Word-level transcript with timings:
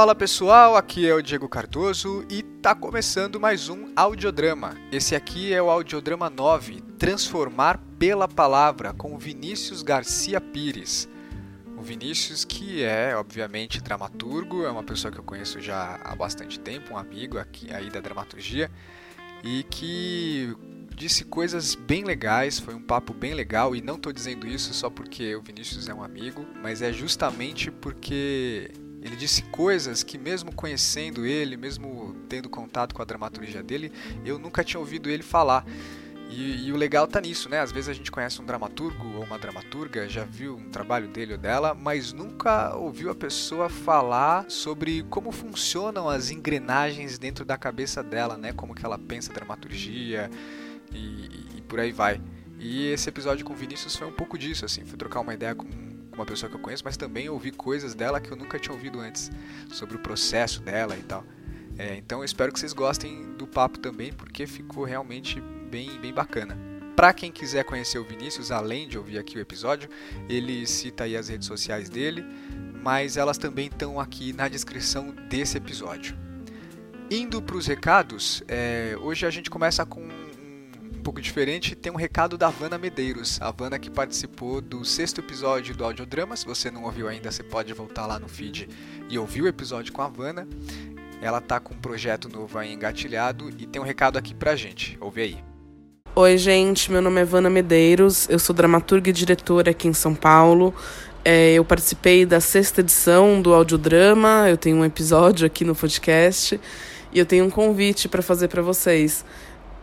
Fala 0.00 0.14
pessoal, 0.14 0.76
aqui 0.78 1.06
é 1.06 1.14
o 1.14 1.20
Diego 1.20 1.46
Cardoso 1.46 2.24
e 2.30 2.42
tá 2.42 2.74
começando 2.74 3.38
mais 3.38 3.68
um 3.68 3.92
audiodrama. 3.94 4.74
Esse 4.90 5.14
aqui 5.14 5.52
é 5.52 5.60
o 5.60 5.68
audiodrama 5.68 6.30
9, 6.30 6.80
Transformar 6.98 7.78
pela 7.98 8.26
Palavra, 8.26 8.94
com 8.94 9.18
Vinícius 9.18 9.82
Garcia 9.82 10.40
Pires. 10.40 11.06
O 11.76 11.82
Vinícius, 11.82 12.46
que 12.46 12.82
é, 12.82 13.14
obviamente, 13.14 13.78
dramaturgo, 13.78 14.64
é 14.64 14.70
uma 14.70 14.82
pessoa 14.82 15.12
que 15.12 15.20
eu 15.20 15.22
conheço 15.22 15.60
já 15.60 16.00
há 16.02 16.16
bastante 16.16 16.58
tempo, 16.58 16.94
um 16.94 16.96
amigo 16.96 17.36
aqui 17.36 17.70
aí 17.70 17.90
da 17.90 18.00
dramaturgia, 18.00 18.70
e 19.44 19.64
que 19.64 20.56
disse 20.96 21.26
coisas 21.26 21.74
bem 21.74 22.04
legais, 22.04 22.58
foi 22.58 22.74
um 22.74 22.82
papo 22.82 23.12
bem 23.12 23.34
legal, 23.34 23.76
e 23.76 23.82
não 23.82 23.96
estou 23.96 24.14
dizendo 24.14 24.46
isso 24.46 24.72
só 24.72 24.88
porque 24.88 25.36
o 25.36 25.42
Vinícius 25.42 25.90
é 25.90 25.94
um 25.94 26.02
amigo, 26.02 26.46
mas 26.62 26.80
é 26.80 26.90
justamente 26.90 27.70
porque 27.70 28.72
ele 29.02 29.16
disse 29.16 29.42
coisas 29.42 30.02
que, 30.02 30.18
mesmo 30.18 30.54
conhecendo 30.54 31.24
ele, 31.24 31.56
mesmo 31.56 32.14
tendo 32.28 32.48
contato 32.48 32.94
com 32.94 33.02
a 33.02 33.04
dramaturgia 33.04 33.62
dele, 33.62 33.90
eu 34.24 34.38
nunca 34.38 34.62
tinha 34.62 34.78
ouvido 34.78 35.08
ele 35.08 35.22
falar. 35.22 35.64
E, 36.30 36.68
e, 36.68 36.72
o 36.72 36.76
legal 36.76 37.08
tá 37.08 37.20
nisso, 37.20 37.48
né? 37.48 37.58
Às 37.58 37.72
vezes 37.72 37.88
a 37.88 37.92
gente 37.92 38.10
conhece 38.10 38.40
um 38.40 38.44
dramaturgo 38.44 39.16
ou 39.16 39.24
uma 39.24 39.36
dramaturga, 39.36 40.08
já 40.08 40.24
viu 40.24 40.56
um 40.56 40.70
trabalho 40.70 41.08
dele 41.08 41.32
ou 41.32 41.38
dela, 41.38 41.74
mas 41.74 42.12
nunca 42.12 42.76
ouviu 42.76 43.10
a 43.10 43.14
pessoa 43.14 43.68
falar 43.68 44.48
sobre 44.48 45.02
como 45.10 45.32
funcionam 45.32 46.08
as 46.08 46.30
engrenagens 46.30 47.18
dentro 47.18 47.44
da 47.44 47.58
cabeça 47.58 48.00
dela, 48.00 48.36
né? 48.36 48.52
Como 48.52 48.76
que 48.76 48.86
ela 48.86 48.96
pensa 48.96 49.32
a 49.32 49.34
dramaturgia 49.34 50.30
e, 50.92 51.56
e, 51.56 51.62
por 51.62 51.80
aí 51.80 51.90
vai. 51.90 52.20
E 52.60 52.86
esse 52.92 53.08
episódio 53.08 53.44
com 53.44 53.52
o 53.52 53.56
Vinícius 53.56 53.96
foi 53.96 54.06
um 54.06 54.12
pouco 54.12 54.38
disso, 54.38 54.64
assim, 54.64 54.84
fui 54.84 54.96
trocar 54.96 55.20
uma 55.20 55.34
ideia 55.34 55.54
com 55.54 55.66
uma 56.20 56.26
pessoa 56.26 56.48
que 56.48 56.56
eu 56.56 56.60
conheço, 56.60 56.84
mas 56.84 56.96
também 56.96 57.28
ouvi 57.28 57.50
coisas 57.50 57.94
dela 57.94 58.20
que 58.20 58.30
eu 58.30 58.36
nunca 58.36 58.58
tinha 58.58 58.74
ouvido 58.74 59.00
antes, 59.00 59.30
sobre 59.70 59.96
o 59.96 59.98
processo 59.98 60.60
dela 60.62 60.96
e 60.96 61.02
tal. 61.02 61.24
É, 61.78 61.96
então 61.96 62.18
eu 62.18 62.24
espero 62.24 62.52
que 62.52 62.60
vocês 62.60 62.72
gostem 62.72 63.32
do 63.38 63.46
papo 63.46 63.78
também, 63.78 64.12
porque 64.12 64.46
ficou 64.46 64.84
realmente 64.84 65.40
bem, 65.70 65.98
bem 65.98 66.12
bacana. 66.12 66.58
Para 66.94 67.14
quem 67.14 67.32
quiser 67.32 67.64
conhecer 67.64 67.98
o 67.98 68.04
Vinícius, 68.04 68.50
além 68.50 68.86
de 68.86 68.98
ouvir 68.98 69.18
aqui 69.18 69.38
o 69.38 69.40
episódio, 69.40 69.88
ele 70.28 70.66
cita 70.66 71.04
aí 71.04 71.16
as 71.16 71.28
redes 71.28 71.46
sociais 71.46 71.88
dele, 71.88 72.22
mas 72.82 73.16
elas 73.16 73.38
também 73.38 73.66
estão 73.68 73.98
aqui 73.98 74.34
na 74.34 74.48
descrição 74.48 75.14
desse 75.28 75.56
episódio. 75.56 76.14
Indo 77.10 77.40
para 77.40 77.56
os 77.56 77.66
recados, 77.66 78.42
é, 78.46 78.94
hoje 79.00 79.24
a 79.24 79.30
gente 79.30 79.48
começa 79.48 79.84
com 79.86 80.06
um 81.00 81.02
pouco 81.02 81.20
diferente, 81.22 81.74
tem 81.74 81.90
um 81.90 81.96
recado 81.96 82.36
da 82.36 82.50
Vana 82.50 82.76
Medeiros. 82.76 83.40
A 83.40 83.50
Vana 83.50 83.78
que 83.78 83.88
participou 83.88 84.60
do 84.60 84.84
sexto 84.84 85.22
episódio 85.22 85.74
do 85.74 85.82
Audiodrama. 85.82 86.36
Se 86.36 86.44
você 86.44 86.70
não 86.70 86.84
ouviu 86.84 87.08
ainda, 87.08 87.30
você 87.30 87.42
pode 87.42 87.72
voltar 87.72 88.06
lá 88.06 88.18
no 88.18 88.28
feed 88.28 88.68
e 89.08 89.18
ouvir 89.18 89.40
o 89.40 89.48
episódio 89.48 89.94
com 89.94 90.02
a 90.02 90.08
Vana. 90.08 90.46
Ela 91.22 91.40
tá 91.40 91.58
com 91.58 91.72
um 91.72 91.78
projeto 91.78 92.28
novo 92.28 92.58
aí 92.58 92.74
engatilhado 92.74 93.48
e 93.48 93.66
tem 93.66 93.80
um 93.80 93.84
recado 93.84 94.18
aqui 94.18 94.34
pra 94.34 94.54
gente. 94.54 94.98
Ouve 95.00 95.22
aí. 95.22 95.38
Oi, 96.14 96.36
gente. 96.36 96.92
Meu 96.92 97.00
nome 97.00 97.22
é 97.22 97.24
Vana 97.24 97.48
Medeiros. 97.48 98.28
Eu 98.28 98.38
sou 98.38 98.54
dramaturga 98.54 99.08
e 99.08 99.12
diretora 99.12 99.70
aqui 99.70 99.88
em 99.88 99.94
São 99.94 100.14
Paulo. 100.14 100.74
É, 101.24 101.54
eu 101.54 101.64
participei 101.64 102.26
da 102.26 102.40
sexta 102.40 102.82
edição 102.82 103.40
do 103.40 103.54
Audiodrama. 103.54 104.50
Eu 104.50 104.58
tenho 104.58 104.76
um 104.76 104.84
episódio 104.84 105.46
aqui 105.46 105.64
no 105.64 105.74
podcast. 105.74 106.60
E 107.10 107.18
eu 107.18 107.24
tenho 107.24 107.46
um 107.46 107.50
convite 107.50 108.06
para 108.06 108.20
fazer 108.20 108.48
para 108.48 108.60
vocês. 108.60 109.24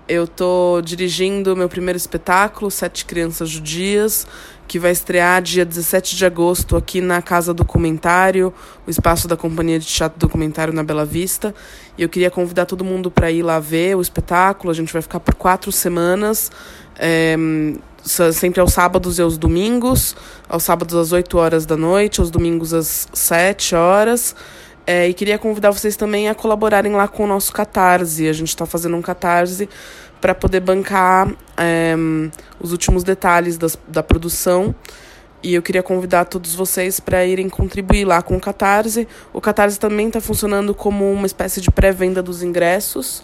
Eu 0.08 0.26
tô 0.26 0.82
dirigindo 0.82 1.54
meu 1.54 1.68
primeiro 1.68 1.98
espetáculo, 1.98 2.72
Sete 2.72 3.04
Crianças 3.04 3.50
Judias, 3.50 4.26
que 4.66 4.80
vai 4.80 4.92
estrear 4.92 5.42
dia 5.42 5.66
17 5.66 6.16
de 6.16 6.26
agosto 6.26 6.78
aqui 6.78 7.02
na 7.02 7.22
Casa 7.22 7.54
Documentário, 7.54 8.54
o 8.86 8.90
espaço 8.90 9.28
da 9.28 9.36
Companhia 9.36 9.78
de 9.78 9.86
Teatro 9.86 10.18
Documentário 10.18 10.74
na 10.74 10.82
Bela 10.82 11.04
Vista. 11.04 11.54
E 11.98 12.04
eu 12.04 12.08
queria 12.08 12.32
convidar 12.32 12.66
todo 12.66 12.86
mundo 12.86 13.12
para 13.12 13.30
ir 13.30 13.44
lá 13.44 13.60
ver 13.60 13.98
o 13.98 14.02
espetáculo. 14.02 14.72
A 14.72 14.74
gente 14.74 14.94
vai 14.94 15.02
ficar 15.02 15.20
por 15.20 15.36
quatro 15.36 15.74
semanas. 15.74 16.54
É, 16.98 17.36
sempre 18.32 18.62
aos 18.62 18.72
sábados 18.72 19.20
e 19.20 19.22
aos 19.22 19.38
domingos. 19.38 20.16
Aos 20.48 20.64
sábados 20.64 20.96
às 20.96 21.12
8 21.12 21.38
horas 21.38 21.66
da 21.66 21.76
noite, 21.76 22.22
aos 22.22 22.32
domingos 22.32 22.74
às 22.74 23.10
7 23.12 23.76
horas. 23.76 24.34
É, 24.90 25.06
e 25.10 25.14
queria 25.14 25.38
convidar 25.38 25.72
vocês 25.72 25.98
também 25.98 26.30
a 26.30 26.34
colaborarem 26.34 26.94
lá 26.94 27.10
com 27.10 27.26
o 27.26 27.28
nosso 27.28 27.52
Catarse. 27.52 28.30
A 28.30 28.32
gente 28.32 28.48
está 28.48 28.66
fazendo 28.66 28.96
um 28.96 29.02
Catarse 29.02 29.68
para 30.22 30.34
poder 30.34 30.62
bancar 30.62 31.30
é, 31.58 31.94
os 32.58 32.72
últimos 32.72 33.04
detalhes 33.04 33.58
das, 33.58 33.78
da 33.86 34.02
produção. 34.02 34.74
E 35.44 35.54
eu 35.54 35.62
queria 35.62 35.84
convidar 35.84 36.24
todos 36.24 36.56
vocês 36.56 37.02
para 37.02 37.26
irem 37.26 37.50
contribuir 37.50 38.06
lá 38.06 38.22
com 38.22 38.38
o 38.38 38.40
Catarse. 38.40 39.06
O 39.34 39.42
Catarse 39.42 39.78
também 39.78 40.08
está 40.08 40.22
funcionando 40.22 40.74
como 40.74 41.12
uma 41.12 41.28
espécie 41.28 41.60
de 41.60 41.70
pré-venda 41.70 42.24
dos 42.24 42.42
ingressos, 42.42 43.24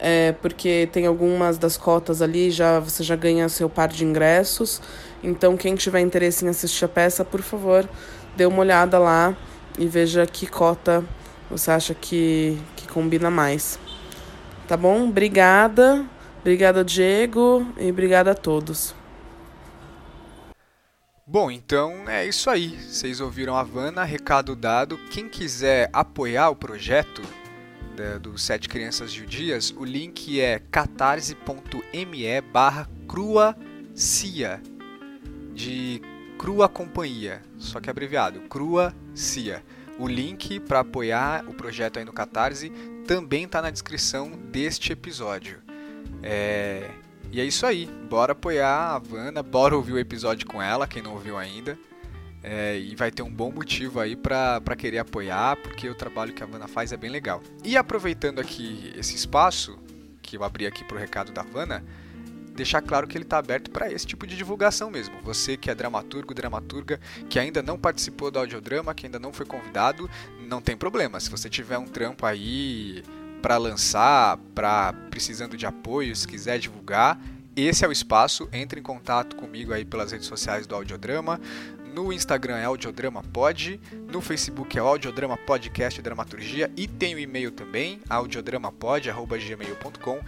é, 0.00 0.32
porque 0.32 0.88
tem 0.92 1.06
algumas 1.06 1.56
das 1.56 1.76
cotas 1.76 2.20
ali, 2.20 2.50
já 2.50 2.80
você 2.80 3.04
já 3.04 3.14
ganha 3.14 3.48
seu 3.48 3.70
par 3.70 3.88
de 3.88 4.04
ingressos. 4.04 4.82
Então, 5.22 5.56
quem 5.56 5.76
tiver 5.76 6.00
interesse 6.00 6.44
em 6.44 6.48
assistir 6.48 6.84
a 6.84 6.88
peça, 6.88 7.24
por 7.24 7.42
favor, 7.42 7.88
dê 8.36 8.44
uma 8.44 8.58
olhada 8.58 8.98
lá 8.98 9.36
e 9.78 9.86
veja 9.86 10.26
que 10.26 10.46
cota 10.46 11.04
você 11.50 11.70
acha 11.70 11.94
que, 11.94 12.58
que 12.74 12.88
combina 12.88 13.30
mais. 13.30 13.78
Tá 14.66 14.76
bom? 14.76 15.08
Obrigada. 15.08 16.04
Obrigada, 16.40 16.84
Diego, 16.84 17.66
e 17.76 17.90
obrigada 17.90 18.30
a 18.30 18.34
todos. 18.34 18.94
Bom, 21.26 21.50
então 21.50 22.08
é 22.08 22.24
isso 22.24 22.48
aí. 22.48 22.80
Vocês 22.80 23.20
ouviram 23.20 23.56
a 23.56 23.64
Vanna, 23.64 24.04
recado 24.04 24.54
dado. 24.54 24.96
Quem 25.10 25.28
quiser 25.28 25.90
apoiar 25.92 26.50
o 26.50 26.54
projeto 26.54 27.20
né, 27.98 28.16
do 28.20 28.38
Sete 28.38 28.68
Crianças 28.68 29.10
Judias, 29.10 29.74
o 29.76 29.84
link 29.84 30.40
é 30.40 30.60
catarse.me 30.70 32.40
barra 32.52 32.88
cruacia, 33.08 34.62
de 35.52 36.00
Crua 36.46 36.68
Companhia, 36.68 37.42
só 37.58 37.80
que 37.80 37.90
abreviado, 37.90 38.38
Crua 38.42 38.94
Cia. 39.16 39.64
O 39.98 40.06
link 40.06 40.60
para 40.60 40.78
apoiar 40.78 41.44
o 41.48 41.52
projeto 41.52 41.98
aí 41.98 42.04
no 42.04 42.12
Catarse 42.12 42.70
também 43.04 43.46
está 43.46 43.60
na 43.60 43.68
descrição 43.68 44.30
deste 44.30 44.92
episódio. 44.92 45.60
É... 46.22 46.88
E 47.32 47.40
é 47.40 47.44
isso 47.44 47.66
aí, 47.66 47.86
bora 48.08 48.30
apoiar 48.30 48.94
a 48.94 48.98
Vanna, 49.00 49.42
bora 49.42 49.74
ouvir 49.74 49.94
o 49.94 49.98
episódio 49.98 50.46
com 50.46 50.62
ela, 50.62 50.86
quem 50.86 51.02
não 51.02 51.14
ouviu 51.14 51.36
ainda. 51.36 51.76
É, 52.44 52.78
e 52.78 52.94
vai 52.94 53.10
ter 53.10 53.22
um 53.22 53.30
bom 53.30 53.50
motivo 53.50 53.98
aí 53.98 54.14
para 54.14 54.62
querer 54.78 54.98
apoiar, 54.98 55.56
porque 55.56 55.90
o 55.90 55.96
trabalho 55.96 56.32
que 56.32 56.44
a 56.44 56.46
Vanna 56.46 56.68
faz 56.68 56.92
é 56.92 56.96
bem 56.96 57.10
legal. 57.10 57.42
E 57.64 57.76
aproveitando 57.76 58.38
aqui 58.38 58.92
esse 58.96 59.16
espaço, 59.16 59.76
que 60.22 60.36
eu 60.36 60.44
abri 60.44 60.64
aqui 60.64 60.84
para 60.84 60.96
o 60.96 61.00
recado 61.00 61.32
da 61.32 61.42
Vanna, 61.42 61.84
deixar 62.56 62.82
claro 62.82 63.06
que 63.06 63.16
ele 63.16 63.24
está 63.24 63.38
aberto 63.38 63.70
para 63.70 63.92
esse 63.92 64.06
tipo 64.06 64.26
de 64.26 64.36
divulgação 64.36 64.90
mesmo. 64.90 65.20
Você 65.22 65.56
que 65.56 65.70
é 65.70 65.74
dramaturgo, 65.74 66.34
dramaturga, 66.34 67.00
que 67.28 67.38
ainda 67.38 67.62
não 67.62 67.78
participou 67.78 68.30
do 68.30 68.38
audiodrama, 68.38 68.94
que 68.94 69.06
ainda 69.06 69.18
não 69.18 69.32
foi 69.32 69.46
convidado, 69.46 70.10
não 70.40 70.60
tem 70.60 70.76
problema. 70.76 71.18
Se 71.20 71.30
você 71.30 71.48
tiver 71.48 71.78
um 71.78 71.86
trampo 71.86 72.26
aí 72.26 73.02
para 73.42 73.56
lançar, 73.58 74.38
para 74.54 74.92
precisando 75.10 75.56
de 75.56 75.66
apoio, 75.66 76.14
se 76.16 76.26
quiser 76.26 76.58
divulgar, 76.58 77.20
esse 77.54 77.84
é 77.84 77.88
o 77.88 77.92
espaço. 77.92 78.48
Entre 78.52 78.80
em 78.80 78.82
contato 78.82 79.36
comigo 79.36 79.72
aí 79.72 79.84
pelas 79.84 80.10
redes 80.12 80.26
sociais 80.26 80.66
do 80.66 80.74
Audiodrama. 80.74 81.40
No 81.94 82.12
Instagram 82.12 82.56
é 82.58 82.64
Audiodrama 82.64 83.22
Pod, 83.22 83.80
no 84.12 84.20
Facebook 84.20 84.76
é 84.76 84.80
Audiodrama 84.82 85.38
Podcast 85.38 86.02
Dramaturgia 86.02 86.70
e 86.76 86.86
tem 86.86 87.14
o 87.14 87.18
e-mail 87.18 87.50
também, 87.50 88.02
audiodramapod.gmail.com. 88.06 90.20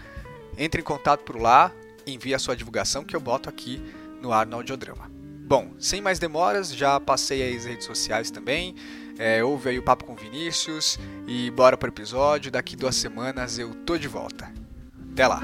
Entre 0.56 0.80
em 0.80 0.84
contato 0.84 1.24
por 1.24 1.36
lá, 1.36 1.70
envie 2.12 2.34
a 2.34 2.38
sua 2.38 2.56
divulgação 2.56 3.04
que 3.04 3.14
eu 3.14 3.20
boto 3.20 3.48
aqui 3.48 3.82
no 4.20 4.32
ar 4.32 4.46
no 4.46 4.56
audiodrama. 4.56 5.10
Bom, 5.48 5.72
sem 5.78 6.02
mais 6.02 6.18
demoras, 6.18 6.74
já 6.74 7.00
passei 7.00 7.56
as 7.56 7.64
redes 7.64 7.86
sociais 7.86 8.30
também. 8.30 8.74
É, 9.18 9.42
ouve 9.42 9.70
aí 9.70 9.78
o 9.78 9.82
papo 9.82 10.04
com 10.04 10.14
Vinícius 10.14 10.98
e 11.26 11.50
bora 11.50 11.76
pro 11.76 11.88
episódio. 11.88 12.50
Daqui 12.50 12.76
duas 12.76 12.96
semanas 12.96 13.58
eu 13.58 13.74
tô 13.74 13.96
de 13.96 14.08
volta. 14.08 14.52
Até 15.12 15.26
lá! 15.26 15.40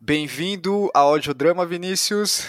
Bem-vindo 0.00 0.88
ao 0.94 1.08
Audiodrama, 1.08 1.66
Vinícius. 1.66 2.48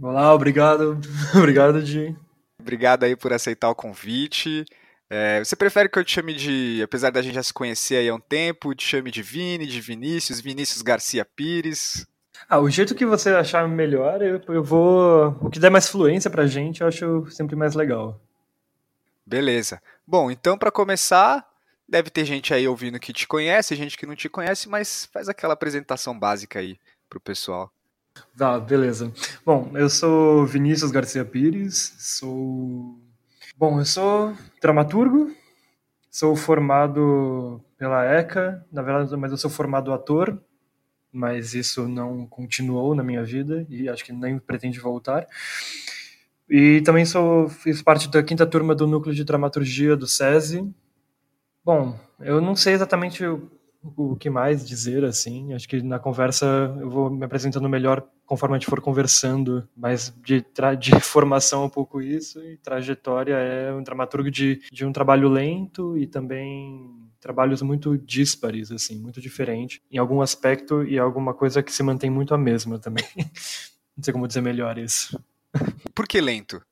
Olá, 0.00 0.34
obrigado. 0.34 1.00
obrigado, 1.34 1.82
Di. 1.82 2.14
Obrigado 2.60 3.04
aí 3.04 3.16
por 3.16 3.32
aceitar 3.32 3.70
o 3.70 3.74
convite. 3.74 4.66
É, 5.08 5.42
você 5.42 5.56
prefere 5.56 5.88
que 5.88 5.98
eu 5.98 6.04
te 6.04 6.12
chame 6.12 6.34
de, 6.34 6.82
apesar 6.82 7.10
da 7.10 7.22
gente 7.22 7.34
já 7.34 7.42
se 7.42 7.52
conhecer 7.52 7.96
aí 7.96 8.08
há 8.08 8.14
um 8.14 8.20
tempo, 8.20 8.74
te 8.74 8.86
chame 8.86 9.10
de 9.10 9.22
Vini, 9.22 9.66
de 9.66 9.80
Vinícius, 9.80 10.40
Vinícius 10.40 10.82
Garcia 10.82 11.24
Pires? 11.24 12.06
Ah, 12.46 12.58
o 12.58 12.68
jeito 12.68 12.94
que 12.94 13.06
você 13.06 13.30
achar 13.30 13.66
melhor, 13.66 14.20
eu, 14.20 14.40
eu 14.48 14.62
vou. 14.62 15.28
O 15.40 15.48
que 15.48 15.58
der 15.58 15.70
mais 15.70 15.88
fluência 15.88 16.30
pra 16.30 16.46
gente, 16.46 16.82
eu 16.82 16.88
acho 16.88 17.26
sempre 17.30 17.56
mais 17.56 17.74
legal. 17.74 18.20
Beleza. 19.24 19.80
Bom, 20.06 20.30
então 20.30 20.58
para 20.58 20.70
começar, 20.70 21.48
deve 21.88 22.10
ter 22.10 22.26
gente 22.26 22.52
aí 22.52 22.68
ouvindo 22.68 23.00
que 23.00 23.14
te 23.14 23.26
conhece, 23.26 23.74
gente 23.74 23.96
que 23.96 24.06
não 24.06 24.14
te 24.14 24.28
conhece, 24.28 24.68
mas 24.68 25.08
faz 25.10 25.26
aquela 25.28 25.54
apresentação 25.54 26.16
básica 26.18 26.58
aí 26.58 26.78
pro 27.08 27.18
pessoal. 27.18 27.72
Tá, 28.36 28.58
beleza. 28.60 29.12
Bom, 29.44 29.70
eu 29.74 29.88
sou 29.88 30.46
Vinícius 30.46 30.90
Garcia 30.90 31.24
Pires, 31.24 31.94
sou. 31.98 33.00
Bom, 33.56 33.78
eu 33.78 33.84
sou 33.84 34.34
dramaturgo, 34.60 35.30
sou 36.10 36.36
formado 36.36 37.62
pela 37.78 38.04
ECA, 38.04 38.64
na 38.70 38.82
verdade, 38.82 39.16
mas 39.16 39.30
eu 39.30 39.38
sou 39.38 39.50
formado 39.50 39.92
ator, 39.92 40.38
mas 41.10 41.54
isso 41.54 41.88
não 41.88 42.26
continuou 42.26 42.94
na 42.94 43.02
minha 43.02 43.24
vida 43.24 43.66
e 43.70 43.88
acho 43.88 44.04
que 44.04 44.12
nem 44.12 44.38
pretende 44.38 44.78
voltar. 44.78 45.26
E 46.48 46.80
também 46.82 47.04
sou, 47.04 47.48
fiz 47.48 47.82
parte 47.82 48.08
da 48.08 48.22
quinta 48.22 48.46
turma 48.46 48.74
do 48.74 48.86
núcleo 48.86 49.14
de 49.14 49.24
dramaturgia 49.24 49.96
do 49.96 50.06
SESI. 50.06 50.72
Bom, 51.64 51.98
eu 52.20 52.40
não 52.40 52.54
sei 52.54 52.74
exatamente 52.74 53.24
o 53.96 54.16
que 54.16 54.30
mais 54.30 54.66
dizer, 54.66 55.04
assim. 55.04 55.52
Acho 55.52 55.68
que 55.68 55.82
na 55.82 55.98
conversa 55.98 56.46
eu 56.80 56.88
vou 56.88 57.10
me 57.10 57.24
apresentando 57.24 57.68
melhor 57.68 58.06
conforme 58.24 58.56
a 58.56 58.58
gente 58.58 58.68
for 58.68 58.80
conversando, 58.80 59.68
mas 59.76 60.12
de, 60.24 60.44
de 60.78 60.90
formação 61.00 61.64
um 61.64 61.68
pouco 61.68 62.00
isso, 62.00 62.42
e 62.42 62.56
trajetória 62.56 63.34
é 63.34 63.72
um 63.72 63.82
dramaturgo 63.82 64.30
de, 64.30 64.60
de 64.70 64.84
um 64.84 64.92
trabalho 64.92 65.28
lento 65.28 65.96
e 65.96 66.06
também 66.06 67.06
trabalhos 67.20 67.62
muito 67.62 67.96
díspares, 67.96 68.70
assim, 68.70 68.98
muito 68.98 69.20
diferente, 69.20 69.82
em 69.90 69.98
algum 69.98 70.20
aspecto 70.20 70.84
e 70.84 70.98
alguma 70.98 71.34
coisa 71.34 71.62
que 71.62 71.72
se 71.72 71.82
mantém 71.82 72.10
muito 72.10 72.34
a 72.34 72.38
mesma 72.38 72.78
também. 72.78 73.04
Não 73.96 74.04
sei 74.04 74.12
como 74.12 74.28
dizer 74.28 74.42
melhor 74.42 74.76
isso. 74.78 75.18
Por 75.94 76.06
que 76.06 76.20
lento? 76.20 76.62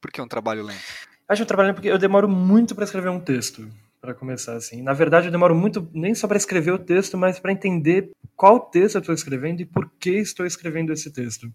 Por 0.00 0.10
que 0.10 0.20
um 0.20 0.28
trabalho 0.28 0.62
lento? 0.62 0.80
Acho 1.28 1.42
um 1.42 1.46
trabalho 1.46 1.68
lento 1.68 1.76
porque 1.76 1.88
eu 1.88 1.98
demoro 1.98 2.28
muito 2.28 2.74
para 2.74 2.84
escrever 2.84 3.10
um 3.10 3.20
texto, 3.20 3.68
para 4.06 4.14
começar 4.14 4.54
assim. 4.54 4.82
Na 4.82 4.92
verdade, 4.92 5.26
eu 5.26 5.32
demoro 5.32 5.54
muito 5.54 5.90
nem 5.92 6.14
só 6.14 6.28
para 6.28 6.36
escrever 6.36 6.70
o 6.70 6.78
texto, 6.78 7.18
mas 7.18 7.40
para 7.40 7.50
entender 7.52 8.12
qual 8.36 8.60
texto 8.60 8.94
eu 8.94 9.00
estou 9.00 9.14
escrevendo 9.14 9.60
e 9.60 9.66
por 9.66 9.90
que 9.98 10.10
estou 10.10 10.46
escrevendo 10.46 10.92
esse 10.92 11.12
texto. 11.12 11.52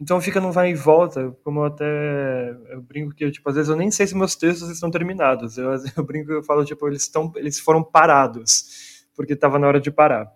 Então 0.00 0.20
fica 0.20 0.40
num 0.40 0.50
vai 0.50 0.70
e 0.70 0.74
volta, 0.74 1.30
como 1.44 1.60
eu 1.60 1.64
até 1.66 2.50
eu 2.70 2.82
brinco 2.82 3.14
que 3.14 3.30
tipo 3.30 3.48
às 3.48 3.54
vezes 3.54 3.70
eu 3.70 3.76
nem 3.76 3.90
sei 3.90 4.06
se 4.06 4.16
meus 4.16 4.34
textos 4.34 4.68
estão 4.68 4.90
terminados. 4.90 5.56
Eu, 5.56 5.70
eu 5.96 6.04
brinco 6.04 6.32
eu 6.32 6.42
falo 6.42 6.64
tipo 6.64 6.88
eles 6.88 7.02
estão 7.02 7.32
eles 7.36 7.60
foram 7.60 7.84
parados 7.84 9.04
porque 9.14 9.34
estava 9.34 9.58
na 9.58 9.68
hora 9.68 9.80
de 9.80 9.90
parar. 9.90 10.32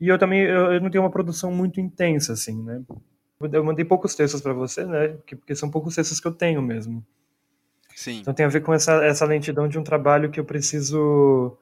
E 0.00 0.08
eu 0.08 0.18
também 0.18 0.42
eu, 0.42 0.74
eu 0.74 0.80
não 0.80 0.90
tenho 0.90 1.02
uma 1.02 1.10
produção 1.10 1.50
muito 1.50 1.80
intensa 1.80 2.34
assim, 2.34 2.62
né? 2.62 2.80
Eu 3.52 3.64
mandei 3.64 3.84
poucos 3.84 4.14
textos 4.14 4.40
para 4.40 4.52
você, 4.52 4.86
né? 4.86 5.08
Porque 5.26 5.54
são 5.56 5.68
poucos 5.68 5.96
textos 5.96 6.20
que 6.20 6.28
eu 6.28 6.32
tenho 6.32 6.62
mesmo. 6.62 7.04
Sim. 7.94 8.20
Então 8.20 8.34
tem 8.34 8.46
a 8.46 8.48
ver 8.48 8.62
com 8.62 8.72
essa, 8.72 9.04
essa 9.04 9.24
lentidão 9.24 9.68
de 9.68 9.78
um 9.78 9.84
trabalho 9.84 10.30
que 10.30 10.40
eu 10.40 10.44
preciso. 10.44 11.56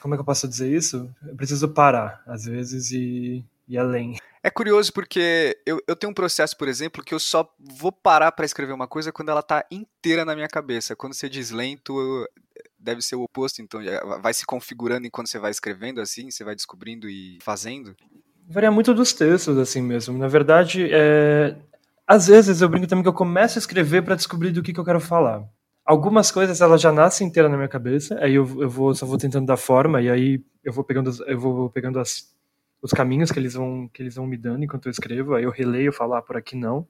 Como 0.00 0.14
é 0.14 0.16
que 0.16 0.20
eu 0.20 0.26
posso 0.26 0.48
dizer 0.48 0.70
isso? 0.74 1.08
Eu 1.26 1.36
preciso 1.36 1.68
parar, 1.68 2.22
às 2.26 2.44
vezes, 2.44 2.90
e 2.90 3.44
ir 3.68 3.78
além. 3.78 4.16
É 4.42 4.50
curioso 4.50 4.92
porque 4.92 5.58
eu, 5.66 5.80
eu 5.86 5.94
tenho 5.94 6.10
um 6.10 6.14
processo, 6.14 6.56
por 6.56 6.66
exemplo, 6.66 7.04
que 7.04 7.14
eu 7.14 7.18
só 7.18 7.48
vou 7.58 7.92
parar 7.92 8.32
para 8.32 8.46
escrever 8.46 8.72
uma 8.72 8.88
coisa 8.88 9.12
quando 9.12 9.28
ela 9.28 9.42
tá 9.42 9.64
inteira 9.70 10.24
na 10.24 10.34
minha 10.34 10.48
cabeça. 10.48 10.96
Quando 10.96 11.14
você 11.14 11.28
diz 11.28 11.50
lento, 11.50 12.26
deve 12.78 13.02
ser 13.02 13.16
o 13.16 13.22
oposto, 13.22 13.60
então 13.60 13.80
vai 14.22 14.32
se 14.32 14.46
configurando 14.46 15.06
enquanto 15.06 15.28
você 15.28 15.38
vai 15.38 15.50
escrevendo 15.50 16.00
assim, 16.00 16.30
você 16.30 16.42
vai 16.42 16.54
descobrindo 16.54 17.08
e 17.08 17.38
fazendo. 17.42 17.94
Varia 18.48 18.70
muito 18.70 18.94
dos 18.94 19.12
textos, 19.12 19.58
assim 19.58 19.82
mesmo. 19.82 20.18
Na 20.18 20.26
verdade, 20.26 20.88
é... 20.90 21.54
às 22.10 22.26
vezes 22.26 22.60
eu 22.60 22.68
brinco 22.68 22.88
também 22.88 23.04
que 23.04 23.08
eu 23.08 23.12
começo 23.12 23.56
a 23.56 23.60
escrever 23.60 24.02
para 24.02 24.16
descobrir 24.16 24.50
do 24.50 24.64
que, 24.64 24.72
que 24.72 24.80
eu 24.80 24.84
quero 24.84 24.98
falar. 24.98 25.44
Algumas 25.86 26.32
coisas 26.32 26.60
elas 26.60 26.80
já 26.80 26.90
nascem 26.90 27.28
inteira 27.28 27.48
na 27.48 27.56
minha 27.56 27.68
cabeça, 27.68 28.18
aí 28.20 28.34
eu, 28.34 28.60
eu 28.60 28.68
vou 28.68 28.92
só 28.96 29.06
vou 29.06 29.16
tentando 29.16 29.46
dar 29.46 29.56
forma 29.56 30.02
e 30.02 30.10
aí 30.10 30.44
eu 30.64 30.72
vou 30.72 30.82
pegando 30.82 31.08
eu 31.24 31.38
vou 31.38 31.70
pegando 31.70 32.00
as, 32.00 32.34
os 32.82 32.90
caminhos 32.90 33.30
que 33.30 33.38
eles 33.38 33.54
vão 33.54 33.88
que 33.94 34.02
eles 34.02 34.16
vão 34.16 34.26
me 34.26 34.36
dando 34.36 34.64
enquanto 34.64 34.86
eu 34.86 34.90
escrevo, 34.90 35.36
aí 35.36 35.44
eu 35.44 35.52
releio, 35.52 35.92
falar 35.92 36.18
ah, 36.18 36.22
por 36.22 36.36
aqui 36.36 36.56
não. 36.56 36.84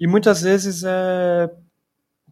E 0.00 0.06
muitas 0.06 0.40
vezes 0.40 0.82
é 0.82 1.50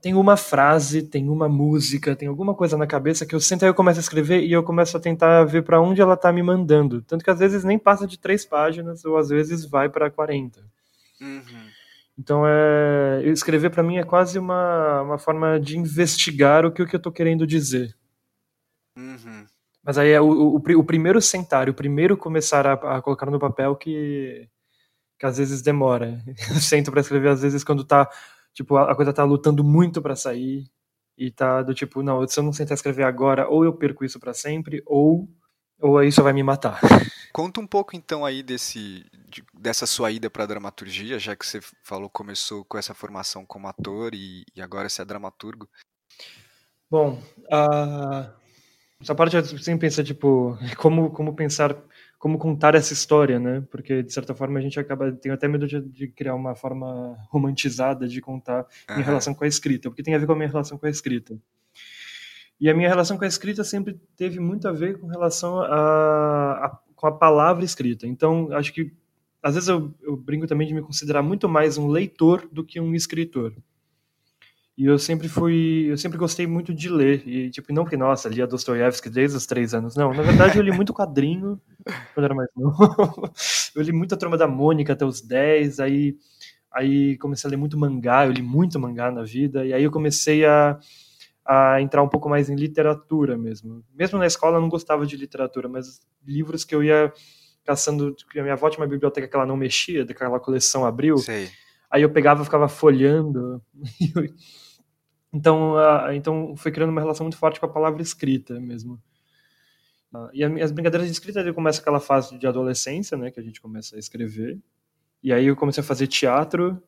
tem 0.01 0.15
uma 0.15 0.39
frase, 0.39 1.03
tem 1.03 1.29
uma 1.29 1.51
música, 1.51 2.17
tem 2.17 2.29
alguma 2.29 2.55
coisa 2.55 2.79
na 2.79 2.87
cabeça 2.87 3.27
que 3.27 3.35
eu 3.35 3.41
sento 3.41 3.63
aí 3.63 3.69
eu 3.69 3.75
começo 3.75 4.01
a 4.01 4.03
escrever 4.03 4.43
e 4.43 4.53
eu 4.53 4.63
começo 4.63 4.97
a 4.97 5.01
tentar 5.01 5.45
ver 5.45 5.63
para 5.63 5.83
onde 5.83 6.01
ela 6.01 6.17
tá 6.17 6.33
me 6.33 6.43
mandando. 6.43 7.03
Tanto 7.03 7.23
que 7.23 7.31
às 7.31 7.39
vezes 7.39 7.63
nem 7.63 7.79
passa 7.79 8.07
de 8.07 8.19
três 8.19 8.47
páginas 8.47 9.05
ou 9.05 9.19
às 9.19 9.29
vezes 9.29 9.67
vai 9.67 9.91
para 9.91 10.11
40. 10.11 10.61
Uhum. 11.21 11.71
Então, 12.19 12.45
é, 12.47 13.23
escrever 13.27 13.71
para 13.71 13.83
mim 13.83 13.97
é 13.97 14.05
quase 14.05 14.39
uma, 14.39 15.03
uma 15.03 15.19
forma 15.19 15.59
de 15.59 15.77
investigar 15.77 16.65
o 16.65 16.73
que, 16.73 16.83
o 16.83 16.87
que 16.87 16.95
eu 16.95 17.03
tô 17.03 17.11
querendo 17.11 17.47
dizer. 17.47 17.97
Uhum. 18.97 19.47
Mas 19.83 19.99
aí 19.99 20.11
é 20.11 20.21
o, 20.21 20.27
o, 20.27 20.57
o, 20.57 20.85
primeiro 20.85 21.21
sentar, 21.21 21.69
o 21.69 21.75
primeiro 21.75 22.17
começar 22.17 22.67
a, 22.67 22.73
a 22.97 23.03
colocar 23.03 23.31
no 23.31 23.39
papel 23.39 23.75
que, 23.77 24.49
que 25.19 25.27
às 25.27 25.39
vezes 25.39 25.61
demora. 25.61 26.23
Eu 26.51 26.61
sento 26.61 26.91
para 26.91 27.01
escrever 27.01 27.29
às 27.29 27.43
vezes 27.43 27.65
quando 27.65 27.85
tá 27.85 28.09
Tipo, 28.55 28.77
a, 28.77 28.95
coisa 28.95 29.13
tá 29.13 29.25
lutando 29.25 29.65
muito 29.65 30.01
para 30.01 30.15
sair 30.15 30.71
e 31.19 31.31
tá 31.31 31.61
do 31.63 31.75
tipo, 31.75 32.03
não, 32.03 32.27
se 32.27 32.39
eu 32.39 32.45
não 32.45 32.53
sentar 32.53 32.77
escrever 32.77 33.03
agora, 33.03 33.49
ou 33.49 33.65
eu 33.65 33.73
perco 33.75 34.05
isso 34.05 34.21
para 34.21 34.33
sempre, 34.33 34.83
ou 34.87 35.29
ou 35.81 36.03
isso 36.03 36.23
vai 36.23 36.33
me 36.33 36.43
matar. 36.43 36.81
Conta 37.33 37.61
um 37.61 37.67
pouco 37.67 37.97
então 37.97 38.25
aí 38.25 38.43
desse 38.43 39.05
de, 39.29 39.45
dessa 39.53 39.87
sua 39.87 40.13
ida 40.13 40.31
para 40.31 40.47
dramaturgia, 40.47 41.19
já 41.19 41.35
que 41.35 41.45
você 41.45 41.61
falou 41.83 42.09
começou 42.09 42.65
com 42.65 42.79
essa 42.79 42.95
formação 42.95 43.45
como 43.45 43.67
ator 43.67 44.15
e, 44.15 44.45
e 44.55 44.63
agora 44.63 44.89
você 44.89 45.03
é 45.03 45.05
dramaturgo. 45.05 45.69
Bom, 46.89 47.21
uh, 47.47 48.33
essa 49.01 49.15
parte 49.15 49.37
eu 49.37 49.45
sempre 49.45 49.87
pensa 49.89 50.05
tipo 50.05 50.57
como 50.79 51.11
como 51.11 51.35
pensar 51.35 51.77
como 52.19 52.39
contar 52.39 52.75
essa 52.75 52.93
história, 52.93 53.39
né? 53.39 53.63
Porque 53.71 54.03
de 54.03 54.13
certa 54.13 54.35
forma 54.35 54.59
a 54.59 54.63
gente 54.63 54.79
acaba 54.79 55.13
tem 55.13 55.33
até 55.33 55.49
medo 55.49 55.67
de, 55.67 55.81
de, 55.81 56.09
criar 56.09 56.35
uma 56.35 56.55
forma 56.55 57.17
romantizada 57.29 58.09
de 58.09 58.21
contar 58.21 58.67
uhum. 58.89 59.01
em 59.01 59.03
relação 59.03 59.35
com 59.35 59.45
a 59.45 59.49
escrita, 59.49 59.91
porque 59.91 60.03
tem 60.03 60.15
a 60.15 60.19
ver 60.19 60.27
com 60.27 60.33
a 60.33 60.37
minha 60.37 60.49
relação 60.49 60.79
com 60.79 60.87
a 60.87 60.91
escrita. 60.91 61.39
E 62.61 62.71
a 62.71 62.75
minha 62.75 62.89
relação 62.89 63.19
com 63.19 63.25
a 63.25 63.29
escrita 63.29 63.65
sempre 63.65 64.01
teve 64.17 64.39
muito 64.39 64.69
a 64.69 64.73
ver 64.73 64.99
com 64.99 65.07
relação 65.07 65.61
a, 65.61 66.67
a 66.67 66.79
com 66.95 67.09
a 67.09 67.13
palavra 67.13 67.65
escrita. 67.65 68.07
Então 68.07 68.49
acho 68.53 68.73
que 68.73 68.93
às 69.43 69.55
vezes 69.55 69.69
eu, 69.69 69.93
eu 70.03 70.17
brinco 70.17 70.47
também 70.47 70.67
de 70.67 70.73
me 70.73 70.81
considerar 70.81 71.23
muito 71.23 71.47
mais 71.47 71.77
um 71.77 71.89
leitor 71.89 72.49
do 72.51 72.65
que 72.65 72.81
um 72.81 72.95
escritor. 72.95 73.55
E 74.77 74.87
eu 74.87 74.99
sempre 74.99 75.29
fui, 75.29 75.85
eu 75.89 75.99
sempre 75.99 76.17
gostei 76.17 76.47
muito 76.47 76.75
de 76.75 76.89
ler. 76.89 77.23
E, 77.29 77.51
tipo, 77.51 77.73
não 77.73 77.85
porque, 77.85 77.97
nossa, 77.97 78.29
lia 78.29 78.47
Dostoiévski 78.47 79.09
desde 79.09 79.37
os 79.37 79.47
três 79.47 79.73
anos. 79.75 79.95
Não, 79.95 80.13
na 80.15 80.23
verdade 80.23 80.57
eu 80.57 80.65
li 80.65 80.73
muito 80.73 80.95
quadrinho 80.95 81.61
quando 82.15 82.25
era 82.25 82.35
mais 82.35 82.49
novo. 82.57 83.31
eu 83.77 83.83
li 83.83 83.93
muito 83.93 84.15
a 84.15 84.19
Turma 84.19 84.39
da 84.39 84.49
Mônica 84.49 84.95
até 84.95 85.05
os 85.05 85.21
10, 85.21 85.81
aí, 85.81 86.17
aí 86.73 87.19
comecei 87.19 87.47
a 87.47 87.51
ler 87.51 87.57
muito 87.57 87.79
mangá, 87.79 88.27
eu 88.27 88.33
li 88.33 88.43
muito 88.43 88.81
mangá 88.81 89.13
na 89.13 89.23
vida, 89.23 89.65
e 89.65 89.73
aí 89.73 89.85
eu 89.85 89.93
comecei 89.93 90.45
a, 90.45 90.81
a 91.45 91.81
entrar 91.81 92.03
um 92.03 92.09
pouco 92.09 92.29
mais 92.29 92.49
em 92.49 92.57
literatura 92.57 93.37
mesmo. 93.37 93.85
Mesmo 93.93 94.19
na 94.19 94.27
escola 94.27 94.57
eu 94.57 94.61
não 94.61 94.69
gostava 94.69 95.05
de 95.05 95.17
literatura, 95.17 95.69
mas 95.69 96.01
livros 96.27 96.65
que 96.65 96.75
eu 96.75 96.83
ia 96.83 97.13
caçando, 97.65 98.15
que 98.31 98.39
a 98.39 98.43
minha 98.43 98.55
avó 98.55 98.69
tinha 98.71 98.81
uma 98.81 98.89
biblioteca 98.89 99.29
que 99.29 99.37
ela 99.37 99.47
não 99.47 99.57
mexia, 99.57 100.05
daquela 100.05 100.41
coleção 100.41 100.85
abriu. 100.85 101.19
Sei. 101.19 101.51
Aí 101.91 102.03
eu 102.03 102.11
pegava 102.11 102.43
e 102.43 102.45
ficava 102.45 102.69
folhando. 102.69 103.63
Então, 105.37 105.75
então 106.15 106.57
foi 106.57 106.71
criando 106.71 106.91
uma 106.91 107.01
relação 107.01 107.25
muito 107.25 107.37
forte 107.37 107.59
com 107.59 107.67
a 107.67 107.69
palavra 107.69 108.01
escrita 108.01 108.61
mesmo. 108.61 109.03
Uh, 110.15 110.31
e 110.33 110.45
as 110.45 110.71
brincadeiras 110.71 111.09
de 111.09 111.13
escrita 111.13 111.53
começa 111.53 111.81
aquela 111.81 111.99
fase 111.99 112.39
de 112.39 112.47
adolescência, 112.47 113.19
né, 113.19 113.33
que 113.33 113.41
a 113.41 113.43
gente 113.43 113.61
começa 113.61 113.97
a 113.97 113.99
escrever. 113.99 114.61
E 115.21 115.33
aí 115.33 115.47
eu 115.47 115.57
comecei 115.57 115.83
a 115.83 115.85
fazer 115.85 116.07
teatro 116.07 116.81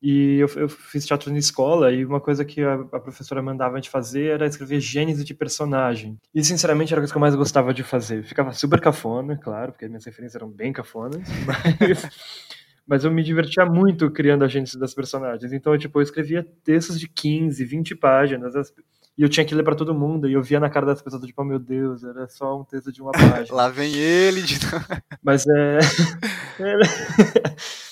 e 0.00 0.36
eu, 0.38 0.48
eu 0.56 0.68
fiz 0.68 1.04
teatro 1.04 1.30
na 1.30 1.38
escola 1.38 1.92
e 1.92 2.04
uma 2.04 2.20
coisa 2.20 2.44
que 2.44 2.62
a, 2.62 2.74
a, 2.74 3.00
professora 3.00 3.42
mandava 3.42 3.74
a 3.74 3.76
gente 3.76 3.90
fazer 3.90 4.26
era 4.26 4.46
escrever 4.46 4.80
gênese 4.80 5.24
de 5.24 5.34
personagem. 5.34 6.16
E 6.34 6.42
sinceramente 6.44 6.92
era 6.92 7.00
a 7.00 7.02
coisa 7.02 7.12
que 7.12 7.16
eu 7.16 7.20
mais 7.20 7.34
gostava 7.34 7.74
de 7.74 7.82
fazer. 7.82 8.22
Ficava 8.22 8.52
super 8.52 8.80
cafona, 8.80 9.36
claro, 9.36 9.72
porque 9.72 9.88
minhas 9.88 10.04
referências 10.04 10.36
eram 10.36 10.48
bem 10.48 10.72
cafonas, 10.72 11.22
mas 11.44 12.08
mas 12.88 13.04
eu 13.04 13.10
me 13.10 13.22
divertia 13.22 13.66
muito 13.66 14.10
criando 14.10 14.44
a 14.44 14.48
gente 14.48 14.78
das 14.78 14.94
personagens. 14.94 15.52
Então, 15.52 15.74
eu, 15.74 15.78
tipo, 15.78 15.98
eu 15.98 16.02
escrevia 16.02 16.42
textos 16.64 16.98
de 16.98 17.06
15, 17.06 17.62
20 17.62 17.94
páginas, 17.94 18.54
e 19.16 19.22
eu 19.22 19.28
tinha 19.28 19.44
que 19.44 19.54
ler 19.54 19.62
para 19.62 19.74
todo 19.74 19.92
mundo, 19.92 20.26
e 20.26 20.32
eu 20.32 20.42
via 20.42 20.58
na 20.58 20.70
cara 20.70 20.86
das 20.86 21.02
pessoas, 21.02 21.22
tipo, 21.22 21.42
oh, 21.42 21.44
meu 21.44 21.58
Deus, 21.58 22.02
era 22.02 22.26
só 22.28 22.58
um 22.58 22.64
texto 22.64 22.90
de 22.90 23.02
uma 23.02 23.12
página. 23.12 23.54
Lá 23.54 23.68
vem 23.68 23.94
ele 23.94 24.40
de 24.40 24.58
Mas 25.22 25.44
é... 25.46 25.78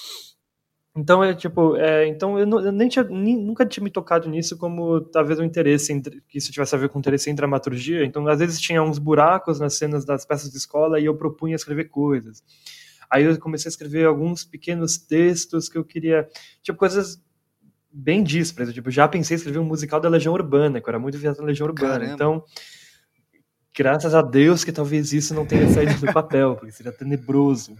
Então, 0.96 1.22
é 1.22 1.34
tipo, 1.34 1.76
é, 1.76 2.06
então 2.06 2.38
eu, 2.38 2.46
não, 2.46 2.58
eu 2.58 2.72
nem 2.72 2.88
tinha, 2.88 3.04
nem, 3.04 3.36
nunca 3.36 3.66
tinha 3.66 3.84
me 3.84 3.90
tocado 3.90 4.28
nisso 4.30 4.56
como 4.56 5.00
talvez 5.02 5.38
um 5.38 5.44
interesse, 5.44 5.92
em, 5.92 6.00
que 6.00 6.38
isso 6.38 6.50
tivesse 6.50 6.74
a 6.74 6.78
ver 6.78 6.88
com 6.88 6.98
interesse 6.98 7.28
em 7.28 7.34
dramaturgia. 7.34 8.02
Então, 8.04 8.26
às 8.26 8.38
vezes 8.38 8.58
tinha 8.58 8.82
uns 8.82 8.98
buracos 8.98 9.60
nas 9.60 9.74
cenas 9.74 10.06
das 10.06 10.24
peças 10.24 10.50
de 10.50 10.56
escola 10.56 10.98
e 10.98 11.04
eu 11.04 11.14
propunha 11.14 11.54
escrever 11.54 11.90
coisas. 11.90 12.42
Aí 13.10 13.24
eu 13.24 13.38
comecei 13.38 13.68
a 13.68 13.70
escrever 13.70 14.06
alguns 14.06 14.42
pequenos 14.42 14.96
textos 14.96 15.68
que 15.68 15.76
eu 15.76 15.84
queria, 15.84 16.26
tipo, 16.62 16.78
coisas 16.78 17.22
bem 17.92 18.22
díspares. 18.22 18.72
Tipo, 18.72 18.90
já 18.90 19.06
pensei 19.06 19.34
em 19.34 19.38
escrever 19.38 19.58
um 19.58 19.64
musical 19.64 20.00
da 20.00 20.08
Legião 20.08 20.32
Urbana, 20.32 20.80
que 20.80 20.88
eu 20.88 20.90
era 20.90 20.98
muito 20.98 21.18
viado 21.18 21.38
na 21.38 21.44
Legião 21.44 21.68
Urbana. 21.68 21.92
Caramba. 21.92 22.14
Então, 22.14 22.44
graças 23.76 24.14
a 24.14 24.22
Deus 24.22 24.64
que 24.64 24.72
talvez 24.72 25.12
isso 25.12 25.34
não 25.34 25.44
tenha 25.44 25.68
saído 25.68 25.94
do 26.00 26.12
papel, 26.12 26.56
porque 26.56 26.72
seria 26.72 26.92
tenebroso. 26.92 27.76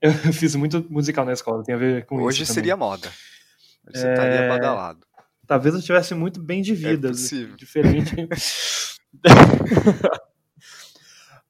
Eu 0.00 0.12
fiz 0.32 0.54
muito 0.56 0.84
musical 0.90 1.24
na 1.24 1.32
escola, 1.32 1.62
tem 1.62 1.74
a 1.74 1.78
ver 1.78 2.06
com 2.06 2.20
Hoje 2.22 2.42
isso. 2.42 2.52
seria 2.54 2.74
também. 2.74 2.88
moda. 2.88 3.08
Hoje 3.88 4.00
Você 4.00 4.08
estaria 4.10 4.40
É, 4.40 4.48
badalado. 4.48 5.06
Talvez 5.46 5.74
eu 5.74 5.82
tivesse 5.82 6.14
muito 6.14 6.40
bem 6.40 6.60
de 6.62 6.74
vida, 6.74 7.08
É 7.08 7.10
possível. 7.12 7.56
diferente. 7.56 8.14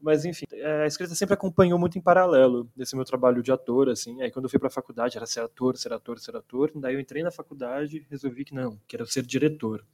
Mas 0.00 0.24
enfim, 0.24 0.44
é, 0.52 0.82
a 0.82 0.86
escrita 0.86 1.14
sempre 1.14 1.34
acompanhou 1.34 1.78
muito 1.78 1.98
em 1.98 2.00
paralelo 2.02 2.70
desse 2.76 2.94
meu 2.94 3.04
trabalho 3.04 3.42
de 3.42 3.50
ator, 3.50 3.88
assim. 3.88 4.20
Aí 4.22 4.30
quando 4.30 4.44
eu 4.44 4.48
fui 4.50 4.58
pra 4.58 4.70
faculdade 4.70 5.16
era 5.16 5.26
ser 5.26 5.40
ator, 5.40 5.76
ser 5.76 5.92
ator, 5.92 6.18
ser 6.18 6.36
ator. 6.36 6.70
Daí 6.76 6.94
eu 6.94 7.00
entrei 7.00 7.22
na 7.22 7.30
faculdade 7.30 7.96
e 7.98 8.06
resolvi 8.10 8.44
que 8.44 8.54
não, 8.54 8.78
que 8.86 8.94
era 8.94 9.06
ser 9.06 9.22
diretor. 9.24 9.84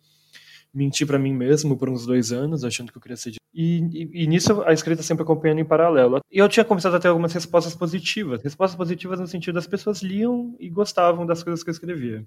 Menti 0.74 1.04
pra 1.04 1.18
mim 1.18 1.34
mesmo 1.34 1.76
por 1.76 1.88
uns 1.88 2.06
dois 2.06 2.32
anos, 2.32 2.64
achando 2.64 2.90
que 2.90 2.98
eu 2.98 3.02
queria 3.02 3.16
ser 3.16 3.30
diretor. 3.30 3.42
E, 3.52 3.80
e, 3.92 4.24
e 4.24 4.26
nisso 4.26 4.62
a 4.62 4.72
escrita 4.72 5.02
sempre 5.02 5.22
acompanhando 5.22 5.58
em 5.58 5.64
paralelo. 5.64 6.20
E 6.30 6.38
eu 6.38 6.48
tinha 6.48 6.64
começado 6.64 6.96
a 6.96 7.00
ter 7.00 7.08
algumas 7.08 7.32
respostas 7.32 7.74
positivas. 7.74 8.42
Respostas 8.42 8.76
positivas 8.76 9.20
no 9.20 9.26
sentido 9.26 9.54
das 9.54 9.66
pessoas 9.66 10.02
liam 10.02 10.56
e 10.58 10.70
gostavam 10.70 11.26
das 11.26 11.42
coisas 11.42 11.62
que 11.62 11.68
eu 11.68 11.72
escrevia 11.72 12.26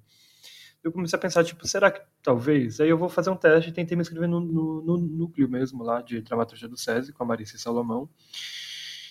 eu 0.86 0.92
comecei 0.92 1.18
a 1.18 1.20
pensar, 1.20 1.44
tipo, 1.44 1.68
será 1.68 1.90
que 1.90 2.00
talvez? 2.22 2.80
Aí 2.80 2.88
eu 2.88 2.98
vou 2.98 3.10
fazer 3.10 3.32
um 3.32 3.36
teste 3.36 3.72
e 3.72 3.74
tentei 3.74 3.98
me 3.98 4.04
inscrever 4.04 4.30
no, 4.30 4.40
no, 4.40 4.84
no 4.84 4.98
núcleo 4.98 5.50
mesmo 5.50 5.84
lá 5.84 6.00
de 6.00 6.22
dramaturgia 6.22 6.70
do 6.70 6.78
SESI, 6.78 7.12
com 7.12 7.24
a 7.24 7.26
Marice 7.26 7.58
Salomão. 7.58 8.08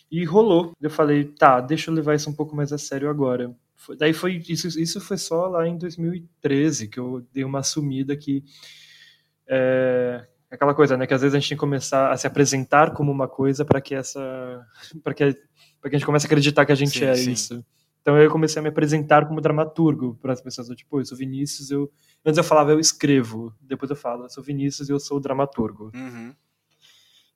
E 0.09 0.25
rolou. 0.25 0.73
Eu 0.81 0.89
falei, 0.89 1.25
tá, 1.25 1.61
deixa 1.61 1.91
eu 1.91 1.95
levar 1.95 2.15
isso 2.15 2.31
um 2.31 2.33
pouco 2.33 2.55
mais 2.55 2.73
a 2.73 2.79
sério 2.79 3.11
agora. 3.11 3.53
Daí 3.99 4.13
foi 4.13 4.41
isso, 4.49 4.69
isso 4.81 5.01
foi 5.01 5.19
só 5.19 5.49
lá 5.49 5.67
em 5.67 5.77
2013 5.77 6.87
que 6.87 7.01
eu 7.01 7.27
dei 7.33 7.43
uma 7.43 7.59
assumida 7.59 8.17
que 8.17 8.45
é, 9.47 10.27
aquela 10.51 10.75
coisa, 10.75 10.97
né, 10.97 11.07
que 11.07 11.15
às 11.15 11.21
vezes 11.21 11.35
a 11.35 11.39
gente 11.39 11.49
tem 11.51 11.57
que 11.57 11.61
começar 11.61 12.11
a 12.11 12.17
se 12.17 12.27
apresentar 12.27 12.93
como 12.93 13.11
uma 13.11 13.29
coisa 13.29 13.65
para 13.65 13.81
que 13.81 13.95
essa 13.95 14.67
para 15.03 15.15
que 15.15 15.33
que 15.33 15.89
a 15.89 15.99
gente 15.99 16.07
comece 16.07 16.27
a 16.27 16.29
acreditar 16.29 16.65
que 16.65 16.73
a 16.73 16.77
gente 16.77 16.99
Sim, 16.99 17.05
é 17.05 17.15
sim. 17.15 17.33
isso. 17.33 17.65
Então 18.01 18.19
eu 18.19 18.31
comecei 18.31 18.61
a 18.61 18.63
me 18.63 18.69
apresentar 18.69 19.27
como 19.27 19.41
dramaturgo 19.41 20.19
para 20.21 20.33
as 20.33 20.41
pessoas, 20.41 20.69
tipo, 20.69 21.01
eu 21.01 21.05
sou 21.05 21.17
Vinícius, 21.17 21.71
eu 21.71 21.91
antes 22.25 22.39
eu 22.39 22.45
falava 22.45 22.71
eu 22.73 22.79
escrevo, 22.81 23.55
depois 23.61 23.91
eu 23.91 23.97
falo, 23.97 24.25
eu 24.25 24.31
sou 24.31 24.43
Vinícius 24.43 24.89
e 24.89 24.93
eu 24.93 25.01
sou 25.01 25.21
dramaturgo. 25.21 25.91
Uhum. 25.95 26.35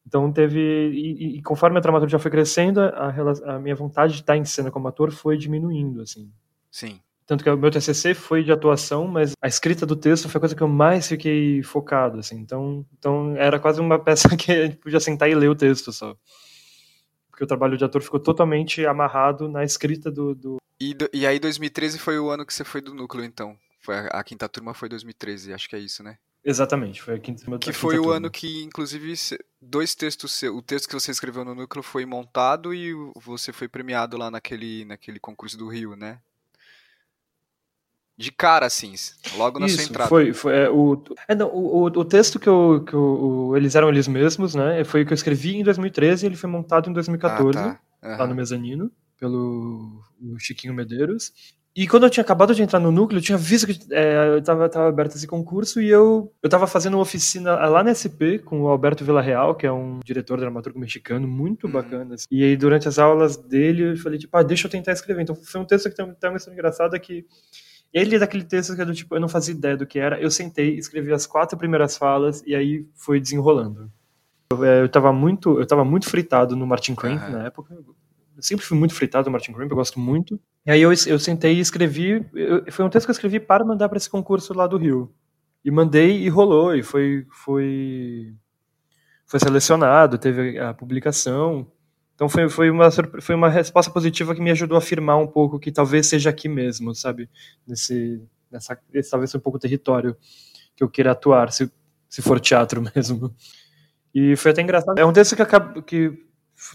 Então 0.06 0.32
teve 0.32 0.58
e, 0.90 1.38
e- 1.38 1.42
conforme 1.42 1.78
a 1.78 1.80
dramaturgia 1.80 2.18
foi 2.18 2.30
crescendo, 2.30 2.80
a, 2.80 3.12
a 3.54 3.58
minha 3.58 3.74
vontade 3.74 4.14
de 4.14 4.20
estar 4.20 4.36
em 4.36 4.44
cena 4.44 4.70
como 4.70 4.88
ator 4.88 5.10
foi 5.10 5.36
diminuindo, 5.36 6.00
assim. 6.00 6.32
Sim. 6.70 7.00
Tanto 7.28 7.44
que 7.44 7.50
o 7.50 7.58
meu 7.58 7.70
TCC 7.70 8.14
foi 8.14 8.42
de 8.42 8.50
atuação, 8.50 9.06
mas 9.06 9.32
a 9.38 9.46
escrita 9.46 9.84
do 9.84 9.94
texto 9.94 10.30
foi 10.30 10.38
a 10.38 10.40
coisa 10.40 10.56
que 10.56 10.62
eu 10.62 10.66
mais 10.66 11.06
fiquei 11.06 11.62
focado, 11.62 12.18
assim. 12.18 12.36
Então, 12.36 12.86
então 12.98 13.36
era 13.36 13.60
quase 13.60 13.82
uma 13.82 13.98
peça 14.02 14.34
que 14.34 14.50
a 14.50 14.64
gente 14.64 14.78
podia 14.78 14.98
sentar 14.98 15.28
e 15.28 15.34
ler 15.34 15.50
o 15.50 15.54
texto 15.54 15.92
só. 15.92 16.16
Porque 17.30 17.44
o 17.44 17.46
trabalho 17.46 17.76
de 17.76 17.84
ator 17.84 18.00
ficou 18.00 18.18
totalmente 18.18 18.86
amarrado 18.86 19.46
na 19.46 19.62
escrita 19.62 20.10
do, 20.10 20.34
do... 20.34 20.56
E, 20.80 20.96
e 21.12 21.26
aí 21.26 21.38
2013 21.38 21.98
foi 21.98 22.18
o 22.18 22.30
ano 22.30 22.46
que 22.46 22.54
você 22.54 22.64
foi 22.64 22.80
do 22.80 22.94
núcleo, 22.94 23.22
então. 23.22 23.54
Foi 23.78 23.94
a, 23.94 24.06
a 24.06 24.24
quinta 24.24 24.48
turma 24.48 24.72
foi 24.72 24.88
2013, 24.88 25.52
acho 25.52 25.68
que 25.68 25.76
é 25.76 25.78
isso, 25.78 26.02
né? 26.02 26.16
Exatamente, 26.42 27.02
foi 27.02 27.16
a 27.16 27.18
quinta, 27.18 27.54
a 27.54 27.58
Que 27.58 27.74
foi 27.74 27.98
o 27.98 28.04
turma. 28.04 28.16
ano 28.16 28.30
que, 28.30 28.62
inclusive, 28.62 29.12
dois 29.60 29.94
textos 29.94 30.32
seu, 30.32 30.56
o 30.56 30.62
texto 30.62 30.88
que 30.88 30.94
você 30.94 31.10
escreveu 31.10 31.44
no 31.44 31.54
núcleo 31.54 31.82
foi 31.82 32.06
montado 32.06 32.72
e 32.72 32.94
você 33.16 33.52
foi 33.52 33.68
premiado 33.68 34.16
lá 34.16 34.30
naquele, 34.30 34.86
naquele 34.86 35.20
concurso 35.20 35.58
do 35.58 35.68
Rio, 35.68 35.94
né? 35.94 36.20
De 38.18 38.32
cara, 38.32 38.66
assim, 38.66 38.92
logo 39.36 39.60
na 39.60 39.68
sua 39.68 39.76
Isso, 39.76 39.90
entrada. 39.90 40.08
foi, 40.08 40.32
foi 40.32 40.52
é, 40.56 40.68
o, 40.68 41.00
é, 41.28 41.34
não, 41.36 41.48
o, 41.54 41.84
o, 41.84 42.04
texto 42.04 42.40
que, 42.40 42.48
eu, 42.48 42.84
que 42.84 42.92
eu, 42.92 43.52
eles 43.56 43.76
eram 43.76 43.88
eles 43.88 44.08
mesmos, 44.08 44.56
né? 44.56 44.82
Foi 44.82 45.02
o 45.02 45.06
que 45.06 45.12
eu 45.12 45.14
escrevi 45.14 45.54
em 45.56 45.62
2013 45.62 46.24
e 46.24 46.28
ele 46.28 46.34
foi 46.36 46.50
montado 46.50 46.90
em 46.90 46.92
2014. 46.92 47.56
Ah, 47.56 47.62
tá. 48.00 48.08
lá 48.08 48.14
Aham. 48.16 48.26
no 48.26 48.34
mezanino, 48.34 48.90
pelo 49.20 50.02
Chiquinho 50.38 50.74
Medeiros. 50.74 51.32
E 51.76 51.86
quando 51.86 52.04
eu 52.06 52.10
tinha 52.10 52.24
acabado 52.24 52.52
de 52.56 52.60
entrar 52.60 52.80
no 52.80 52.90
núcleo, 52.90 53.18
eu 53.18 53.22
tinha 53.22 53.38
visto 53.38 53.64
que 53.68 53.78
é, 53.94 54.30
eu 54.34 54.42
tava, 54.42 54.68
tava 54.68 54.88
aberto 54.88 55.14
esse 55.14 55.28
concurso 55.28 55.80
e 55.80 55.88
eu, 55.88 56.32
eu 56.42 56.50
tava 56.50 56.66
fazendo 56.66 56.94
uma 56.94 57.02
oficina 57.02 57.54
lá 57.68 57.84
na 57.84 57.94
SP 57.94 58.42
com 58.44 58.62
o 58.62 58.66
Alberto 58.66 59.04
Villarreal, 59.04 59.54
que 59.54 59.64
é 59.64 59.70
um 59.70 60.00
diretor 60.04 60.40
dramaturgo 60.40 60.76
mexicano 60.80 61.28
muito 61.28 61.68
Uhum. 61.68 61.72
bacana. 61.72 62.14
assim. 62.16 62.26
E 62.32 62.42
aí, 62.42 62.56
durante 62.56 62.88
as 62.88 62.98
aulas 62.98 63.36
dele, 63.36 63.92
eu 63.92 63.96
falei, 63.96 64.18
tipo, 64.18 64.36
ah, 64.36 64.42
deixa 64.42 64.66
eu 64.66 64.70
tentar 64.72 64.90
escrever. 64.90 65.22
Então, 65.22 65.36
foi 65.36 65.60
um 65.60 65.64
texto 65.64 65.88
que 65.88 65.94
tem, 65.94 66.12
tem 66.14 66.30
uma 66.30 66.36
história 66.36 66.56
engraçada 66.58 66.98
que 66.98 67.24
ele 67.92 68.16
é 68.16 68.18
daquele 68.18 68.44
texto 68.44 68.74
que 68.74 68.82
é 68.82 68.84
do 68.84 68.94
tipo, 68.94 69.14
eu 69.14 69.20
não 69.20 69.28
fazia 69.28 69.54
ideia 69.54 69.76
do 69.76 69.86
que 69.86 69.98
era. 69.98 70.20
Eu 70.20 70.30
sentei, 70.30 70.76
escrevi 70.78 71.12
as 71.12 71.26
quatro 71.26 71.56
primeiras 71.58 71.96
falas 71.96 72.42
e 72.46 72.54
aí 72.54 72.86
foi 72.94 73.20
desenrolando. 73.20 73.90
Eu, 74.52 74.64
é, 74.64 74.82
eu 74.82 74.88
tava 74.88 75.12
muito, 75.12 75.58
eu 75.60 75.66
tava 75.66 75.84
muito 75.84 76.08
fritado 76.08 76.54
no 76.56 76.66
Martin 76.66 76.94
Crimp 76.94 77.20
Aham. 77.22 77.30
na 77.30 77.44
época. 77.46 77.74
Eu 77.74 78.42
sempre 78.42 78.64
fui 78.64 78.78
muito 78.78 78.94
fritado 78.94 79.26
no 79.26 79.32
Martin 79.32 79.52
Crimp, 79.52 79.70
eu 79.70 79.76
gosto 79.76 79.98
muito. 79.98 80.38
E 80.64 80.70
aí 80.70 80.80
eu, 80.80 80.90
eu 80.90 81.18
sentei 81.18 81.54
e 81.56 81.60
escrevi. 81.60 82.24
eu- 82.34 82.64
foi 82.70 82.84
um 82.84 82.88
texto 82.88 83.06
que 83.06 83.10
eu 83.10 83.14
escrevi 83.14 83.40
para 83.40 83.64
mandar 83.64 83.88
para 83.88 83.96
esse 83.98 84.08
concurso 84.08 84.54
lá 84.54 84.66
do 84.66 84.76
Rio. 84.76 85.12
E 85.64 85.70
mandei 85.70 86.22
e 86.22 86.28
rolou, 86.28 86.74
e 86.74 86.82
foi, 86.82 87.26
foi, 87.30 88.32
foi 89.26 89.40
selecionado, 89.40 90.16
teve 90.18 90.58
a 90.58 90.72
publicação. 90.72 91.66
Então 92.18 92.28
foi, 92.28 92.48
foi, 92.48 92.68
uma, 92.68 92.90
foi 92.90 93.34
uma 93.36 93.48
resposta 93.48 93.92
positiva 93.92 94.34
que 94.34 94.40
me 94.42 94.50
ajudou 94.50 94.74
a 94.74 94.78
afirmar 94.78 95.16
um 95.18 95.26
pouco 95.28 95.56
que 95.56 95.70
talvez 95.70 96.08
seja 96.08 96.30
aqui 96.30 96.48
mesmo, 96.48 96.92
sabe? 96.92 97.30
Nesse, 97.64 98.20
nessa, 98.50 98.76
esse 98.92 99.08
talvez 99.08 99.30
seja 99.30 99.38
um 99.38 99.40
pouco 99.40 99.56
o 99.56 99.60
território 99.60 100.16
que 100.74 100.82
eu 100.82 100.88
queira 100.88 101.12
atuar, 101.12 101.52
se, 101.52 101.70
se 102.08 102.20
for 102.20 102.40
teatro 102.40 102.82
mesmo. 102.92 103.32
E 104.12 104.34
foi 104.34 104.50
até 104.50 104.62
engraçado. 104.62 104.98
É 104.98 105.06
um 105.06 105.12
texto 105.12 105.36
que, 105.36 105.82
que 105.82 106.18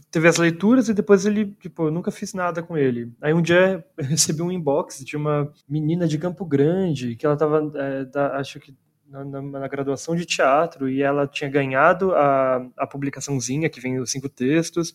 teve 0.09 0.29
as 0.29 0.37
leituras 0.37 0.87
e 0.87 0.93
depois 0.93 1.25
ele, 1.25 1.47
tipo, 1.59 1.87
eu 1.87 1.91
nunca 1.91 2.09
fiz 2.09 2.33
nada 2.33 2.63
com 2.63 2.77
ele. 2.77 3.11
Aí 3.21 3.33
um 3.33 3.41
dia 3.41 3.85
eu 3.97 4.05
recebi 4.05 4.41
um 4.41 4.49
inbox 4.49 5.03
de 5.03 5.17
uma 5.17 5.51
menina 5.67 6.07
de 6.07 6.17
Campo 6.17 6.45
Grande, 6.45 7.17
que 7.17 7.25
ela 7.25 7.35
tava, 7.35 7.69
é, 7.75 8.05
da- 8.05 8.37
acho 8.37 8.61
que 8.61 8.73
na, 9.13 9.23
na- 9.41 9.41
na 9.59 9.67
graduação 9.67 10.15
de 10.15 10.25
teatro, 10.25 10.89
e 10.89 11.01
ela 11.01 11.27
tinha 11.27 11.49
ganhado 11.49 12.13
a, 12.13 12.65
a 12.77 12.87
publicaçãozinha 12.87 13.69
que 13.69 13.79
vem 13.79 13.99
os 13.99 14.11
cinco 14.11 14.27
textos. 14.27 14.93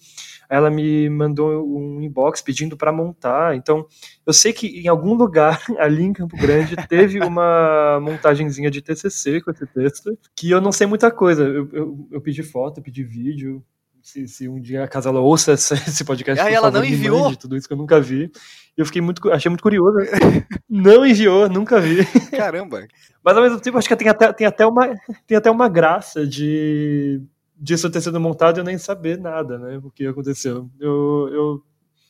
Ela 0.51 0.71
me 0.71 1.09
mandou 1.09 1.65
um 1.67 2.03
inbox 2.03 2.43
pedindo 2.43 2.77
para 2.77 2.93
montar. 2.93 3.55
Então, 3.57 3.87
eu 4.27 4.33
sei 4.33 4.53
que 4.53 4.67
em 4.81 4.89
algum 4.89 5.15
lugar 5.15 5.63
ali 5.79 6.03
em 6.03 6.13
Campo 6.13 6.37
Grande 6.37 6.77
teve 6.89 7.21
uma 7.21 8.01
montagenzinha 8.01 8.71
de 8.71 8.83
TCC 8.83 9.41
com 9.41 9.51
esse 9.51 9.67
texto, 9.67 10.19
que 10.37 10.51
eu 10.51 10.61
não 10.61 10.73
sei 10.73 10.87
muita 10.87 11.11
coisa. 11.11 11.45
Eu, 11.45 11.69
eu, 11.73 12.09
eu 12.13 12.21
pedi 12.21 12.43
foto, 12.43 12.83
pedi 12.83 13.05
vídeo. 13.05 13.65
Se, 14.09 14.27
se 14.27 14.49
um 14.49 14.59
dia 14.59 14.85
a 14.85 14.89
casa 14.89 15.11
ela 15.11 15.21
ouça 15.21 15.53
esse, 15.53 16.03
podcast, 16.03 16.43
e 16.43 16.55
ela 16.55 16.73
favor, 16.73 16.79
não 16.79 16.85
enviou? 16.85 17.25
mande 17.25 17.39
tudo 17.39 17.55
isso 17.59 17.69
que 17.69 17.75
eu 17.75 17.77
nunca 17.77 18.01
vi. 18.01 18.33
Eu 18.75 18.87
fiquei 18.87 19.03
muito, 19.03 19.31
achei 19.31 19.51
muito 19.51 19.61
curioso. 19.61 19.99
não 20.67 21.05
enviou, 21.05 21.47
nunca 21.47 21.79
vi. 21.79 21.99
Caramba. 22.35 22.89
Mas 23.23 23.37
ao 23.37 23.43
mesmo 23.43 23.61
tempo, 23.61 23.77
acho 23.77 23.87
que 23.87 23.95
tem 23.97 24.09
até, 24.09 24.33
tem 24.33 24.47
até, 24.47 24.67
uma, 24.67 24.99
tem 25.27 25.37
até 25.37 25.51
uma 25.51 25.69
graça 25.69 26.27
de 26.27 27.21
disso 27.55 27.91
ter 27.91 28.01
sido 28.01 28.19
montado 28.19 28.57
e 28.57 28.61
eu 28.61 28.65
nem 28.65 28.79
saber 28.79 29.19
nada, 29.19 29.59
né? 29.59 29.79
O 29.85 29.91
que 29.91 30.07
aconteceu. 30.07 30.71
Eu, 30.81 31.29
eu, 31.31 31.63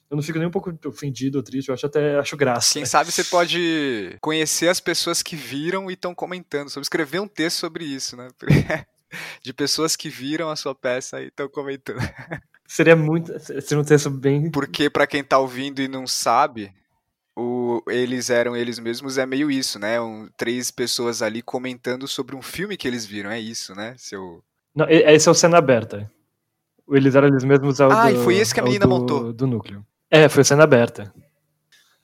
eu 0.08 0.16
não 0.16 0.22
fico 0.22 0.38
nem 0.38 0.46
um 0.46 0.52
pouco 0.52 0.72
ofendido 0.86 1.38
ou 1.38 1.42
triste, 1.42 1.66
eu 1.66 1.74
acho 1.74 1.86
até 1.86 2.16
acho 2.16 2.36
graça. 2.36 2.74
Quem 2.74 2.86
sabe 2.86 3.10
você 3.10 3.24
pode 3.24 4.16
conhecer 4.20 4.68
as 4.68 4.78
pessoas 4.78 5.20
que 5.20 5.34
viram 5.34 5.90
e 5.90 5.94
estão 5.94 6.14
comentando 6.14 6.68
sobre 6.68 6.84
escrever 6.84 7.18
um 7.20 7.26
texto 7.26 7.56
sobre 7.56 7.84
isso, 7.84 8.16
né? 8.16 8.28
De 9.42 9.52
pessoas 9.52 9.96
que 9.96 10.08
viram 10.08 10.50
a 10.50 10.56
sua 10.56 10.74
peça 10.74 11.20
e 11.20 11.28
estão 11.28 11.48
comentando. 11.48 11.98
Seria 12.66 12.94
muito. 12.94 13.32
Seria 13.40 13.78
um 13.78 13.84
texto 13.84 14.10
bem. 14.10 14.50
Porque 14.50 14.90
pra 14.90 15.06
quem 15.06 15.24
tá 15.24 15.38
ouvindo 15.38 15.80
e 15.80 15.88
não 15.88 16.06
sabe, 16.06 16.70
o 17.34 17.82
eles 17.88 18.28
eram 18.28 18.54
eles 18.54 18.78
mesmos 18.78 19.16
é 19.16 19.24
meio 19.24 19.50
isso, 19.50 19.78
né? 19.78 19.98
Um, 20.00 20.28
três 20.36 20.70
pessoas 20.70 21.22
ali 21.22 21.40
comentando 21.40 22.06
sobre 22.06 22.36
um 22.36 22.42
filme 22.42 22.76
que 22.76 22.86
eles 22.86 23.06
viram, 23.06 23.30
é 23.30 23.40
isso, 23.40 23.74
né? 23.74 23.94
Seu 23.96 24.42
Não, 24.74 24.86
esse 24.88 25.28
é 25.28 25.30
o 25.30 25.34
cena 25.34 25.56
aberta. 25.56 26.10
O 26.86 26.96
Eles 26.96 27.14
eram 27.14 27.28
eles 27.28 27.44
mesmos 27.44 27.80
ao 27.80 27.90
Ah, 27.90 28.10
do, 28.10 28.20
e 28.20 28.24
foi 28.24 28.36
esse 28.36 28.52
que 28.52 28.60
a 28.60 28.62
menina 28.62 28.86
do, 28.86 28.90
montou. 28.90 29.32
Do 29.32 29.46
núcleo. 29.46 29.84
É, 30.10 30.28
foi 30.28 30.44
cena 30.44 30.64
aberta. 30.64 31.12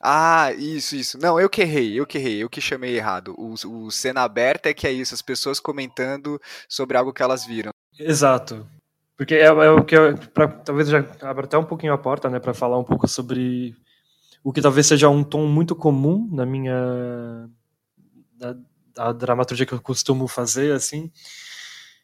Ah, 0.07 0.53
isso, 0.53 0.95
isso. 0.95 1.17
Não, 1.17 1.39
eu 1.39 1.49
que 1.49 1.63
errei, 1.63 1.99
eu 1.99 2.05
que 2.05 2.19
errei, 2.19 2.43
eu 2.43 2.47
que 2.47 2.61
chamei 2.61 2.95
errado. 2.95 3.33
O, 3.39 3.53
o 3.53 3.89
cena 3.89 4.21
aberta 4.21 4.69
é 4.69 4.73
que 4.73 4.85
é 4.85 4.91
isso, 4.91 5.15
as 5.15 5.21
pessoas 5.21 5.59
comentando 5.59 6.39
sobre 6.69 6.95
algo 6.95 7.11
que 7.11 7.23
elas 7.23 7.43
viram. 7.43 7.71
Exato. 7.97 8.67
Porque 9.17 9.33
é, 9.33 9.45
é 9.45 9.71
o 9.71 9.83
que 9.83 9.97
eu, 9.97 10.15
pra, 10.31 10.47
talvez 10.47 10.89
já 10.89 10.99
abra 11.21 11.45
até 11.45 11.57
um 11.57 11.63
pouquinho 11.63 11.91
a 11.91 11.97
porta, 11.97 12.29
né, 12.29 12.39
para 12.39 12.53
falar 12.53 12.77
um 12.77 12.83
pouco 12.83 13.07
sobre 13.07 13.75
o 14.43 14.53
que 14.53 14.61
talvez 14.61 14.85
seja 14.85 15.09
um 15.09 15.23
tom 15.23 15.47
muito 15.47 15.75
comum 15.75 16.29
na 16.31 16.45
minha 16.45 17.49
da, 18.37 18.55
da 18.93 19.11
dramaturgia 19.11 19.65
que 19.65 19.73
eu 19.73 19.81
costumo 19.81 20.27
fazer, 20.27 20.71
assim, 20.71 21.11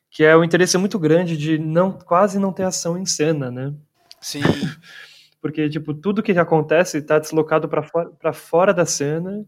que 0.10 0.24
é 0.24 0.36
o 0.36 0.44
interesse 0.44 0.76
muito 0.76 0.98
grande 0.98 1.38
de 1.38 1.60
não 1.60 1.92
quase 1.92 2.40
não 2.40 2.52
ter 2.52 2.64
ação 2.64 2.98
em 2.98 3.06
cena, 3.06 3.52
né? 3.52 3.72
Sim, 4.20 4.42
Porque 5.42 5.68
tipo 5.70 5.94
tudo 5.94 6.22
que 6.22 6.32
acontece 6.34 7.00
está 7.00 7.18
deslocado 7.20 7.68
para 7.68 7.82
fora, 7.84 8.10
para 8.12 8.34
fora 8.34 8.74
da 8.74 8.86
cena 8.86 9.44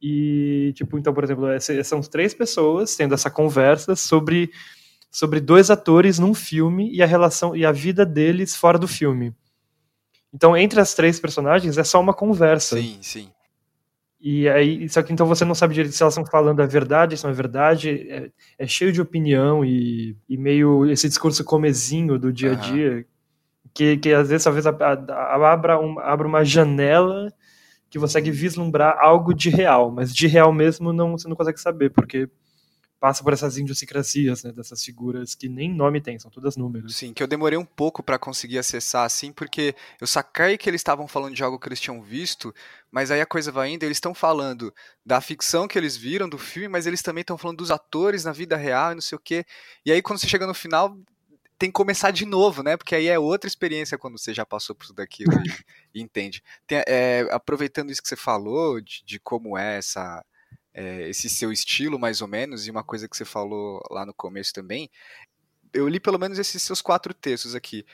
E, 0.00 0.72
tipo, 0.74 0.98
então, 0.98 1.12
por 1.12 1.24
exemplo, 1.24 1.46
são 1.84 2.00
três 2.00 2.34
pessoas 2.34 2.94
tendo 2.96 3.14
essa 3.14 3.30
conversa 3.30 3.96
sobre, 3.96 4.50
sobre 5.10 5.40
dois 5.40 5.70
atores 5.70 6.18
num 6.18 6.34
filme 6.34 6.92
e 6.92 7.02
a 7.02 7.06
relação 7.06 7.56
e 7.56 7.64
a 7.64 7.72
vida 7.72 8.06
deles 8.06 8.54
fora 8.54 8.78
do 8.78 8.86
filme. 8.86 9.34
Então, 10.32 10.56
entre 10.56 10.80
as 10.80 10.94
três 10.94 11.18
personagens 11.18 11.78
é 11.78 11.84
só 11.84 12.00
uma 12.00 12.14
conversa. 12.14 12.76
Sim, 12.76 12.98
sim. 13.02 13.30
E 14.20 14.48
aí, 14.48 14.88
só 14.88 15.00
que 15.02 15.12
então 15.12 15.26
você 15.26 15.44
não 15.44 15.54
sabe 15.54 15.74
direito 15.74 15.94
se 15.94 16.02
elas 16.02 16.14
estão 16.14 16.26
falando 16.26 16.60
a 16.60 16.66
verdade, 16.66 17.16
se 17.16 17.24
não 17.24 17.30
é 17.30 17.34
verdade. 17.34 17.90
É, 18.10 18.30
é 18.58 18.66
cheio 18.66 18.92
de 18.92 19.00
opinião 19.00 19.64
e, 19.64 20.16
e, 20.28 20.36
meio 20.36 20.90
esse 20.90 21.08
discurso 21.08 21.44
comezinho 21.44 22.18
do 22.18 22.32
dia 22.32 22.52
a 22.52 22.54
dia, 22.54 22.90
uhum. 22.90 23.04
Que, 23.74 23.96
que 23.96 24.12
às 24.12 24.28
vezes 24.28 24.44
talvez 24.44 24.66
abra, 24.66 25.80
um, 25.80 25.98
abra 25.98 26.26
uma 26.26 26.44
janela 26.44 27.32
que 27.90 27.98
você 27.98 28.18
consegue 28.18 28.30
vislumbrar 28.30 28.98
algo 29.00 29.32
de 29.32 29.48
real, 29.48 29.90
mas 29.90 30.14
de 30.14 30.26
real 30.26 30.52
mesmo 30.52 30.92
não, 30.92 31.12
você 31.12 31.28
não 31.28 31.36
consegue 31.36 31.60
saber, 31.60 31.90
porque 31.90 32.28
passa 33.00 33.22
por 33.22 33.32
essas 33.32 33.56
idiosincrasias, 33.56 34.42
né, 34.42 34.52
dessas 34.52 34.82
figuras 34.82 35.34
que 35.34 35.48
nem 35.48 35.72
nome 35.72 36.00
tem, 36.00 36.18
são 36.18 36.30
todas 36.30 36.56
números. 36.56 36.96
Sim, 36.96 37.12
que 37.12 37.22
eu 37.22 37.28
demorei 37.28 37.56
um 37.56 37.64
pouco 37.64 38.02
para 38.02 38.18
conseguir 38.18 38.58
acessar 38.58 39.04
assim, 39.04 39.32
porque 39.32 39.74
eu 40.00 40.06
saquei 40.06 40.58
que 40.58 40.68
eles 40.68 40.80
estavam 40.80 41.06
falando 41.06 41.34
de 41.34 41.42
algo 41.42 41.58
que 41.58 41.68
eles 41.68 41.80
tinham 41.80 42.02
visto, 42.02 42.52
mas 42.90 43.10
aí 43.10 43.20
a 43.20 43.26
coisa 43.26 43.52
vai 43.52 43.70
indo, 43.70 43.84
eles 43.84 43.98
estão 43.98 44.14
falando 44.14 44.74
da 45.06 45.20
ficção 45.20 45.68
que 45.68 45.78
eles 45.78 45.96
viram 45.96 46.28
do 46.28 46.38
filme, 46.38 46.68
mas 46.68 46.86
eles 46.86 47.02
também 47.02 47.20
estão 47.20 47.38
falando 47.38 47.58
dos 47.58 47.70
atores 47.70 48.24
na 48.24 48.32
vida 48.32 48.56
real 48.56 48.92
e 48.92 48.94
não 48.96 49.02
sei 49.02 49.16
o 49.16 49.20
quê. 49.20 49.44
E 49.86 49.92
aí 49.92 50.02
quando 50.02 50.18
você 50.18 50.26
chega 50.26 50.46
no 50.46 50.54
final, 50.54 50.98
tem 51.58 51.68
que 51.70 51.74
começar 51.74 52.10
de 52.10 52.24
novo, 52.24 52.62
né? 52.62 52.76
Porque 52.76 52.94
aí 52.94 53.08
é 53.08 53.18
outra 53.18 53.48
experiência 53.48 53.98
quando 53.98 54.18
você 54.18 54.32
já 54.32 54.46
passou 54.46 54.76
por 54.76 54.86
tudo 54.86 55.00
aquilo 55.00 55.32
e, 55.32 55.64
e 55.98 56.02
entende. 56.02 56.42
Tem, 56.66 56.82
é, 56.86 57.26
aproveitando 57.30 57.90
isso 57.90 58.00
que 58.00 58.08
você 58.08 58.16
falou, 58.16 58.80
de, 58.80 59.04
de 59.04 59.18
como 59.18 59.58
é 59.58 59.78
essa 59.78 60.24
é, 60.72 61.08
esse 61.08 61.28
seu 61.28 61.50
estilo, 61.50 61.98
mais 61.98 62.22
ou 62.22 62.28
menos, 62.28 62.66
e 62.66 62.70
uma 62.70 62.84
coisa 62.84 63.08
que 63.08 63.16
você 63.16 63.24
falou 63.24 63.82
lá 63.90 64.06
no 64.06 64.14
começo 64.14 64.52
também. 64.52 64.88
Eu 65.72 65.88
li 65.88 65.98
pelo 65.98 66.18
menos 66.18 66.38
esses 66.38 66.62
seus 66.62 66.80
quatro 66.80 67.12
textos 67.12 67.54
aqui. 67.56 67.84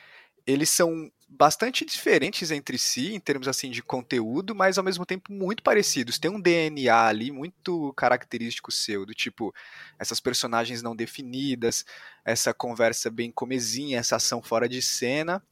Eles 0.46 0.68
são 0.68 1.10
bastante 1.28 1.84
diferentes 1.84 2.50
entre 2.50 2.78
si, 2.78 3.14
em 3.14 3.20
termos 3.20 3.48
assim 3.48 3.70
de 3.70 3.82
conteúdo, 3.82 4.54
mas 4.54 4.78
ao 4.78 4.84
mesmo 4.84 5.04
tempo 5.04 5.32
muito 5.32 5.62
parecidos. 5.62 6.18
Tem 6.18 6.30
um 6.30 6.40
DNA 6.40 7.06
ali 7.06 7.30
muito 7.32 7.92
característico 7.94 8.70
seu, 8.70 9.04
do 9.04 9.14
tipo, 9.14 9.54
essas 9.98 10.20
personagens 10.20 10.82
não 10.82 10.94
definidas, 10.94 11.84
essa 12.24 12.54
conversa 12.54 13.10
bem 13.10 13.30
comezinha, 13.30 13.98
essa 13.98 14.16
ação 14.16 14.42
fora 14.42 14.68
de 14.68 14.80
cena 14.80 15.42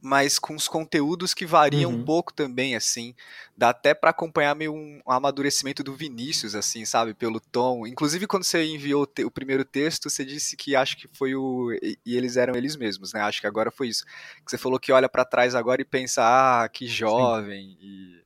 mas 0.00 0.38
com 0.38 0.54
os 0.54 0.68
conteúdos 0.68 1.34
que 1.34 1.44
variam 1.44 1.90
uhum. 1.90 1.98
um 1.98 2.04
pouco 2.04 2.32
também, 2.32 2.76
assim. 2.76 3.14
Dá 3.56 3.70
até 3.70 3.94
para 3.94 4.10
acompanhar 4.10 4.54
meio 4.54 4.72
um, 4.72 5.00
um, 5.06 5.10
amadurecimento 5.10 5.82
do 5.82 5.94
Vinícius, 5.94 6.54
assim, 6.54 6.84
sabe? 6.84 7.14
Pelo 7.14 7.40
tom. 7.40 7.86
Inclusive, 7.86 8.26
quando 8.26 8.44
você 8.44 8.64
enviou 8.64 9.02
o, 9.02 9.26
o, 9.26 9.30
primeiro 9.30 9.64
texto, 9.64 10.08
você 10.08 10.24
disse 10.24 10.56
que 10.56 10.76
acho 10.76 10.96
que 10.96 11.08
foi 11.08 11.34
o. 11.34 11.72
E, 11.82 11.98
e, 12.06 12.16
eles 12.16 12.36
eram 12.36 12.54
eles 12.54 12.76
mesmos, 12.76 13.12
né? 13.12 13.20
Acho 13.20 13.40
que 13.40 13.46
agora 13.46 13.70
foi 13.70 13.88
isso. 13.88 14.04
Que 14.44 14.50
você 14.50 14.58
falou 14.58 14.78
que 14.78 14.92
olha 14.92 15.08
para 15.08 15.24
trás 15.24 15.54
agora 15.54 15.82
e 15.82 15.84
pensa, 15.84 16.22
ah, 16.22 16.68
que 16.68 16.86
jovem. 16.86 17.70
Sim. 17.70 17.78
E. 17.80 18.18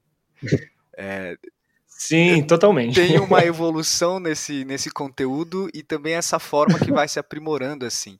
É, 0.94 1.38
Sim, 2.02 2.42
totalmente. 2.42 2.96
Tem 2.96 3.20
uma 3.20 3.42
evolução 3.46 4.18
nesse, 4.18 4.64
nesse 4.64 4.90
conteúdo 4.90 5.70
e 5.72 5.84
também 5.84 6.14
essa 6.14 6.40
forma 6.40 6.76
que 6.76 6.90
vai 6.90 7.06
se 7.06 7.18
aprimorando, 7.20 7.86
assim. 7.86 8.18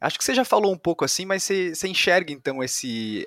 Acho 0.00 0.18
que 0.18 0.24
você 0.24 0.34
já 0.34 0.44
falou 0.44 0.72
um 0.72 0.78
pouco 0.78 1.04
assim, 1.04 1.26
mas 1.26 1.42
você, 1.42 1.74
você 1.74 1.88
enxerga 1.88 2.32
então 2.32 2.62
esse 2.62 3.26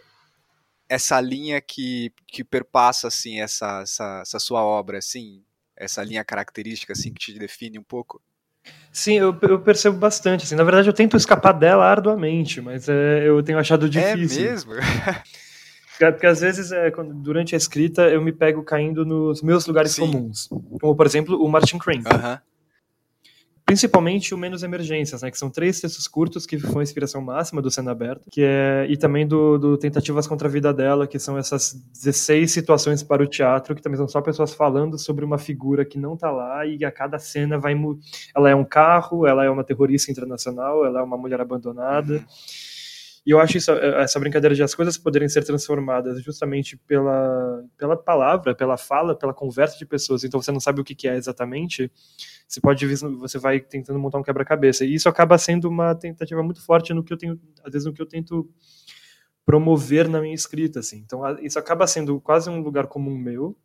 essa 0.88 1.19
linha 1.21 1.62
que, 1.62 2.12
que 2.27 2.43
perpassa 2.43 3.07
assim 3.07 3.39
essa, 3.39 3.81
essa, 3.81 4.19
essa 4.21 4.39
sua 4.39 4.62
obra, 4.62 4.97
assim, 4.97 5.41
essa 5.75 6.03
linha 6.03 6.23
característica 6.23 6.91
assim 6.91 7.13
que 7.13 7.19
te 7.19 7.39
define 7.39 7.79
um 7.79 7.84
pouco? 7.84 8.21
Sim, 8.91 9.13
eu, 9.13 9.36
eu, 9.41 9.60
percebo 9.60 9.97
bastante. 9.97 10.43
Assim. 10.43 10.55
Na 10.55 10.63
verdade, 10.63 10.89
eu 10.89 10.93
tento 10.93 11.15
escapar 11.15 11.53
dela 11.53 11.86
arduamente, 11.86 12.62
mas 12.62 12.88
é, 12.89 13.27
eu 13.27 13.41
tenho 13.41 13.57
achado 13.57 13.86
é 13.86 13.89
difícil. 13.89 14.45
É 14.45 14.49
mesmo? 14.51 14.73
Porque 15.97 16.25
às 16.25 16.41
vezes, 16.41 16.71
é, 16.71 16.91
quando, 16.91 17.13
durante 17.13 17.55
a 17.55 17.57
escrita, 17.57 18.10
eu 18.10 18.21
me 18.21 18.31
pego 18.31 18.63
caindo 18.63 19.05
nos 19.05 19.41
meus 19.41 19.65
lugares 19.65 19.93
Sim. 19.93 20.01
comuns. 20.01 20.47
Como, 20.79 20.95
por 20.95 21.05
exemplo, 21.05 21.41
o 21.41 21.47
Martin 21.47 21.77
Crane. 21.77 22.01
Uh 22.01 22.10
-huh 22.10 22.41
principalmente 23.71 24.34
o 24.34 24.38
Menos 24.38 24.63
Emergências, 24.63 25.21
né, 25.21 25.31
que 25.31 25.38
são 25.38 25.49
três 25.49 25.79
textos 25.79 26.05
curtos 26.05 26.45
que 26.45 26.60
foi 26.60 26.81
a 26.81 26.84
inspiração 26.84 27.21
máxima 27.21 27.62
do 27.62 27.71
Cena 27.71 27.91
Aberta, 27.91 28.25
que 28.29 28.41
é, 28.43 28.86
e 28.89 28.97
também 28.97 29.25
do, 29.25 29.57
do 29.57 29.77
Tentativas 29.77 30.27
contra 30.27 30.49
a 30.49 30.51
Vida 30.51 30.73
dela, 30.73 31.07
que 31.07 31.17
são 31.17 31.38
essas 31.38 31.81
16 32.03 32.51
situações 32.51 33.01
para 33.01 33.23
o 33.23 33.27
teatro, 33.27 33.73
que 33.73 33.81
também 33.81 33.95
são 33.95 34.10
só 34.10 34.19
pessoas 34.19 34.53
falando 34.53 34.99
sobre 34.99 35.23
uma 35.23 35.38
figura 35.38 35.86
que 35.86 35.97
não 35.97 36.15
está 36.15 36.29
lá 36.29 36.65
e 36.65 36.84
a 36.84 36.91
cada 36.91 37.17
cena 37.17 37.57
vai... 37.57 37.73
Ela 38.36 38.49
é 38.49 38.55
um 38.55 38.65
carro, 38.65 39.25
ela 39.25 39.45
é 39.45 39.49
uma 39.49 39.63
terrorista 39.63 40.12
internacional, 40.12 40.86
ela 40.86 40.99
é 40.99 41.03
uma 41.03 41.15
mulher 41.15 41.39
abandonada... 41.39 42.15
Uhum 42.15 42.70
e 43.25 43.31
eu 43.31 43.39
acho 43.39 43.57
isso, 43.57 43.71
eh, 43.71 44.01
essa 44.03 44.19
brincadeira 44.19 44.55
de 44.55 44.63
as 44.63 44.73
coisas 44.73 44.97
poderem 44.97 45.29
ser 45.29 45.43
transformadas 45.43 46.23
justamente 46.23 46.75
pela, 46.75 47.63
pela 47.77 47.95
palavra, 47.95 48.55
pela 48.55 48.77
fala, 48.77 49.15
pela 49.15 49.34
conversa 49.34 49.77
de 49.77 49.86
pessoas. 49.86 50.23
Então 50.23 50.41
você 50.41 50.51
não 50.51 50.60
sabe 50.60 50.81
o 50.81 50.84
que, 50.84 50.95
que 50.95 51.07
é 51.07 51.15
exatamente. 51.15 51.91
Você 52.47 52.60
pode 52.60 52.86
você 52.86 53.38
vai 53.38 53.60
tentando 53.60 53.99
montar 53.99 54.17
um 54.17 54.23
quebra-cabeça. 54.23 54.86
E 54.86 54.95
isso 54.95 55.07
acaba 55.07 55.38
sendo 55.38 55.69
uma 55.69 55.93
tentativa 55.93 56.41
muito 56.41 56.65
forte 56.65 56.93
no 56.93 57.03
que 57.03 57.13
eu 57.13 57.17
tenho, 57.17 57.39
às 57.63 57.71
vezes 57.71 57.86
no 57.86 57.93
que 57.93 58.01
eu 58.01 58.07
tento 58.07 58.49
promover 59.45 60.07
na 60.10 60.19
minha 60.21 60.34
escrita, 60.36 60.79
assim. 60.79 60.97
Então 61.05 61.21
isso 61.41 61.60
acaba 61.60 61.86
sendo 61.86 62.19
quase 62.19 62.49
um 62.49 62.62
lugar 62.62 62.88
comum 62.88 63.15
meu, 63.17 63.55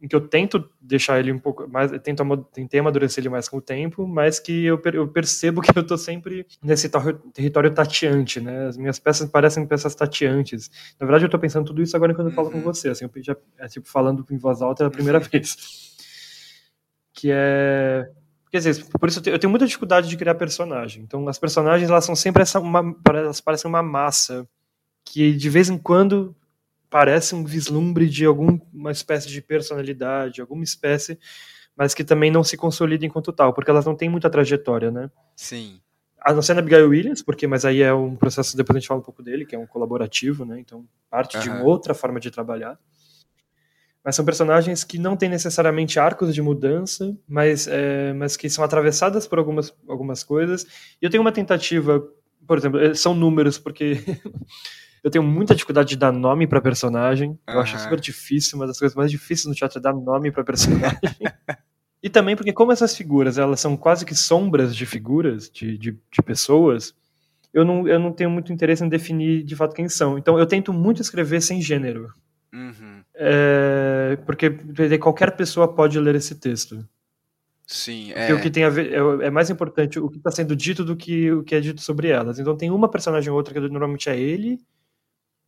em 0.00 0.08
que 0.08 0.14
eu 0.14 0.20
tento 0.20 0.68
deixar 0.80 1.18
ele 1.18 1.32
um 1.32 1.38
pouco 1.38 1.66
mais, 1.68 1.90
tento 2.02 2.22
tentei 2.52 2.80
amadurecer 2.80 3.22
ele 3.22 3.28
mais 3.28 3.48
com 3.48 3.56
o 3.56 3.60
tempo, 3.60 4.06
mas 4.06 4.38
que 4.38 4.64
eu, 4.64 4.80
eu 4.92 5.08
percebo 5.08 5.62
que 5.62 5.76
eu 5.76 5.82
estou 5.82 5.96
sempre 5.96 6.46
nesse 6.62 6.90
território 7.32 7.72
tateante, 7.72 8.40
né? 8.40 8.66
As 8.66 8.76
minhas 8.76 8.98
peças 8.98 9.28
parecem 9.30 9.66
peças 9.66 9.94
tateantes. 9.94 10.70
Na 11.00 11.06
verdade, 11.06 11.24
eu 11.24 11.28
estou 11.28 11.40
pensando 11.40 11.66
tudo 11.66 11.82
isso 11.82 11.96
agora 11.96 12.14
quando 12.14 12.28
eu 12.28 12.34
falo 12.34 12.50
com 12.50 12.58
uhum. 12.58 12.64
você, 12.64 12.90
assim, 12.90 13.04
eu 13.04 13.22
já 13.22 13.36
é 13.58 13.66
tipo 13.68 13.88
falando 13.88 14.24
em 14.30 14.36
voz 14.36 14.60
alta 14.60 14.84
é 14.84 14.86
a 14.86 14.90
primeira 14.90 15.18
uhum. 15.18 15.24
vez. 15.24 15.56
Que 17.12 17.30
é 17.32 18.10
Quer 18.54 18.58
dizer, 18.58 18.84
por 19.00 19.08
isso 19.08 19.20
eu 19.26 19.36
tenho 19.36 19.50
muita 19.50 19.66
dificuldade 19.66 20.08
de 20.08 20.16
criar 20.16 20.36
personagem. 20.36 21.02
Então, 21.02 21.26
as 21.26 21.40
personagens 21.40 21.90
elas 21.90 22.04
são 22.04 22.14
sempre 22.14 22.40
essa 22.42 22.60
uma, 22.60 22.94
elas 23.08 23.40
parecem 23.40 23.68
uma 23.68 23.82
massa 23.82 24.48
que 25.04 25.32
de 25.32 25.50
vez 25.50 25.68
em 25.68 25.76
quando 25.76 26.36
parece 26.94 27.34
um 27.34 27.44
vislumbre 27.44 28.08
de 28.08 28.24
alguma 28.24 28.92
espécie 28.92 29.26
de 29.26 29.42
personalidade, 29.42 30.40
alguma 30.40 30.62
espécie, 30.62 31.18
mas 31.76 31.92
que 31.92 32.04
também 32.04 32.30
não 32.30 32.44
se 32.44 32.56
consolida 32.56 33.04
enquanto 33.04 33.32
tal, 33.32 33.52
porque 33.52 33.68
elas 33.68 33.84
não 33.84 33.96
têm 33.96 34.08
muita 34.08 34.30
trajetória, 34.30 34.92
né? 34.92 35.10
Sim. 35.34 35.80
A 36.20 36.32
não 36.32 36.40
ser 36.40 36.54
na 36.54 36.60
Abigail 36.60 36.88
Williams, 36.88 37.20
porque 37.20 37.48
mas 37.48 37.64
aí 37.64 37.82
é 37.82 37.92
um 37.92 38.14
processo, 38.14 38.56
depois 38.56 38.76
a 38.76 38.78
gente 38.78 38.86
fala 38.86 39.00
um 39.00 39.02
pouco 39.02 39.24
dele, 39.24 39.44
que 39.44 39.56
é 39.56 39.58
um 39.58 39.66
colaborativo, 39.66 40.44
né? 40.44 40.60
Então, 40.60 40.86
parte 41.10 41.36
uhum. 41.36 41.42
de 41.42 41.50
uma 41.50 41.64
outra 41.64 41.94
forma 41.94 42.20
de 42.20 42.30
trabalhar. 42.30 42.78
Mas 44.04 44.14
são 44.14 44.24
personagens 44.24 44.84
que 44.84 44.96
não 44.96 45.16
têm 45.16 45.28
necessariamente 45.28 45.98
arcos 45.98 46.32
de 46.32 46.40
mudança, 46.40 47.12
mas, 47.26 47.66
é, 47.66 48.12
mas 48.12 48.36
que 48.36 48.48
são 48.48 48.62
atravessadas 48.62 49.26
por 49.26 49.40
algumas, 49.40 49.74
algumas 49.88 50.22
coisas. 50.22 50.62
E 51.02 51.04
eu 51.04 51.10
tenho 51.10 51.22
uma 51.22 51.32
tentativa, 51.32 52.00
por 52.46 52.56
exemplo, 52.56 52.78
eh, 52.78 52.94
são 52.94 53.14
números, 53.14 53.58
porque 53.58 53.98
Eu 55.04 55.10
tenho 55.10 55.22
muita 55.22 55.54
dificuldade 55.54 55.90
de 55.90 55.96
dar 55.96 56.10
nome 56.10 56.46
para 56.46 56.62
personagem. 56.62 57.38
Eu 57.46 57.56
uhum. 57.56 57.60
acho 57.60 57.78
super 57.78 58.00
difícil, 58.00 58.58
uma 58.58 58.66
das 58.66 58.78
coisas 58.78 58.96
mais 58.96 59.10
difíceis 59.10 59.46
no 59.46 59.54
teatro 59.54 59.78
é 59.78 59.82
dar 59.82 59.92
nome 59.92 60.32
para 60.32 60.42
personagem. 60.42 60.98
e 62.02 62.08
também 62.08 62.34
porque, 62.34 62.54
como 62.54 62.72
essas 62.72 62.96
figuras 62.96 63.36
elas 63.36 63.60
são 63.60 63.76
quase 63.76 64.06
que 64.06 64.14
sombras 64.14 64.74
de 64.74 64.86
figuras, 64.86 65.50
de, 65.50 65.76
de, 65.76 65.92
de 65.92 66.22
pessoas, 66.24 66.94
eu 67.52 67.66
não, 67.66 67.86
eu 67.86 68.00
não 68.00 68.12
tenho 68.12 68.30
muito 68.30 68.50
interesse 68.50 68.82
em 68.82 68.88
definir 68.88 69.44
de 69.44 69.54
fato 69.54 69.74
quem 69.74 69.90
são. 69.90 70.16
Então 70.16 70.38
eu 70.38 70.46
tento 70.46 70.72
muito 70.72 71.02
escrever 71.02 71.42
sem 71.42 71.60
gênero. 71.60 72.10
Uhum. 72.50 73.02
É, 73.14 74.16
porque 74.24 74.48
qualquer 74.98 75.36
pessoa 75.36 75.68
pode 75.68 76.00
ler 76.00 76.14
esse 76.14 76.34
texto. 76.36 76.82
Sim, 77.66 78.10
é. 78.12 78.14
Porque 78.26 78.32
o 78.32 78.40
que 78.40 78.50
tem 78.50 78.64
a 78.64 78.70
ver 78.70 78.90
é, 78.90 79.26
é 79.26 79.30
mais 79.30 79.50
importante 79.50 79.98
o 79.98 80.08
que 80.08 80.16
está 80.16 80.30
sendo 80.30 80.56
dito 80.56 80.82
do 80.82 80.96
que 80.96 81.30
o 81.30 81.42
que 81.42 81.54
é 81.54 81.60
dito 81.60 81.82
sobre 81.82 82.08
elas. 82.08 82.38
Então 82.38 82.56
tem 82.56 82.70
uma 82.70 82.88
personagem 82.88 83.30
ou 83.30 83.36
outra 83.36 83.52
que 83.52 83.60
normalmente 83.60 84.08
é 84.08 84.18
ele 84.18 84.58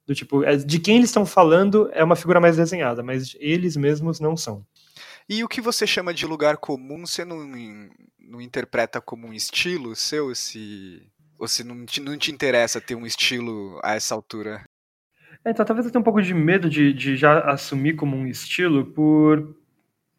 do 0.06 0.14
tipo, 0.14 0.44
é, 0.44 0.56
de 0.56 0.78
quem 0.78 0.96
eles 0.96 1.10
estão 1.10 1.26
falando 1.26 1.90
é 1.92 2.04
uma 2.04 2.16
figura 2.16 2.40
mais 2.40 2.56
desenhada, 2.56 3.02
mas 3.02 3.36
eles 3.40 3.76
mesmos 3.76 4.20
não 4.20 4.36
são. 4.36 4.64
E 5.28 5.42
o 5.42 5.48
que 5.48 5.60
você 5.60 5.86
chama 5.86 6.14
de 6.14 6.24
lugar 6.24 6.56
comum, 6.56 7.04
você 7.04 7.24
não, 7.24 7.44
não 8.18 8.40
interpreta 8.40 9.00
como 9.00 9.26
um 9.26 9.32
estilo 9.32 9.96
seu? 9.96 10.32
Se, 10.34 11.02
ou 11.36 11.48
se 11.48 11.64
não 11.64 11.84
te, 11.84 12.00
não 12.00 12.16
te 12.16 12.30
interessa 12.30 12.80
ter 12.80 12.94
um 12.94 13.04
estilo 13.04 13.80
a 13.82 13.94
essa 13.94 14.14
altura? 14.14 14.64
É, 15.44 15.50
então, 15.50 15.66
talvez 15.66 15.86
eu 15.86 15.92
tenha 15.92 16.00
um 16.00 16.04
pouco 16.04 16.22
de 16.22 16.32
medo 16.32 16.70
de, 16.70 16.92
de 16.92 17.16
já 17.16 17.40
assumir 17.40 17.94
como 17.94 18.16
um 18.16 18.26
estilo 18.26 18.86
por 18.86 19.56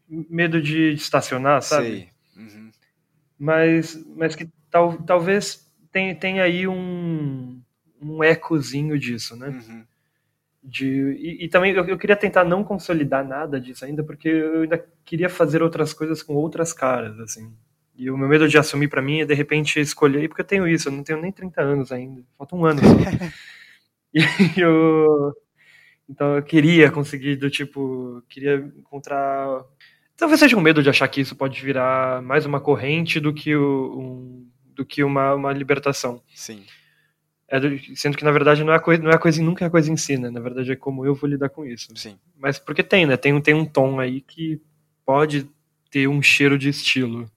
medo 0.08 0.62
de 0.62 0.94
estacionar, 0.94 1.62
sabe? 1.62 1.88
Sei. 1.88 2.10
Uhum. 2.36 2.72
Mas, 3.40 4.06
mas 4.16 4.36
que 4.36 4.50
tal, 4.70 4.98
talvez 5.04 5.70
tenha, 5.92 6.16
tenha 6.16 6.44
aí 6.44 6.68
um, 6.68 7.57
um 8.02 8.24
ecozinho 8.24 8.98
disso, 8.98 9.36
né? 9.36 9.50
Uhum. 9.50 9.86
de 10.64 10.86
e, 11.20 11.46
e 11.46 11.50
também 11.50 11.74
eu, 11.74 11.86
eu, 11.86 11.98
queria 11.98 12.16
tentar 12.16 12.44
não 12.44 12.64
consolidar 12.64 13.26
nada 13.26 13.60
disso 13.60 13.86
ainda 13.86 14.04
porque 14.04 14.28
eu 14.28 14.62
ainda 14.64 14.84
queria 15.06 15.30
fazer 15.30 15.64
outras 15.64 15.94
coisas 15.94 16.22
com 16.22 16.34
outras 16.36 16.74
caras 16.74 17.20
assim 17.20 17.54
e 17.96 18.12
o 18.12 18.18
meu 18.18 18.28
medo 18.28 18.48
de 18.48 18.58
assumir 18.58 18.90
para 18.90 19.02
mim 19.02 19.22
é 19.22 19.26
de 19.26 19.34
repente 19.34 19.80
escolher 19.80 20.28
porque 20.28 20.42
eu 20.42 20.46
tenho 20.46 20.68
isso 20.68 20.90
eu 20.90 20.92
não 20.92 21.04
tenho 21.04 21.22
nem 21.22 21.32
30 21.32 21.62
anos 21.62 21.92
ainda 21.92 22.22
falta 22.38 22.56
um 22.56 22.66
ano 22.66 22.82
e 24.14 24.60
eu 24.60 25.34
então 26.10 26.36
eu 26.36 26.44
queria 26.44 26.92
conseguir 26.92 27.38
do 27.38 27.50
tipo 27.50 28.22
queria 28.28 28.56
encontrar 28.78 29.64
talvez 30.18 30.40
seja 30.40 30.58
um 30.58 30.62
medo 30.62 30.84
de 30.84 30.90
achar 30.90 31.08
que 31.08 31.22
isso 31.22 31.36
pode 31.36 31.62
virar 31.62 32.22
mais 32.22 32.46
uma 32.46 32.60
corrente 32.60 33.20
do 33.20 33.34
que 33.34 33.56
o, 33.56 34.00
um, 34.00 34.50
do 34.74 34.86
que 34.86 35.04
uma, 35.04 35.34
uma 35.34 35.54
libertação 35.54 36.22
sim 36.36 36.66
é 37.50 37.60
do, 37.60 37.96
sendo 37.96 38.18
que, 38.18 38.26
na 38.26 38.32
verdade, 38.32 38.64
não 38.64 38.74
é, 38.74 38.80
coisa, 38.80 39.02
não 39.02 39.12
é 39.12 39.18
coisa, 39.18 39.42
nunca 39.42 39.64
é 39.64 39.68
a 39.68 39.72
coisa 39.72 39.92
em 39.92 39.98
si, 39.98 40.18
né? 40.18 40.30
Na 40.30 40.40
verdade, 40.40 40.72
é 40.72 40.76
como 40.76 41.06
eu 41.06 41.16
vou 41.16 41.30
lidar 41.30 41.50
com 41.50 41.66
isso. 41.66 41.88
Sim. 41.96 42.18
Mas 42.38 42.60
porque 42.60 42.84
tem, 42.84 43.06
né? 43.06 43.16
Tem, 43.16 43.40
tem 43.42 43.54
um 43.54 43.66
tom 43.66 44.00
aí 44.00 44.22
que 44.22 44.62
pode 45.06 45.50
ter 45.90 46.08
um 46.08 46.22
cheiro 46.22 46.58
de 46.58 46.70
estilo. 46.70 47.30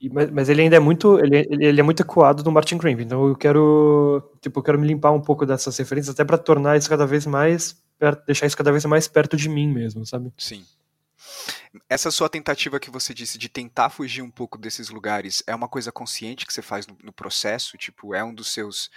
E, 0.00 0.08
mas, 0.08 0.30
mas, 0.30 0.48
ele 0.48 0.62
ainda 0.62 0.76
é 0.76 0.80
muito 0.80 1.18
ele, 1.20 1.46
ele 1.50 1.80
é 1.80 1.82
muito 1.82 2.02
ecoado 2.02 2.42
do 2.42 2.50
Martin 2.50 2.76
Crimp, 2.76 2.98
então 2.98 3.28
eu 3.28 3.36
quero 3.36 4.20
tipo 4.40 4.58
eu 4.58 4.62
quero 4.62 4.76
me 4.76 4.86
limpar 4.88 5.12
um 5.12 5.20
pouco 5.20 5.46
dessas 5.46 5.76
referências 5.76 6.12
até 6.12 6.24
para 6.24 6.36
tornar 6.36 6.76
isso 6.76 6.88
cada 6.88 7.06
vez 7.06 7.24
mais 7.24 7.80
perto, 8.00 8.26
deixar 8.26 8.46
isso 8.46 8.56
cada 8.56 8.72
vez 8.72 8.84
mais 8.84 9.06
perto 9.06 9.36
de 9.36 9.48
mim 9.48 9.68
mesmo, 9.68 10.04
sabe? 10.04 10.32
Sim. 10.36 10.64
Essa 11.88 12.10
sua 12.10 12.28
tentativa 12.28 12.80
que 12.80 12.90
você 12.90 13.14
disse 13.14 13.38
de 13.38 13.48
tentar 13.48 13.90
fugir 13.90 14.22
um 14.22 14.30
pouco 14.30 14.58
desses 14.58 14.88
lugares 14.88 15.42
é 15.46 15.54
uma 15.54 15.68
coisa 15.68 15.92
consciente 15.92 16.44
que 16.44 16.52
você 16.52 16.62
faz 16.62 16.84
no, 16.84 16.96
no 17.00 17.12
processo? 17.12 17.78
Tipo, 17.78 18.12
é 18.12 18.24
um 18.24 18.34
dos 18.34 18.52
seus 18.52 18.90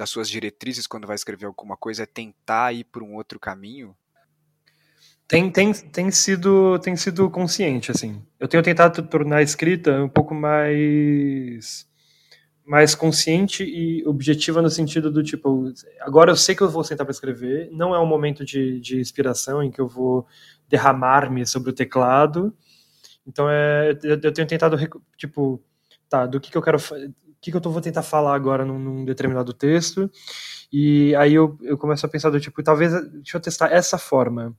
das 0.00 0.08
suas 0.08 0.30
diretrizes 0.30 0.86
quando 0.86 1.06
vai 1.06 1.14
escrever 1.14 1.44
alguma 1.44 1.76
coisa 1.76 2.04
é 2.04 2.06
tentar 2.06 2.72
ir 2.72 2.84
por 2.84 3.02
um 3.02 3.16
outro 3.16 3.38
caminho? 3.38 3.94
Tem, 5.28 5.50
tem, 5.52 5.74
tem, 5.74 6.10
sido, 6.10 6.78
tem 6.78 6.96
sido 6.96 7.28
consciente, 7.28 7.90
assim. 7.90 8.24
Eu 8.38 8.48
tenho 8.48 8.62
tentado 8.62 9.02
tornar 9.02 9.36
a 9.36 9.42
escrita 9.42 10.02
um 10.02 10.08
pouco 10.08 10.34
mais 10.34 11.86
mais 12.64 12.94
consciente 12.94 13.64
e 13.64 14.06
objetiva 14.06 14.62
no 14.62 14.70
sentido 14.70 15.10
do 15.10 15.24
tipo, 15.24 15.72
agora 16.00 16.30
eu 16.30 16.36
sei 16.36 16.54
que 16.54 16.62
eu 16.62 16.70
vou 16.70 16.84
sentar 16.84 17.04
para 17.04 17.10
escrever, 17.10 17.68
não 17.72 17.92
é 17.92 17.98
um 17.98 18.06
momento 18.06 18.44
de, 18.44 18.78
de 18.78 19.00
inspiração 19.00 19.60
em 19.60 19.72
que 19.72 19.80
eu 19.80 19.88
vou 19.88 20.24
derramar-me 20.68 21.44
sobre 21.44 21.70
o 21.70 21.72
teclado. 21.72 22.54
Então 23.26 23.50
é, 23.50 23.90
eu 24.04 24.32
tenho 24.32 24.46
tentado 24.46 24.78
tipo, 25.16 25.60
tá, 26.08 26.26
do 26.26 26.40
que, 26.40 26.50
que 26.50 26.56
eu 26.56 26.62
quero 26.62 26.78
que, 27.40 27.50
que 27.50 27.56
eu 27.56 27.60
tô, 27.60 27.70
vou 27.70 27.80
tentar 27.80 28.02
falar 28.02 28.34
agora 28.34 28.64
num, 28.64 28.78
num, 28.78 29.04
determinado 29.04 29.52
texto. 29.52 30.10
E 30.72 31.14
aí 31.16 31.34
eu, 31.34 31.58
eu 31.62 31.78
começo 31.78 32.04
a 32.04 32.08
pensar 32.08 32.30
do 32.30 32.40
tipo, 32.40 32.62
talvez, 32.62 32.92
deixa 33.10 33.36
eu 33.36 33.40
testar 33.40 33.72
essa 33.72 33.98
forma. 33.98 34.54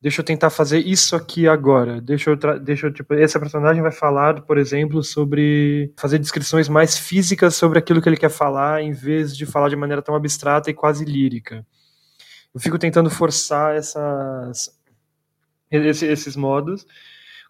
Deixa 0.00 0.20
eu 0.20 0.24
tentar 0.24 0.50
fazer 0.50 0.78
isso 0.78 1.16
aqui 1.16 1.48
agora. 1.48 2.00
Deixa 2.00 2.30
eu, 2.30 2.36
deixa 2.60 2.86
eu 2.86 2.92
tipo, 2.92 3.14
esse 3.14 3.38
personagem 3.38 3.82
vai 3.82 3.92
falar, 3.92 4.42
por 4.42 4.58
exemplo, 4.58 5.02
sobre 5.02 5.92
fazer 5.96 6.18
descrições 6.18 6.68
mais 6.68 6.98
físicas 6.98 7.54
sobre 7.54 7.78
aquilo 7.78 8.00
que 8.00 8.08
ele 8.08 8.16
quer 8.16 8.30
falar, 8.30 8.82
em 8.82 8.92
vez 8.92 9.36
de 9.36 9.46
falar 9.46 9.68
de 9.68 9.76
maneira 9.76 10.02
tão 10.02 10.14
abstrata 10.14 10.70
e 10.70 10.74
quase 10.74 11.04
lírica. 11.04 11.66
Eu 12.54 12.60
fico 12.60 12.78
tentando 12.78 13.10
forçar 13.10 13.74
essas, 13.74 14.70
esses 15.70 16.36
modos 16.36 16.86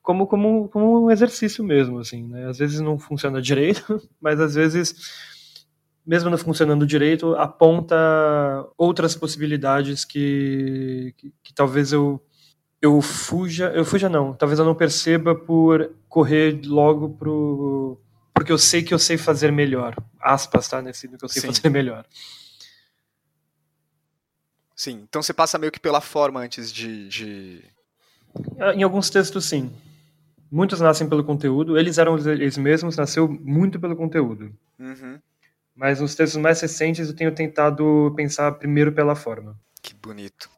como, 0.07 0.25
como, 0.29 0.69
como 0.69 1.05
um 1.05 1.11
exercício 1.11 1.65
mesmo, 1.65 1.99
assim, 1.99 2.29
né? 2.29 2.49
Às 2.49 2.59
vezes 2.59 2.81
não 2.81 2.97
funciona 2.97 3.43
direito, 3.43 4.01
mas 4.23 4.39
às 4.39 4.55
vezes, 4.55 4.95
mesmo 6.07 6.31
não 6.31 6.39
funcionando 6.39 6.87
direito, 6.87 7.35
aponta 7.35 7.97
outras 8.79 9.17
possibilidades 9.17 10.05
que, 10.05 11.13
que, 11.17 11.35
que 11.43 11.53
talvez 11.53 11.93
eu 11.93 12.23
eu 12.81 13.01
fuja, 13.03 13.73
eu 13.75 13.85
fuja 13.85 14.09
não, 14.09 14.33
talvez 14.35 14.61
eu 14.61 14.65
não 14.65 14.75
perceba 14.75 15.35
por 15.35 15.91
correr 16.09 16.61
logo 16.65 17.09
pro 17.11 17.99
porque 18.33 18.53
eu 18.53 18.59
sei 18.59 18.83
que 18.83 18.95
eu 18.95 18.99
sei 18.99 19.17
fazer 19.17 19.51
melhor. 19.51 19.97
Aspas, 20.21 20.69
tá? 20.69 20.81
Nesse 20.81 21.09
que 21.09 21.25
eu 21.25 21.29
sei 21.29 21.41
Sim. 21.41 21.49
fazer 21.49 21.71
melhor. 21.71 22.05
Sim, 24.77 25.01
então 25.09 25.23
você 25.23 25.33
passa 25.33 25.59
meio 25.59 25.73
que 25.73 25.81
pela 25.81 26.03
forma 26.03 26.39
antes 26.41 26.71
de, 26.71 27.09
de... 27.09 27.65
Em 28.75 28.83
alguns 28.83 29.09
textos, 29.09 29.47
sim. 29.47 29.73
Muitos 30.51 30.81
nascem 30.81 31.09
pelo 31.09 31.25
conteúdo, 31.25 31.79
eles 31.79 31.99
eram 31.99 32.17
eles 32.19 32.57
mesmos, 32.57 32.97
nasceu 32.97 33.29
muito 33.29 33.81
pelo 33.81 33.97
conteúdo. 33.97 34.53
Uhum. 34.79 35.19
Mas 35.75 36.01
nos 36.01 36.15
textos 36.15 36.41
mais 36.41 36.61
recentes 36.61 37.09
eu 37.09 37.17
tenho 37.17 37.35
tentado 37.35 38.13
pensar 38.17 38.53
primeiro 38.53 38.93
pela 38.93 39.15
forma. 39.15 39.59
Que 39.83 39.95
bonito. 39.95 40.49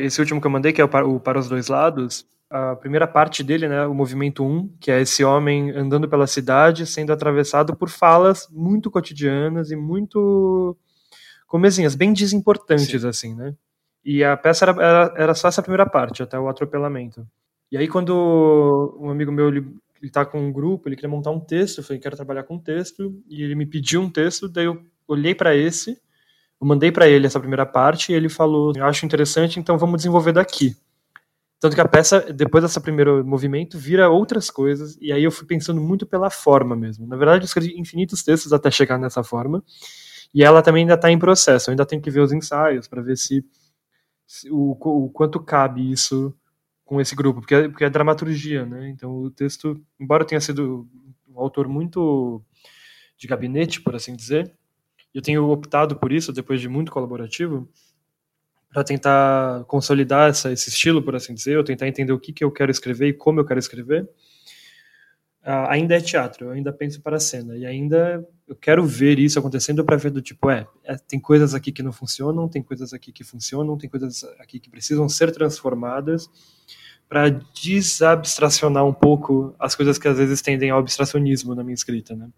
Esse 0.00 0.20
último 0.20 0.40
que 0.40 0.46
eu 0.46 0.50
mandei, 0.50 0.72
que 0.72 0.80
é 0.80 0.84
o 0.84 0.88
Para, 0.88 1.06
o 1.06 1.20
para 1.20 1.38
os 1.38 1.48
Dois 1.48 1.68
Lados, 1.68 2.26
a 2.52 2.76
primeira 2.76 3.06
parte 3.06 3.42
dele, 3.42 3.66
né, 3.66 3.86
o 3.86 3.94
movimento 3.94 4.44
1, 4.44 4.76
que 4.78 4.90
é 4.90 5.00
esse 5.00 5.24
homem 5.24 5.70
andando 5.70 6.08
pela 6.08 6.26
cidade, 6.26 6.86
sendo 6.86 7.12
atravessado 7.12 7.74
por 7.74 7.88
falas 7.88 8.46
muito 8.50 8.90
cotidianas 8.90 9.70
e 9.70 9.76
muito 9.76 10.76
comezinhas, 11.46 11.94
bem 11.94 12.12
desimportantes, 12.12 13.02
Sim. 13.02 13.08
assim, 13.08 13.34
né? 13.34 13.54
E 14.04 14.22
a 14.22 14.36
peça 14.36 14.64
era, 14.64 14.82
era, 14.82 15.14
era, 15.16 15.34
só 15.34 15.48
essa 15.48 15.62
primeira 15.62 15.86
parte, 15.86 16.22
até 16.22 16.38
o 16.38 16.48
atropelamento. 16.48 17.26
E 17.72 17.76
aí, 17.78 17.88
quando 17.88 18.98
um 19.00 19.08
amigo 19.08 19.32
meu, 19.32 19.48
ele, 19.48 19.66
ele 20.02 20.10
tá 20.10 20.26
com 20.26 20.38
um 20.38 20.52
grupo, 20.52 20.90
ele 20.90 20.94
queria 20.94 21.08
montar 21.08 21.30
um 21.30 21.40
texto, 21.40 21.78
eu 21.78 21.84
falei, 21.84 21.98
quero 21.98 22.14
trabalhar 22.14 22.42
com 22.42 22.58
texto, 22.58 23.18
e 23.26 23.42
ele 23.42 23.54
me 23.54 23.64
pediu 23.64 24.02
um 24.02 24.10
texto, 24.10 24.46
daí 24.46 24.66
eu 24.66 24.84
olhei 25.08 25.34
para 25.34 25.56
esse, 25.56 25.92
eu 26.60 26.66
mandei 26.66 26.92
para 26.92 27.08
ele 27.08 27.26
essa 27.26 27.40
primeira 27.40 27.64
parte, 27.64 28.12
e 28.12 28.14
ele 28.14 28.28
falou, 28.28 28.74
eu 28.76 28.84
acho 28.84 29.06
interessante, 29.06 29.58
então 29.58 29.78
vamos 29.78 29.96
desenvolver 29.96 30.32
daqui. 30.32 30.76
Tanto 31.58 31.74
que 31.74 31.80
a 31.80 31.88
peça, 31.88 32.20
depois 32.20 32.62
desse 32.62 32.78
primeiro 32.78 33.24
movimento, 33.24 33.78
vira 33.78 34.10
outras 34.10 34.50
coisas, 34.50 34.98
e 35.00 35.10
aí 35.10 35.24
eu 35.24 35.30
fui 35.30 35.46
pensando 35.46 35.80
muito 35.80 36.04
pela 36.04 36.28
forma 36.28 36.76
mesmo. 36.76 37.06
Na 37.06 37.16
verdade, 37.16 37.44
eu 37.44 37.46
escrevi 37.46 37.80
infinitos 37.80 38.22
textos 38.22 38.52
até 38.52 38.70
chegar 38.70 38.98
nessa 38.98 39.24
forma, 39.24 39.64
e 40.34 40.44
ela 40.44 40.60
também 40.60 40.82
ainda 40.82 40.92
está 40.92 41.10
em 41.10 41.18
processo, 41.18 41.70
eu 41.70 41.72
ainda 41.72 41.86
tenho 41.86 42.02
que 42.02 42.10
ver 42.10 42.20
os 42.20 42.32
ensaios 42.32 42.86
para 42.86 43.00
ver 43.00 43.16
se, 43.16 43.42
se 44.26 44.50
o, 44.50 44.76
o, 44.78 45.08
quanto 45.08 45.40
cabe 45.40 45.90
isso 45.90 46.34
com 46.92 47.00
esse 47.00 47.16
grupo, 47.16 47.40
porque 47.40 47.54
é, 47.54 47.68
porque 47.70 47.84
é 47.86 47.88
dramaturgia, 47.88 48.66
né? 48.66 48.90
Então 48.90 49.16
o 49.16 49.30
texto, 49.30 49.82
embora 49.98 50.26
tenha 50.26 50.42
sido 50.42 50.86
um 51.26 51.40
autor 51.40 51.66
muito 51.66 52.42
de 53.16 53.26
gabinete, 53.26 53.80
por 53.80 53.94
assim 53.94 54.14
dizer, 54.14 54.52
eu 55.14 55.22
tenho 55.22 55.48
optado 55.48 55.96
por 55.96 56.12
isso 56.12 56.34
depois 56.34 56.60
de 56.60 56.68
muito 56.68 56.92
colaborativo 56.92 57.66
para 58.70 58.84
tentar 58.84 59.64
consolidar 59.64 60.28
essa, 60.28 60.52
esse 60.52 60.68
estilo, 60.68 61.02
por 61.02 61.16
assim 61.16 61.32
dizer, 61.32 61.56
ou 61.56 61.64
tentar 61.64 61.88
entender 61.88 62.12
o 62.12 62.20
que, 62.20 62.30
que 62.30 62.44
eu 62.44 62.50
quero 62.50 62.70
escrever 62.70 63.08
e 63.08 63.14
como 63.14 63.40
eu 63.40 63.46
quero 63.46 63.58
escrever. 63.58 64.02
Uh, 65.42 65.66
ainda 65.70 65.96
é 65.96 66.00
teatro, 66.00 66.48
eu 66.48 66.50
ainda 66.52 66.74
penso 66.74 67.00
para 67.00 67.16
a 67.16 67.20
cena 67.20 67.56
e 67.56 67.64
ainda 67.64 68.22
eu 68.46 68.54
quero 68.54 68.84
ver 68.84 69.18
isso 69.18 69.38
acontecendo 69.38 69.82
para 69.82 69.96
ver 69.96 70.10
do 70.10 70.20
tipo, 70.20 70.50
é, 70.50 70.68
é, 70.84 70.94
tem 70.96 71.18
coisas 71.18 71.54
aqui 71.54 71.72
que 71.72 71.82
não 71.82 71.90
funcionam, 71.90 72.50
tem 72.50 72.62
coisas 72.62 72.92
aqui 72.92 73.10
que 73.10 73.24
funcionam, 73.24 73.78
tem 73.78 73.88
coisas 73.88 74.22
aqui 74.38 74.60
que 74.60 74.68
precisam 74.68 75.08
ser 75.08 75.32
transformadas 75.32 76.28
para 77.12 77.28
desabstracionar 77.28 78.86
um 78.86 78.94
pouco 78.94 79.54
as 79.58 79.74
coisas 79.74 79.98
que 79.98 80.08
às 80.08 80.16
vezes 80.16 80.40
tendem 80.40 80.70
ao 80.70 80.78
abstracionismo 80.78 81.54
na 81.54 81.62
minha 81.62 81.74
escrita, 81.74 82.16
né? 82.16 82.30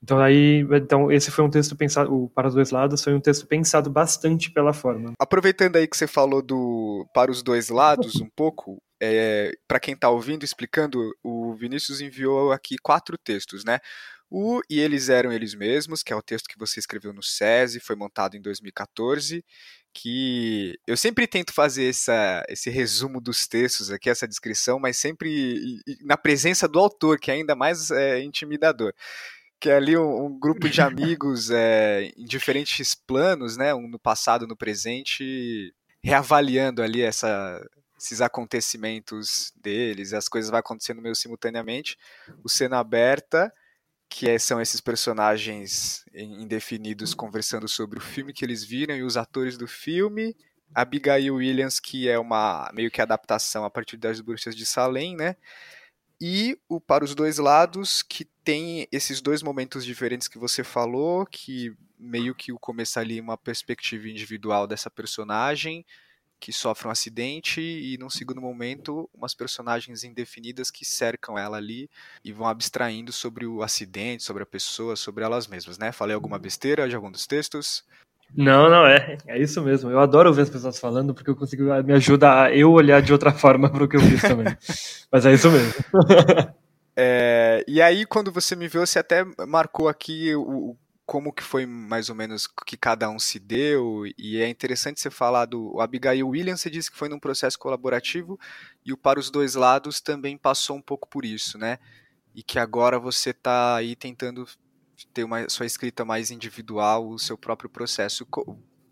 Então 0.00 0.20
aí, 0.20 0.64
então 0.70 1.10
esse 1.10 1.32
foi 1.32 1.44
um 1.44 1.50
texto 1.50 1.74
pensado, 1.74 2.14
o 2.14 2.28
Para 2.28 2.46
os 2.46 2.54
Dois 2.54 2.70
Lados 2.70 3.02
foi 3.02 3.12
um 3.12 3.18
texto 3.20 3.44
pensado 3.44 3.90
bastante 3.90 4.52
pela 4.52 4.72
forma. 4.72 5.14
Aproveitando 5.18 5.74
aí 5.74 5.88
que 5.88 5.96
você 5.96 6.06
falou 6.06 6.40
do 6.40 7.04
Para 7.12 7.28
os 7.28 7.42
Dois 7.42 7.68
Lados 7.68 8.14
um 8.20 8.28
pouco, 8.36 8.80
é, 9.02 9.50
para 9.66 9.80
quem 9.80 9.94
está 9.94 10.08
ouvindo, 10.10 10.44
explicando, 10.44 11.12
o 11.20 11.52
Vinícius 11.54 12.00
enviou 12.00 12.52
aqui 12.52 12.76
quatro 12.80 13.18
textos, 13.18 13.64
né? 13.64 13.80
O 14.30 14.60
E 14.70 14.78
Eles 14.78 15.08
Eram 15.08 15.32
Eles 15.32 15.56
Mesmos, 15.56 16.04
que 16.04 16.12
é 16.12 16.16
o 16.16 16.22
texto 16.22 16.46
que 16.46 16.58
você 16.58 16.78
escreveu 16.78 17.12
no 17.12 17.22
SESI, 17.22 17.80
foi 17.80 17.96
montado 17.96 18.36
em 18.36 18.40
2014 18.40 19.44
que 19.96 20.78
eu 20.86 20.94
sempre 20.94 21.26
tento 21.26 21.54
fazer 21.54 21.88
essa, 21.88 22.44
esse 22.50 22.68
resumo 22.68 23.18
dos 23.18 23.46
textos 23.46 23.90
aqui, 23.90 24.10
essa 24.10 24.28
descrição, 24.28 24.78
mas 24.78 24.98
sempre 24.98 25.80
na 26.02 26.18
presença 26.18 26.68
do 26.68 26.78
autor, 26.78 27.18
que 27.18 27.30
é 27.30 27.34
ainda 27.34 27.56
mais 27.56 27.90
é, 27.90 28.20
intimidador. 28.20 28.92
Que 29.58 29.70
é 29.70 29.76
ali 29.76 29.96
um, 29.96 30.26
um 30.26 30.38
grupo 30.38 30.68
de 30.68 30.80
amigos 30.82 31.50
é, 31.50 32.12
em 32.14 32.26
diferentes 32.26 32.94
planos, 32.94 33.56
né, 33.56 33.74
um 33.74 33.88
no 33.88 33.98
passado, 33.98 34.46
no 34.46 34.54
presente, 34.54 35.74
reavaliando 36.04 36.82
ali 36.82 37.00
essa, 37.00 37.58
esses 37.98 38.20
acontecimentos 38.20 39.50
deles, 39.56 40.12
as 40.12 40.28
coisas 40.28 40.50
vão 40.50 40.60
acontecendo 40.60 41.00
meio 41.00 41.14
simultaneamente, 41.14 41.96
o 42.44 42.50
cena 42.50 42.78
aberta 42.78 43.50
que 44.08 44.28
é, 44.28 44.38
são 44.38 44.60
esses 44.60 44.80
personagens 44.80 46.04
indefinidos 46.14 47.14
conversando 47.14 47.68
sobre 47.68 47.98
o 47.98 48.02
filme 48.02 48.32
que 48.32 48.44
eles 48.44 48.64
viram 48.64 48.96
e 48.96 49.02
os 49.02 49.16
atores 49.16 49.56
do 49.56 49.66
filme. 49.66 50.34
Abigail 50.74 51.34
Williams, 51.34 51.78
que 51.80 52.08
é 52.08 52.18
uma 52.18 52.70
meio 52.74 52.90
que 52.90 53.00
adaptação 53.00 53.64
a 53.64 53.70
partir 53.70 53.96
das 53.96 54.20
Bruxas 54.20 54.54
de 54.56 54.66
Salem, 54.66 55.16
né? 55.16 55.36
E 56.20 56.58
o 56.68 56.80
Para 56.80 57.04
os 57.04 57.14
Dois 57.14 57.38
Lados, 57.38 58.02
que 58.02 58.24
tem 58.42 58.88
esses 58.90 59.20
dois 59.20 59.42
momentos 59.42 59.84
diferentes 59.84 60.28
que 60.28 60.38
você 60.38 60.64
falou, 60.64 61.26
que 61.26 61.76
meio 61.98 62.34
que 62.34 62.52
o 62.52 62.58
começar 62.58 63.00
ali 63.00 63.20
uma 63.20 63.36
perspectiva 63.36 64.08
individual 64.08 64.66
dessa 64.66 64.90
personagem 64.90 65.84
que 66.38 66.52
sofre 66.52 66.88
um 66.88 66.90
acidente 66.90 67.60
e 67.60 67.96
num 67.98 68.10
segundo 68.10 68.40
momento 68.40 69.08
umas 69.14 69.34
personagens 69.34 70.04
indefinidas 70.04 70.70
que 70.70 70.84
cercam 70.84 71.38
ela 71.38 71.56
ali 71.56 71.88
e 72.24 72.32
vão 72.32 72.46
abstraindo 72.46 73.12
sobre 73.12 73.46
o 73.46 73.62
acidente, 73.62 74.22
sobre 74.22 74.42
a 74.42 74.46
pessoa, 74.46 74.96
sobre 74.96 75.24
elas 75.24 75.46
mesmas, 75.46 75.78
né? 75.78 75.92
Falei 75.92 76.14
alguma 76.14 76.38
besteira 76.38 76.88
de 76.88 76.94
algum 76.94 77.10
dos 77.10 77.26
textos? 77.26 77.84
Não, 78.34 78.68
não, 78.68 78.86
é, 78.86 79.18
é 79.26 79.40
isso 79.40 79.62
mesmo. 79.62 79.90
Eu 79.90 80.00
adoro 80.00 80.28
ouvir 80.28 80.42
as 80.42 80.50
pessoas 80.50 80.78
falando 80.78 81.14
porque 81.14 81.30
eu 81.30 81.36
consigo, 81.36 81.64
me 81.84 81.92
ajuda 81.92 82.42
a 82.42 82.54
eu 82.54 82.72
olhar 82.72 83.00
de 83.00 83.12
outra 83.12 83.32
forma 83.32 83.68
para 83.70 83.84
o 83.84 83.88
que 83.88 83.96
eu 83.96 84.00
fiz 84.00 84.20
também. 84.20 84.56
Mas 85.10 85.26
é 85.26 85.32
isso 85.32 85.50
mesmo. 85.50 85.72
É, 86.98 87.62
e 87.68 87.82
aí, 87.82 88.06
quando 88.06 88.32
você 88.32 88.56
me 88.56 88.66
viu, 88.68 88.80
você 88.80 88.98
até 88.98 89.22
marcou 89.46 89.86
aqui 89.86 90.34
o, 90.34 90.74
como 91.06 91.32
que 91.32 91.42
foi 91.42 91.64
mais 91.64 92.10
ou 92.10 92.16
menos 92.16 92.48
que 92.66 92.76
cada 92.76 93.08
um 93.08 93.18
se 93.18 93.38
deu, 93.38 94.02
e 94.18 94.38
é 94.38 94.48
interessante 94.48 95.00
você 95.00 95.08
falar 95.08 95.46
do 95.46 95.80
Abigail 95.80 96.28
Williams, 96.28 96.60
você 96.60 96.68
disse 96.68 96.90
que 96.90 96.98
foi 96.98 97.08
num 97.08 97.20
processo 97.20 97.56
colaborativo, 97.56 98.38
e 98.84 98.92
o 98.92 98.96
Para 98.96 99.20
os 99.20 99.30
Dois 99.30 99.54
Lados 99.54 100.00
também 100.00 100.36
passou 100.36 100.76
um 100.76 100.82
pouco 100.82 101.08
por 101.08 101.24
isso, 101.24 101.56
né? 101.56 101.78
E 102.34 102.42
que 102.42 102.58
agora 102.58 102.98
você 102.98 103.30
está 103.30 103.76
aí 103.76 103.94
tentando 103.94 104.46
ter 105.14 105.22
uma 105.22 105.48
sua 105.48 105.64
escrita 105.64 106.04
mais 106.04 106.32
individual, 106.32 107.08
o 107.08 107.18
seu 107.18 107.38
próprio 107.38 107.70
processo. 107.70 108.26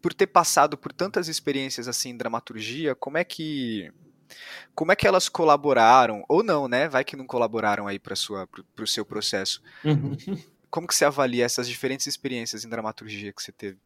Por 0.00 0.14
ter 0.14 0.28
passado 0.28 0.78
por 0.78 0.92
tantas 0.92 1.28
experiências 1.28 1.88
assim 1.88 2.10
em 2.10 2.16
dramaturgia, 2.16 2.94
como 2.94 3.18
é 3.18 3.24
que 3.24 3.90
como 4.74 4.92
é 4.92 4.96
que 4.96 5.06
elas 5.06 5.28
colaboraram 5.28 6.24
ou 6.28 6.42
não, 6.42 6.68
né? 6.68 6.88
Vai 6.88 7.04
que 7.04 7.16
não 7.16 7.26
colaboraram 7.26 7.86
aí 7.86 7.98
para 7.98 8.14
sua 8.14 8.46
para 8.46 8.84
o 8.84 8.86
seu 8.86 9.04
processo. 9.04 9.60
Como 10.74 10.88
que 10.88 10.94
você 10.96 11.04
avalia 11.04 11.44
essas 11.44 11.68
diferentes 11.68 12.04
experiências 12.04 12.64
em 12.64 12.68
dramaturgia 12.68 13.32
que 13.32 13.40
você 13.40 13.52
teve? 13.52 13.78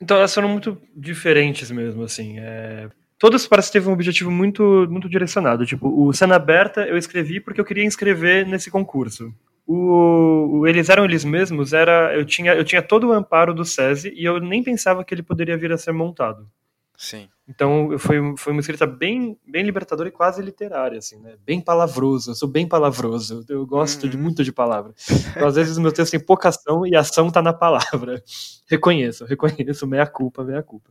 Então 0.00 0.16
elas 0.16 0.32
foram 0.32 0.48
muito 0.48 0.80
diferentes 0.96 1.70
mesmo, 1.70 2.04
assim. 2.04 2.38
É... 2.38 2.88
Todas 3.18 3.46
parece 3.46 3.68
que 3.68 3.74
teve 3.74 3.90
um 3.90 3.92
objetivo 3.92 4.30
muito 4.30 4.86
muito 4.88 5.10
direcionado. 5.10 5.66
Tipo, 5.66 5.88
o 5.88 6.14
Cena 6.14 6.36
Aberta 6.36 6.86
eu 6.86 6.96
escrevi 6.96 7.38
porque 7.38 7.60
eu 7.60 7.66
queria 7.66 7.84
inscrever 7.84 8.46
nesse 8.46 8.70
concurso. 8.70 9.30
O, 9.66 10.60
o, 10.60 10.66
eles 10.66 10.88
eram 10.88 11.04
eles 11.04 11.22
mesmos, 11.22 11.74
era 11.74 12.14
eu 12.16 12.24
tinha 12.24 12.54
eu 12.54 12.64
tinha 12.64 12.80
todo 12.80 13.08
o 13.08 13.12
amparo 13.12 13.52
do 13.52 13.62
SESI 13.66 14.14
e 14.16 14.24
eu 14.24 14.40
nem 14.40 14.62
pensava 14.62 15.04
que 15.04 15.12
ele 15.12 15.22
poderia 15.22 15.58
vir 15.58 15.70
a 15.70 15.76
ser 15.76 15.92
montado. 15.92 16.48
Sim. 16.96 17.28
Então 17.48 17.96
foi, 17.98 18.16
foi 18.36 18.52
uma 18.52 18.60
escrita 18.60 18.86
bem, 18.86 19.38
bem 19.46 19.62
libertadora 19.62 20.08
e 20.08 20.12
quase 20.12 20.42
literária, 20.42 20.98
assim, 20.98 21.20
né? 21.20 21.36
Bem 21.44 21.60
palavroso, 21.60 22.30
eu 22.30 22.34
sou 22.34 22.48
bem 22.48 22.66
palavroso, 22.66 23.44
eu 23.48 23.66
gosto 23.66 24.04
uhum. 24.04 24.10
de 24.10 24.16
muito 24.16 24.42
de 24.42 24.52
palavra. 24.52 24.94
Então, 25.30 25.46
às 25.46 25.54
vezes 25.54 25.76
o 25.76 25.80
meu 25.80 25.92
texto 25.92 26.12
tem 26.12 26.20
pouca 26.20 26.48
ação 26.48 26.86
e 26.86 26.96
a 26.96 27.00
ação 27.00 27.30
tá 27.30 27.40
na 27.40 27.52
palavra. 27.52 28.22
Reconheço, 28.68 29.24
reconheço, 29.24 29.86
meia 29.86 30.06
culpa, 30.06 30.42
meia 30.42 30.62
culpa. 30.62 30.90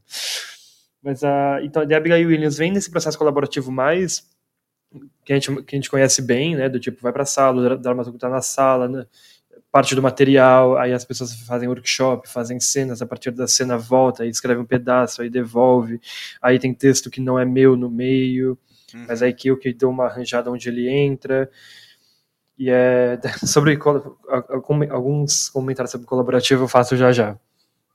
Mas 1.04 1.24
a, 1.24 1.60
então 1.62 1.84
a 1.84 1.98
Abigail 1.98 2.28
Williams 2.28 2.58
vem 2.58 2.72
nesse 2.72 2.90
processo 2.90 3.18
colaborativo 3.18 3.70
mais 3.72 4.26
que 5.24 5.34
a 5.34 5.36
gente, 5.36 5.64
que 5.64 5.76
a 5.76 5.78
gente 5.78 5.90
conhece 5.90 6.22
bem, 6.22 6.56
né? 6.56 6.70
Do 6.70 6.80
tipo, 6.80 7.02
vai 7.02 7.12
pra 7.12 7.26
sala, 7.26 7.74
o 7.74 7.78
dramaturgo 7.78 8.18
tá 8.18 8.30
na 8.30 8.42
sala, 8.42 8.88
né? 8.88 9.06
Parte 9.76 9.94
do 9.94 10.02
material, 10.02 10.78
aí 10.78 10.94
as 10.94 11.04
pessoas 11.04 11.34
fazem 11.34 11.68
workshop, 11.68 12.30
fazem 12.30 12.62
cenas, 12.62 13.02
a 13.02 13.06
partir 13.06 13.32
da 13.32 13.46
cena 13.46 13.78
volta, 13.78 14.24
aí 14.24 14.30
escreve 14.30 14.62
um 14.62 14.66
pedaço, 14.66 15.22
aí 15.22 15.30
devolve, 15.30 16.00
aí 16.42 16.58
tem 16.58 16.74
texto 16.74 17.12
que 17.12 17.20
não 17.20 17.38
é 17.38 17.44
meu 17.44 17.76
no 17.76 17.92
meio, 17.92 18.58
uhum. 18.94 19.06
mas 19.06 19.22
aí 19.22 19.34
que 19.34 19.50
eu 19.50 19.60
que 19.60 19.74
dou 19.74 19.92
uma 19.92 20.06
arranjada 20.06 20.50
onde 20.50 20.70
ele 20.70 20.88
entra. 20.88 21.52
E 22.58 22.70
é 22.70 23.20
sobre 23.46 23.78
alguns 24.90 25.50
comentários 25.50 25.92
sobre 25.92 26.08
colaborativo 26.08 26.64
eu 26.64 26.68
faço 26.70 26.96
já 26.96 27.12
já. 27.12 27.38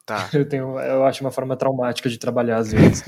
Tá. 0.04 0.28
Eu 0.34 0.46
tenho, 0.46 0.78
eu 0.78 1.04
acho 1.06 1.24
uma 1.24 1.30
forma 1.30 1.56
traumática 1.56 2.10
de 2.10 2.18
trabalhar 2.18 2.58
às 2.58 2.72
vezes. 2.72 3.02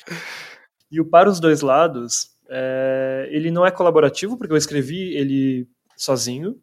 e 0.90 0.98
o 1.02 1.04
para 1.04 1.28
os 1.28 1.38
dois 1.38 1.60
lados, 1.60 2.30
é, 2.48 3.28
ele 3.30 3.50
não 3.50 3.66
é 3.66 3.70
colaborativo 3.70 4.38
porque 4.38 4.54
eu 4.54 4.56
escrevi 4.56 5.14
ele 5.14 5.68
sozinho, 5.96 6.56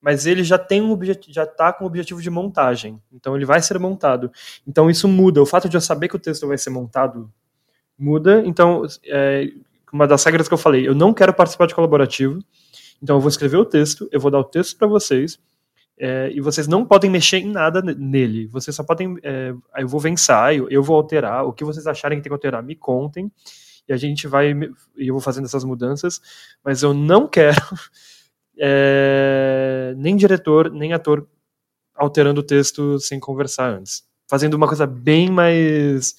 mas 0.00 0.26
ele 0.26 0.44
já 0.44 0.58
tem 0.58 0.80
um 0.80 0.98
já 1.28 1.44
está 1.44 1.72
com 1.72 1.84
o 1.84 1.86
objetivo 1.86 2.22
de 2.22 2.30
montagem. 2.30 3.00
Então 3.12 3.34
ele 3.34 3.44
vai 3.44 3.60
ser 3.60 3.78
montado. 3.78 4.30
Então 4.66 4.88
isso 4.88 5.08
muda. 5.08 5.42
O 5.42 5.46
fato 5.46 5.68
de 5.68 5.76
eu 5.76 5.80
saber 5.80 6.08
que 6.08 6.16
o 6.16 6.20
texto 6.20 6.46
vai 6.46 6.56
ser 6.56 6.70
montado 6.70 7.30
muda. 7.98 8.42
Então 8.46 8.82
é, 9.04 9.48
uma 9.92 10.06
das 10.06 10.22
regras 10.24 10.46
que 10.46 10.54
eu 10.54 10.58
falei, 10.58 10.86
eu 10.86 10.94
não 10.94 11.12
quero 11.12 11.34
participar 11.34 11.66
de 11.66 11.74
colaborativo. 11.74 12.38
Então 13.02 13.16
eu 13.16 13.20
vou 13.20 13.28
escrever 13.28 13.56
o 13.56 13.64
texto, 13.64 14.08
eu 14.12 14.20
vou 14.20 14.30
dar 14.30 14.38
o 14.38 14.44
texto 14.44 14.76
para 14.76 14.86
vocês. 14.86 15.38
É, 16.00 16.30
e 16.32 16.40
vocês 16.40 16.68
não 16.68 16.84
podem 16.84 17.10
mexer 17.10 17.38
em 17.38 17.50
nada 17.50 17.82
nele. 17.82 18.46
Vocês 18.46 18.74
só 18.74 18.84
podem. 18.84 19.16
É, 19.22 19.52
eu 19.78 19.88
vou 19.88 19.98
ver 19.98 20.10
ensaio, 20.10 20.68
eu 20.70 20.82
vou 20.82 20.96
alterar. 20.96 21.44
O 21.44 21.52
que 21.52 21.64
vocês 21.64 21.86
acharem 21.86 22.18
que 22.18 22.22
tem 22.22 22.30
que 22.30 22.34
alterar, 22.34 22.62
me 22.62 22.76
contem. 22.76 23.30
E 23.88 23.92
a 23.92 23.96
gente 23.96 24.28
vai. 24.28 24.52
E 24.96 25.08
eu 25.08 25.14
vou 25.14 25.20
fazendo 25.20 25.46
essas 25.46 25.64
mudanças. 25.64 26.20
Mas 26.64 26.82
eu 26.82 26.94
não 26.94 27.26
quero 27.28 27.60
é, 28.58 29.94
nem 29.96 30.16
diretor, 30.16 30.70
nem 30.70 30.92
ator 30.92 31.26
alterando 31.94 32.40
o 32.40 32.44
texto 32.44 32.98
sem 33.00 33.18
conversar 33.18 33.70
antes. 33.70 34.02
Fazendo 34.28 34.54
uma 34.54 34.66
coisa 34.66 34.86
bem 34.86 35.30
mais 35.30 36.14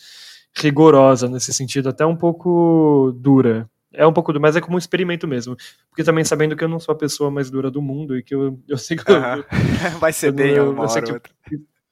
rigorosa 0.56 1.30
nesse 1.30 1.54
sentido, 1.54 1.90
até 1.90 2.06
um 2.06 2.16
pouco 2.16 3.14
dura. 3.18 3.70
É 3.94 4.06
um 4.06 4.14
pouco 4.14 4.38
mas 4.40 4.56
é 4.56 4.62
como 4.62 4.76
um 4.76 4.80
experimento 4.80 5.28
mesmo. 5.28 5.56
Porque 5.90 6.04
também 6.04 6.24
sabendo 6.24 6.56
que 6.56 6.64
eu 6.64 6.68
não 6.68 6.80
sou 6.80 6.94
a 6.94 6.98
pessoa 6.98 7.32
mais 7.32 7.50
dura 7.50 7.72
do 7.72 7.82
mundo 7.82 8.18
e 8.18 8.24
que 8.24 8.36
eu, 8.36 8.60
eu 8.68 8.78
sei 8.78 8.98
que. 8.98 9.12
Eu, 9.12 9.46
vai 10.00 10.14
ceder 10.14 10.58
em 10.58 10.60
uma 10.60 10.90
hora 10.90 11.14
outra. 11.14 11.34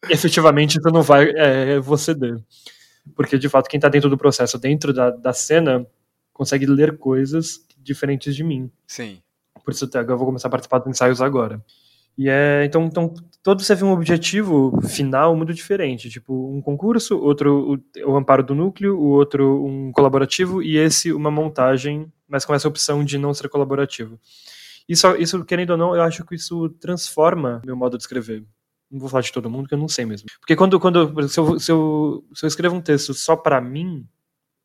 Efetivamente, 0.09 0.77
isso 0.77 0.89
não 0.91 1.01
vai. 1.01 1.31
É, 1.35 1.79
vou 1.79 1.97
ceder. 1.97 2.39
Porque, 3.15 3.37
de 3.37 3.49
fato, 3.49 3.67
quem 3.67 3.77
está 3.77 3.89
dentro 3.89 4.09
do 4.09 4.17
processo, 4.17 4.59
dentro 4.59 4.93
da, 4.93 5.09
da 5.09 5.33
cena, 5.33 5.87
consegue 6.33 6.65
ler 6.65 6.97
coisas 6.97 7.65
diferentes 7.77 8.35
de 8.35 8.43
mim. 8.43 8.69
Sim. 8.85 9.21
Por 9.67 9.73
isso 9.73 9.83
até 9.83 9.99
eu 9.99 10.17
vou 10.17 10.25
começar 10.25 10.47
a 10.47 10.51
participar 10.51 10.77
dos 10.77 10.87
ensaios 10.87 11.21
agora. 11.21 11.61
E 12.17 12.29
é, 12.29 12.63
então, 12.63 12.85
então 12.85 13.13
todos 13.43 13.67
teve 13.67 13.83
um 13.83 13.91
objetivo 13.91 14.79
final 14.87 15.35
muito 15.35 15.53
diferente, 15.53 16.09
tipo 16.09 16.55
um 16.55 16.61
concurso, 16.61 17.19
outro 17.19 17.73
o, 17.73 18.11
o, 18.11 18.15
amparo 18.15 18.43
do 18.43 18.55
núcleo, 18.55 18.97
o 18.97 19.09
outro 19.09 19.65
um 19.65 19.91
colaborativo 19.91 20.63
e 20.63 20.77
esse 20.77 21.11
uma 21.11 21.29
montagem, 21.29 22.09
mas 22.29 22.45
com 22.45 22.55
essa 22.55 22.65
opção 22.65 23.03
de 23.03 23.17
não 23.17 23.33
ser 23.33 23.49
colaborativo. 23.49 24.17
Isso, 24.87 25.05
isso 25.17 25.43
querendo 25.43 25.71
ou 25.71 25.77
não, 25.77 25.93
eu 25.93 26.01
acho 26.01 26.25
que 26.25 26.35
isso 26.35 26.69
transforma 26.79 27.61
meu 27.65 27.75
modo 27.75 27.97
de 27.97 28.03
escrever. 28.03 28.45
Não 28.89 29.01
vou 29.01 29.09
falar 29.09 29.23
de 29.23 29.33
todo 29.33 29.49
mundo, 29.49 29.67
que 29.67 29.73
eu 29.73 29.77
não 29.77 29.89
sei 29.89 30.05
mesmo. 30.05 30.29
Porque 30.39 30.55
quando, 30.55 30.79
quando 30.79 31.27
se, 31.27 31.37
eu, 31.41 31.59
se, 31.59 31.69
eu, 31.73 32.25
se 32.33 32.45
eu 32.45 32.47
escrevo 32.47 32.73
um 32.73 32.81
texto 32.81 33.13
só 33.13 33.35
para 33.35 33.59
mim, 33.59 34.07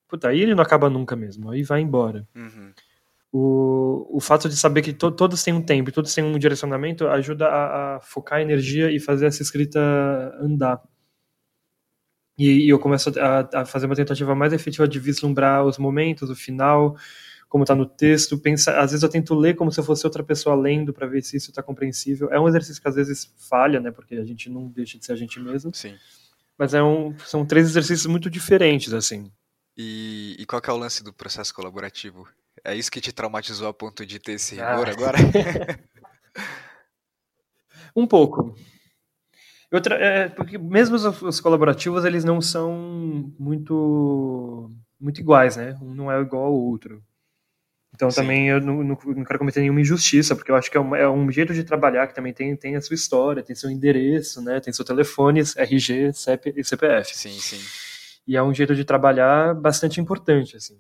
puta, 0.07 0.29
aí 0.29 0.41
ele 0.41 0.55
não 0.55 0.63
acaba 0.63 0.89
nunca 0.89 1.17
mesmo, 1.17 1.51
aí 1.51 1.65
vai 1.65 1.81
embora. 1.81 2.25
Uhum 2.37 2.71
o, 3.33 4.19
o 4.19 4.21
fato 4.21 4.47
de 4.47 4.57
saber 4.57 4.83
que 4.83 4.93
to, 4.93 5.11
todos 5.11 5.43
têm 5.43 5.55
um 5.55 5.63
tempo 5.63 5.89
e 5.89 5.93
todos 5.93 6.15
têm 6.15 6.23
um 6.23 6.39
direcionamento 6.39 7.09
ajuda 7.09 7.49
a, 7.49 7.97
a, 7.97 8.01
focar 8.01 8.39
a 8.39 8.43
energia 8.43 8.91
e 8.91 9.01
fazer 9.01 9.27
essa 9.27 9.43
escrita 9.43 9.81
andar. 10.39 10.83
E, 12.37 12.67
e 12.67 12.69
eu 12.69 12.79
começo 12.79 13.11
a, 13.19 13.61
a, 13.61 13.65
fazer 13.65 13.87
uma 13.87 13.97
tentativa 13.97 14.35
mais 14.35 14.53
efetiva 14.53 14.87
de 14.87 14.99
vislumbrar 14.99 15.65
os 15.65 15.79
momentos, 15.79 16.29
o 16.29 16.37
final, 16.37 16.95
como 17.49 17.65
está 17.65 17.75
no 17.75 17.87
texto. 17.87 18.37
Pensa, 18.37 18.79
às 18.79 18.91
vezes 18.91 19.03
eu 19.03 19.09
tento 19.09 19.35
ler 19.35 19.57
como 19.57 19.73
se 19.73 19.81
eu 19.81 19.85
fosse 19.85 20.07
outra 20.07 20.23
pessoa 20.23 20.55
lendo 20.55 20.93
para 20.93 21.07
ver 21.07 21.23
se 21.23 21.39
isso 21.39 21.51
está 21.51 21.63
compreensível. 21.63 22.31
É 22.31 22.39
um 22.39 22.47
exercício 22.47 22.83
que 22.83 22.89
às 22.89 22.97
vezes 22.97 23.33
falha, 23.49 23.81
né? 23.81 23.91
Porque 23.91 24.17
a 24.17 24.25
gente 24.25 24.51
não 24.51 24.69
deixa 24.69 24.99
de 24.99 25.07
ser 25.07 25.13
a 25.13 25.17
gente 25.17 25.41
mesmo. 25.41 25.75
Sim. 25.75 25.95
Mas 26.59 26.75
é 26.75 26.83
um, 26.83 27.17
são 27.21 27.47
três 27.47 27.67
exercícios 27.67 28.07
muito 28.07 28.29
diferentes, 28.29 28.93
assim. 28.93 29.33
E, 29.77 30.37
e 30.39 30.45
qual 30.45 30.61
é 30.63 30.71
o 30.71 30.77
lance 30.77 31.03
do 31.03 31.15
processo 31.15 31.55
colaborativo? 31.55 32.29
É 32.65 32.77
isso 32.77 32.91
que 32.91 33.01
te 33.01 33.13
traumatizou 33.13 33.69
a 33.69 33.75
ponto 33.75 34.07
de 34.07 34.19
ter 34.19 34.33
esse 34.33 34.55
rigor 34.55 34.89
ah. 34.89 34.93
agora? 34.93 35.19
um 37.97 38.07
pouco. 38.07 38.55
Outra, 39.73 39.97
é, 39.97 40.29
porque 40.29 40.59
mesmo 40.59 40.95
os, 40.95 41.23
os, 41.23 41.41
colaborativos, 41.41 42.05
eles 42.05 42.25
não 42.25 42.41
são 42.41 43.33
muito 43.39 44.71
muito 45.01 45.21
iguais, 45.21 45.57
né? 45.57 45.77
Um 45.83 45.95
não 45.95 46.13
é 46.13 46.21
igual 46.21 46.45
ao 46.45 46.55
outro. 46.55 47.03
Então 47.95 48.11
Sim. 48.11 48.21
também 48.21 48.49
eu 48.49 48.61
não, 48.61 48.77
não, 48.85 48.99
não, 49.05 49.25
quero 49.25 49.39
cometer 49.39 49.61
nenhuma 49.61 49.81
injustiça, 49.81 50.37
porque 50.37 50.51
eu 50.51 50.57
acho 50.57 50.71
que 50.71 50.77
é 50.77 50.81
um, 50.81 50.95
é 50.95 51.11
um, 51.11 51.31
jeito 51.31 51.53
de 51.53 51.65
trabalhar 51.65 52.07
que 52.07 52.15
também 52.15 52.33
tem, 52.33 52.57
tem 52.57 52.77
a 52.77 52.81
sua 52.81 52.95
história, 52.95 53.43
tem 53.43 53.57
seu 53.57 53.71
endereço, 53.71 54.41
né? 54.41 54.61
Tem 54.61 54.73
seu 54.73 54.85
telefone, 54.85 55.41
RG, 55.57 56.13
CEP 56.13 56.55
e 56.57 56.65
CPF. 56.65 57.17
Sim, 57.17 57.39
sim. 57.39 57.61
E 58.27 58.37
é 58.37 58.43
um 58.43 58.55
jeito 58.55 58.75
de 58.75 58.85
trabalhar 58.85 59.55
bastante 59.55 60.01
importante, 60.01 60.57
assim 60.57 60.79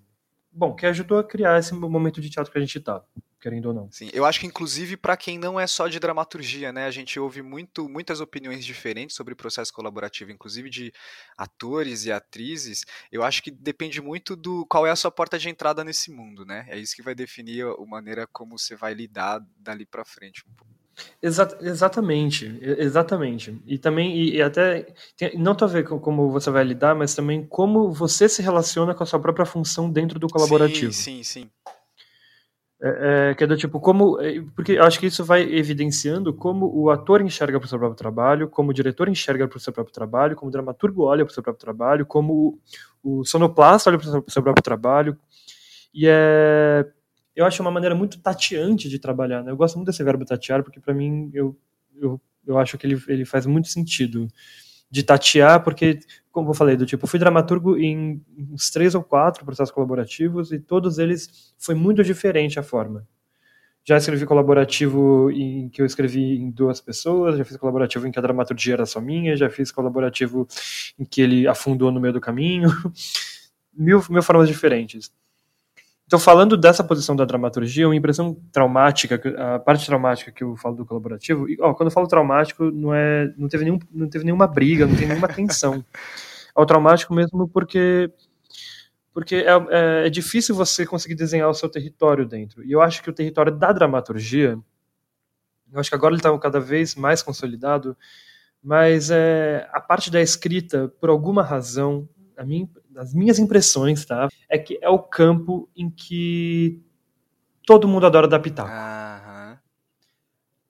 bom, 0.53 0.75
que 0.75 0.87
ajudou 0.87 1.19
a 1.19 1.25
criar 1.25 1.59
esse 1.59 1.75
momento 1.75 2.21
de 2.21 2.31
teatro 2.31 2.53
que 2.53 2.59
a 2.59 2.61
gente 2.61 2.79
tá, 2.81 3.03
querendo 3.41 3.67
ou 3.67 3.75
não. 3.75 3.91
Sim, 3.91 4.09
eu 4.13 4.25
acho 4.25 4.41
que 4.41 4.47
inclusive 4.47 4.97
para 4.97 5.17
quem 5.17 5.39
não 5.39 5.59
é 5.59 5.67
só 5.67 5.89
de 5.89 5.99
dramaturgia, 5.99 6.73
né, 6.73 6.87
a 6.87 6.91
gente 6.91 7.19
ouve 7.21 7.43
muito, 7.43 7.89
muitas 7.89 8.21
opiniões 8.21 8.65
diferentes 8.65 9.15
sobre 9.15 9.35
o 9.35 9.37
processo 9.37 9.73
colaborativo, 9.73 10.31
inclusive 10.31 10.71
de 10.71 10.93
atores 11.37 12.05
e 12.05 12.13
atrizes. 12.13 12.85
Eu 13.11 13.23
acho 13.23 13.43
que 13.43 13.51
depende 13.51 14.01
muito 14.01 14.35
do 14.35 14.65
qual 14.67 14.87
é 14.87 14.91
a 14.91 14.97
sua 14.97 15.11
porta 15.11 15.39
de 15.39 15.49
entrada 15.49 15.85
nesse 15.85 16.11
mundo, 16.11 16.45
né? 16.45 16.67
É 16.69 16.79
isso 16.79 16.97
que 16.97 17.03
vai 17.03 17.15
definir 17.15 17.67
a 17.67 17.87
maneira 17.87 18.27
como 18.27 18.59
você 18.59 18.75
vai 18.75 18.95
lidar 18.95 19.45
dali 19.59 19.85
para 19.85 20.05
frente 20.05 20.43
um 20.49 20.55
pouco. 20.55 20.82
Exa 21.23 21.57
exatamente, 21.61 22.59
exatamente. 22.79 23.59
E 23.67 23.79
também, 23.79 24.17
e, 24.17 24.37
e 24.37 24.43
até, 24.43 24.87
tem, 25.17 25.39
não 25.39 25.55
tô 25.55 25.65
a 25.65 25.69
ver 25.69 25.85
com 25.85 25.99
como 25.99 26.31
você 26.31 26.51
vai 26.51 26.65
lidar, 26.65 26.95
mas 26.95 27.15
também 27.15 27.47
como 27.47 27.91
você 27.91 28.29
se 28.29 28.43
relaciona 28.43 28.95
com 28.95 29.03
a 29.03 29.07
sua 29.07 29.21
própria 29.21 29.47
função 29.47 29.91
dentro 29.91 30.19
do 30.19 30.29
colaborativo. 30.29 30.93
Sim, 30.93 31.23
sim, 31.23 31.43
sim. 31.43 31.51
É, 32.85 33.31
é, 33.31 33.35
que 33.37 33.45
é 33.45 33.47
do 33.47 33.57
tipo, 33.57 33.79
como. 33.79 34.21
É, 34.21 34.43
porque 34.57 34.73
eu 34.73 34.83
acho 34.83 34.99
que 34.99 35.07
isso 35.07 35.25
vai 35.25 35.43
evidenciando 35.43 36.35
como 36.35 36.67
o 36.75 36.91
ator 36.91 37.21
enxerga 37.21 37.61
para 37.61 37.67
o 37.67 37.69
seu 37.69 37.79
próprio 37.79 37.97
trabalho, 37.97 38.49
como 38.49 38.71
o 38.71 38.75
diretor 38.75 39.09
enxerga 39.09 39.47
para 39.47 39.57
o 39.57 39.61
seu 39.61 39.73
próprio 39.73 39.95
trabalho, 39.95 40.35
como 40.35 40.49
o 40.49 40.53
dramaturgo 40.53 41.05
olha 41.05 41.25
para 41.25 41.31
o 41.31 41.35
seu 41.35 41.45
próprio 41.45 41.61
trabalho, 41.61 42.05
como 42.05 42.59
o, 43.05 43.21
o 43.21 43.25
sonoplasta 43.25 43.89
olha 43.89 43.99
para 44.01 44.19
o 44.19 44.31
seu 44.31 44.43
próprio 44.43 44.65
trabalho. 44.65 45.17
E 45.95 46.09
é 46.09 46.85
eu 47.35 47.45
acho 47.45 47.63
uma 47.63 47.71
maneira 47.71 47.95
muito 47.95 48.19
tateante 48.21 48.89
de 48.89 48.99
trabalhar. 48.99 49.43
Né? 49.43 49.51
Eu 49.51 49.57
gosto 49.57 49.77
muito 49.77 49.87
desse 49.87 50.05
verbo 50.05 50.25
tatear, 50.25 50.63
porque 50.63 50.81
para 50.81 50.95
mim 50.95 51.31
eu, 51.33 51.57
eu, 51.97 52.21
eu 52.47 52.59
acho 52.59 52.77
que 52.77 52.87
ele, 52.87 53.03
ele 53.09 53.25
faz 53.25 53.47
muito 53.47 53.69
sentido 53.69 54.29
de 54.91 55.03
tatear, 55.03 55.63
porque, 55.65 56.01
como 56.31 56.51
eu 56.51 56.55
falei, 56.55 56.77
do 56.77 56.85
tipo, 56.85 57.07
fui 57.07 57.19
dramaturgo 57.19 57.79
em 57.79 58.23
uns 58.51 58.71
três 58.71 58.95
ou 58.95 59.03
quatro 59.03 59.43
processos 59.43 59.73
colaborativos 59.73 60.53
e 60.53 60.59
todos 60.59 60.99
eles 60.99 61.55
foi 61.59 61.75
muito 61.75 62.05
diferente 62.05 62.59
a 62.61 62.63
forma. 62.63 63.09
Já 63.85 63.97
escrevi 63.97 64.27
colaborativo 64.27 65.31
em 65.31 65.69
que 65.71 65.81
eu 65.83 65.87
escrevi 65.87 66.37
em 66.37 66.51
duas 66.51 66.81
pessoas, 66.81 67.39
já 67.39 67.45
fiz 67.45 67.57
colaborativo 67.57 68.07
em 68.07 68.13
que 68.13 68.19
a 68.19 68.23
dramaturgia 68.23 68.75
era 68.75 68.87
só 68.87 69.01
minha, 69.01 69.35
já 69.35 69.49
fiz 69.49 69.73
colaborativo 69.73 70.47
em 70.99 71.05
que 71.05 71.23
ele 71.23 71.49
afundou 71.49 71.91
no 71.91 71.99
meio 71.99 72.13
do 72.13 72.21
caminho. 72.21 72.69
mil, 73.73 74.01
mil 74.11 74.23
formas 74.23 74.47
diferentes. 74.47 75.11
Então, 76.13 76.21
falando 76.21 76.59
dessa 76.59 76.85
posição 76.85 77.17
da 77.17 77.25
dramaturgia, 77.25 77.89
uma 77.89 77.97
impressão 77.97 78.35
traumática, 78.53 79.19
a 79.55 79.59
parte 79.59 79.87
traumática 79.87 80.31
que 80.31 80.45
eu 80.45 80.55
falo 80.59 80.77
do 80.77 80.85
colaborativo, 80.85 81.49
e, 81.49 81.57
ó, 81.59 81.73
quando 81.73 81.87
eu 81.87 81.91
falo 81.91 82.07
traumático, 82.07 82.71
não 82.71 82.95
é, 82.95 83.33
não 83.35 83.49
teve 83.49 83.65
nenhum, 83.65 83.79
não 83.91 84.07
teve 84.11 84.23
nenhuma 84.23 84.47
briga, 84.47 84.87
não 84.87 84.95
tem 84.95 85.09
nenhuma 85.09 85.27
tensão. 85.27 85.83
É 86.55 86.61
o 86.61 86.67
traumático 86.67 87.15
mesmo 87.15 87.49
porque 87.49 88.13
porque 89.15 89.37
é, 89.37 89.53
é, 89.71 90.07
é, 90.07 90.11
difícil 90.11 90.55
você 90.55 90.85
conseguir 90.85 91.15
desenhar 91.15 91.49
o 91.49 91.55
seu 91.55 91.67
território 91.67 92.27
dentro. 92.27 92.63
E 92.63 92.71
eu 92.71 92.83
acho 92.83 93.03
que 93.03 93.09
o 93.09 93.13
território 93.15 93.51
da 93.51 93.73
dramaturgia, 93.73 94.59
eu 95.73 95.81
acho 95.81 95.89
que 95.89 95.97
agora 95.97 96.13
ele 96.13 96.21
está 96.21 96.39
cada 96.39 96.61
vez 96.61 96.95
mais 96.95 97.23
consolidado, 97.23 97.97
mas 98.63 99.11
é, 99.11 99.67
a 99.73 99.81
parte 99.81 100.11
da 100.11 100.21
escrita, 100.21 100.93
por 101.01 101.09
alguma 101.09 101.43
razão, 101.43 102.07
a 102.37 102.45
mim, 102.45 102.69
as 102.97 103.15
minhas 103.15 103.39
impressões, 103.39 104.05
tá? 104.05 104.29
É 104.49 104.59
que 104.59 104.79
é 104.81 104.89
o 104.89 104.99
campo 104.99 105.69
em 105.77 105.91
que 105.91 106.81
todo 107.67 107.89
mundo 107.89 108.07
adora 108.07 108.29
dar 108.29 108.41
pitaco. 108.41 108.71
Uhum. 108.71 109.57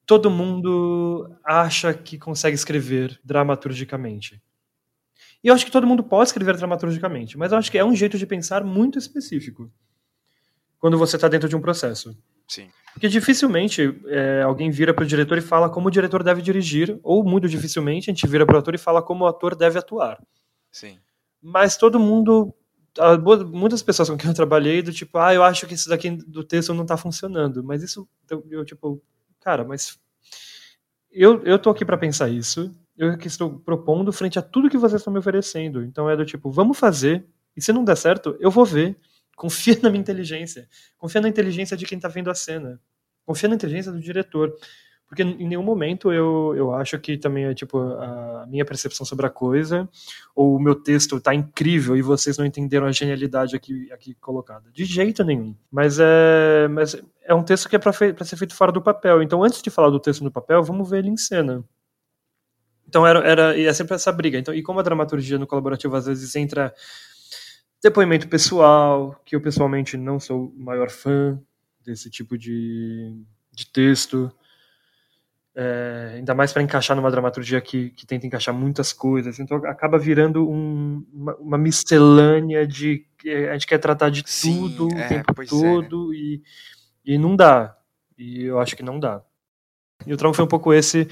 Todo 0.07 0.31
mundo 0.31 1.35
acha 1.45 1.95
que 1.95 2.19
consegue 2.19 2.55
escrever 2.55 3.19
dramaturgicamente. 3.25 4.43
E 5.43 5.49
eu 5.49 5.55
acho 5.55 5.65
que 5.65 5.73
todo 5.73 5.87
mundo 5.87 6.03
pode 6.03 6.29
escrever 6.29 6.57
dramaturgicamente, 6.57 7.37
mas 7.37 7.53
eu 7.53 7.59
acho 7.59 7.71
que 7.71 7.79
é 7.79 7.85
um 7.85 7.95
jeito 7.95 8.19
de 8.19 8.27
pensar 8.27 8.65
muito 8.65 8.99
específico 8.99 9.71
quando 10.79 10.99
você 10.99 11.17
está 11.17 11.29
dentro 11.29 11.49
de 11.49 11.57
um 11.57 11.61
processo. 11.61 12.17
Sim. 12.47 12.69
Porque 12.93 13.09
dificilmente 13.09 13.99
é, 14.07 14.43
alguém 14.43 14.71
vira 14.71 14.93
para 14.93 15.05
o 15.05 15.07
diretor 15.07 15.39
e 15.39 15.41
fala 15.41 15.71
como 15.71 15.89
o 15.89 15.91
diretor 15.91 16.23
deve 16.23 16.43
dirigir, 16.43 16.99
ou 17.03 17.25
muito 17.25 17.49
dificilmente 17.49 18.11
a 18.11 18.13
gente 18.13 18.27
vira 18.27 18.45
para 18.45 18.57
o 18.57 18.59
ator 18.59 18.75
e 18.75 18.79
fala 18.79 19.01
como 19.03 19.25
o 19.25 19.29
ator 19.29 19.55
deve 19.55 19.79
atuar. 19.79 20.21
Sim 20.71 20.99
mas 21.43 21.77
todo 21.77 21.99
mundo 21.99 22.55
muitas 23.51 23.83
pessoas 23.83 24.11
com 24.11 24.19
quem 24.19 24.29
eu 24.29 24.35
trabalhei 24.35 24.83
do 24.83 24.93
tipo, 24.93 25.17
ah, 25.17 25.33
eu 25.33 25.43
acho 25.43 25.67
que 25.67 25.75
isso 25.75 25.89
daqui 25.89 26.11
do 26.11 26.45
texto 26.45 26.75
não 26.75 26.85
tá 26.85 26.97
funcionando, 26.97 27.65
mas 27.65 27.83
isso 27.83 28.07
eu, 28.51 28.65
tipo, 28.65 29.03
cara, 29.41 29.65
mas 29.65 29.99
eu, 31.11 31.43
eu 31.43 31.59
tô 31.59 31.71
aqui 31.71 31.85
para 31.85 31.97
pensar 31.97 32.29
isso, 32.29 32.71
eu 32.97 33.17
que 33.17 33.27
estou 33.27 33.59
propondo 33.61 34.13
frente 34.13 34.39
a 34.39 34.43
tudo 34.43 34.69
que 34.69 34.77
vocês 34.77 35.01
estão 35.01 35.13
me 35.13 35.19
oferecendo. 35.19 35.83
Então 35.83 36.09
é 36.09 36.17
do 36.17 36.25
tipo, 36.25 36.51
vamos 36.51 36.79
fazer, 36.79 37.27
e 37.57 37.63
se 37.63 37.73
não 37.73 37.85
der 37.85 37.97
certo, 37.97 38.37
eu 38.39 38.51
vou 38.51 38.65
ver. 38.65 38.97
Confia 39.35 39.79
na 39.83 39.91
minha 39.91 40.01
inteligência. 40.01 40.69
Confia 40.97 41.21
na 41.21 41.29
inteligência 41.29 41.77
de 41.77 41.87
quem 41.87 41.99
tá 41.99 42.09
vendo 42.09 42.31
a 42.31 42.35
cena. 42.35 42.81
Confia 43.25 43.49
na 43.49 43.55
inteligência 43.55 43.91
do 43.91 44.01
diretor 44.01 44.55
porque 45.13 45.23
em 45.25 45.47
nenhum 45.47 45.63
momento 45.63 46.11
eu, 46.11 46.55
eu 46.57 46.73
acho 46.73 46.99
que 46.99 47.19
também 47.19 47.45
é 47.45 47.53
tipo 47.53 47.79
a 47.79 48.47
minha 48.49 48.65
percepção 48.65 49.05
sobre 49.05 49.27
a 49.27 49.29
coisa, 49.29 49.87
ou 50.35 50.57
o 50.57 50.59
meu 50.59 50.75
texto 50.75 51.21
tá 51.21 51.35
incrível 51.35 51.95
e 51.95 52.01
vocês 52.01 52.39
não 52.39 52.47
entenderam 52.47 52.87
a 52.87 52.93
genialidade 52.93 53.55
aqui, 53.55 53.93
aqui 53.93 54.15
colocada. 54.15 54.71
De 54.73 54.87
jeito 54.87 55.23
nenhum. 55.23 55.55
Mas 55.71 55.99
é, 56.01 56.67
mas 56.69 56.97
é 57.25 57.35
um 57.35 57.43
texto 57.43 57.69
que 57.69 57.77
é 57.77 57.79
para 57.79 57.93
ser 57.93 58.37
feito 58.39 58.55
fora 58.55 58.73
do 58.73 58.81
papel. 58.81 59.23
Então, 59.23 59.45
antes 59.45 59.61
de 59.61 59.69
falar 59.69 59.91
do 59.91 60.01
texto 60.01 60.25
no 60.25 60.31
papel, 60.31 60.63
vamos 60.63 60.89
ver 60.89 61.01
ele 61.01 61.11
em 61.11 61.17
cena. 61.19 61.63
Então 62.89 63.07
era, 63.07 63.19
era 63.19 63.55
e 63.55 63.67
é 63.67 63.73
sempre 63.75 63.95
essa 63.95 64.11
briga. 64.11 64.39
Então, 64.39 64.55
e 64.55 64.63
como 64.63 64.81
a 64.81 64.83
dramaturgia 64.83 65.39
no 65.39 65.47
colaborativo 65.47 65.95
às 65.95 66.07
vezes 66.07 66.35
entra 66.37 66.73
depoimento 67.83 68.29
pessoal, 68.29 69.21
que 69.27 69.37
eu 69.37 69.43
pessoalmente 69.43 69.95
não 69.99 70.19
sou 70.19 70.47
o 70.47 70.59
maior 70.59 70.89
fã 70.89 71.39
desse 71.85 72.09
tipo 72.09 72.39
de, 72.39 73.15
de 73.53 73.71
texto. 73.71 74.33
É, 75.55 76.15
ainda 76.17 76.35
mais 76.35 76.51
para 76.51 76.63
encaixar 76.63 76.97
numa 76.97 77.11
dramaturgia 77.11 77.61
que, 77.61 77.91
que 77.91 78.07
tenta 78.07 78.27
encaixar 78.27 78.55
muitas 78.55 78.93
coisas. 78.93 79.39
Então 79.39 79.59
acaba 79.67 79.99
virando 79.99 80.49
um, 80.49 81.05
uma, 81.13 81.37
uma, 81.37 81.59
miscelânea 81.59 82.67
de. 82.67 83.05
A 83.51 83.53
gente 83.53 83.67
quer 83.67 83.79
tratar 83.79 84.09
de 84.09 84.23
Sim, 84.27 84.57
tudo 84.57 84.97
é, 84.97 85.05
o 85.05 85.09
tempo 85.09 85.47
todo 85.47 86.13
é. 86.15 86.17
e, 86.17 86.43
e 87.05 87.19
não 87.19 87.37
dá. 87.37 87.77
E 88.17 88.45
eu 88.45 88.59
acho 88.59 88.75
que 88.75 88.83
não 88.83 88.99
dá. 88.99 89.23
E 90.07 90.13
o 90.13 90.17
trauma 90.17 90.35
foi 90.35 90.45
um 90.45 90.49
pouco 90.49 90.73
esse, 90.73 91.07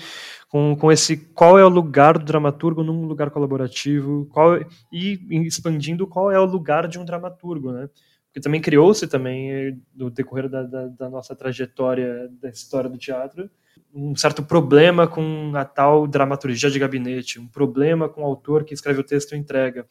com, 0.48 0.76
com 0.76 0.90
esse 0.90 1.16
qual 1.16 1.58
é 1.58 1.64
o 1.64 1.68
lugar 1.68 2.18
do 2.18 2.24
dramaturgo 2.24 2.82
num 2.82 3.06
lugar 3.06 3.30
colaborativo, 3.30 4.26
qual 4.26 4.58
e 4.92 5.20
expandindo 5.46 6.06
qual 6.06 6.30
é 6.30 6.38
o 6.38 6.44
lugar 6.44 6.88
de 6.88 6.98
um 6.98 7.04
dramaturgo, 7.04 7.72
né? 7.72 7.88
Porque 8.26 8.40
também 8.40 8.60
criou-se 8.60 9.06
também, 9.06 9.80
no 9.94 10.08
decorrer 10.08 10.48
da, 10.48 10.62
da, 10.62 10.86
da 10.86 11.10
nossa 11.10 11.34
trajetória 11.34 12.28
da 12.40 12.48
história 12.48 12.88
do 12.88 12.96
teatro, 12.96 13.50
um 13.94 14.14
certo 14.16 14.42
problema 14.42 15.06
com 15.06 15.52
a 15.54 15.64
tal 15.64 16.06
dramaturgia 16.06 16.70
de 16.70 16.78
gabinete, 16.78 17.38
um 17.38 17.46
problema 17.46 18.08
com 18.08 18.22
o 18.22 18.24
autor 18.24 18.64
que 18.64 18.74
escreve 18.74 19.00
o 19.00 19.04
texto 19.04 19.34
e 19.34 19.38
entrega. 19.38 19.86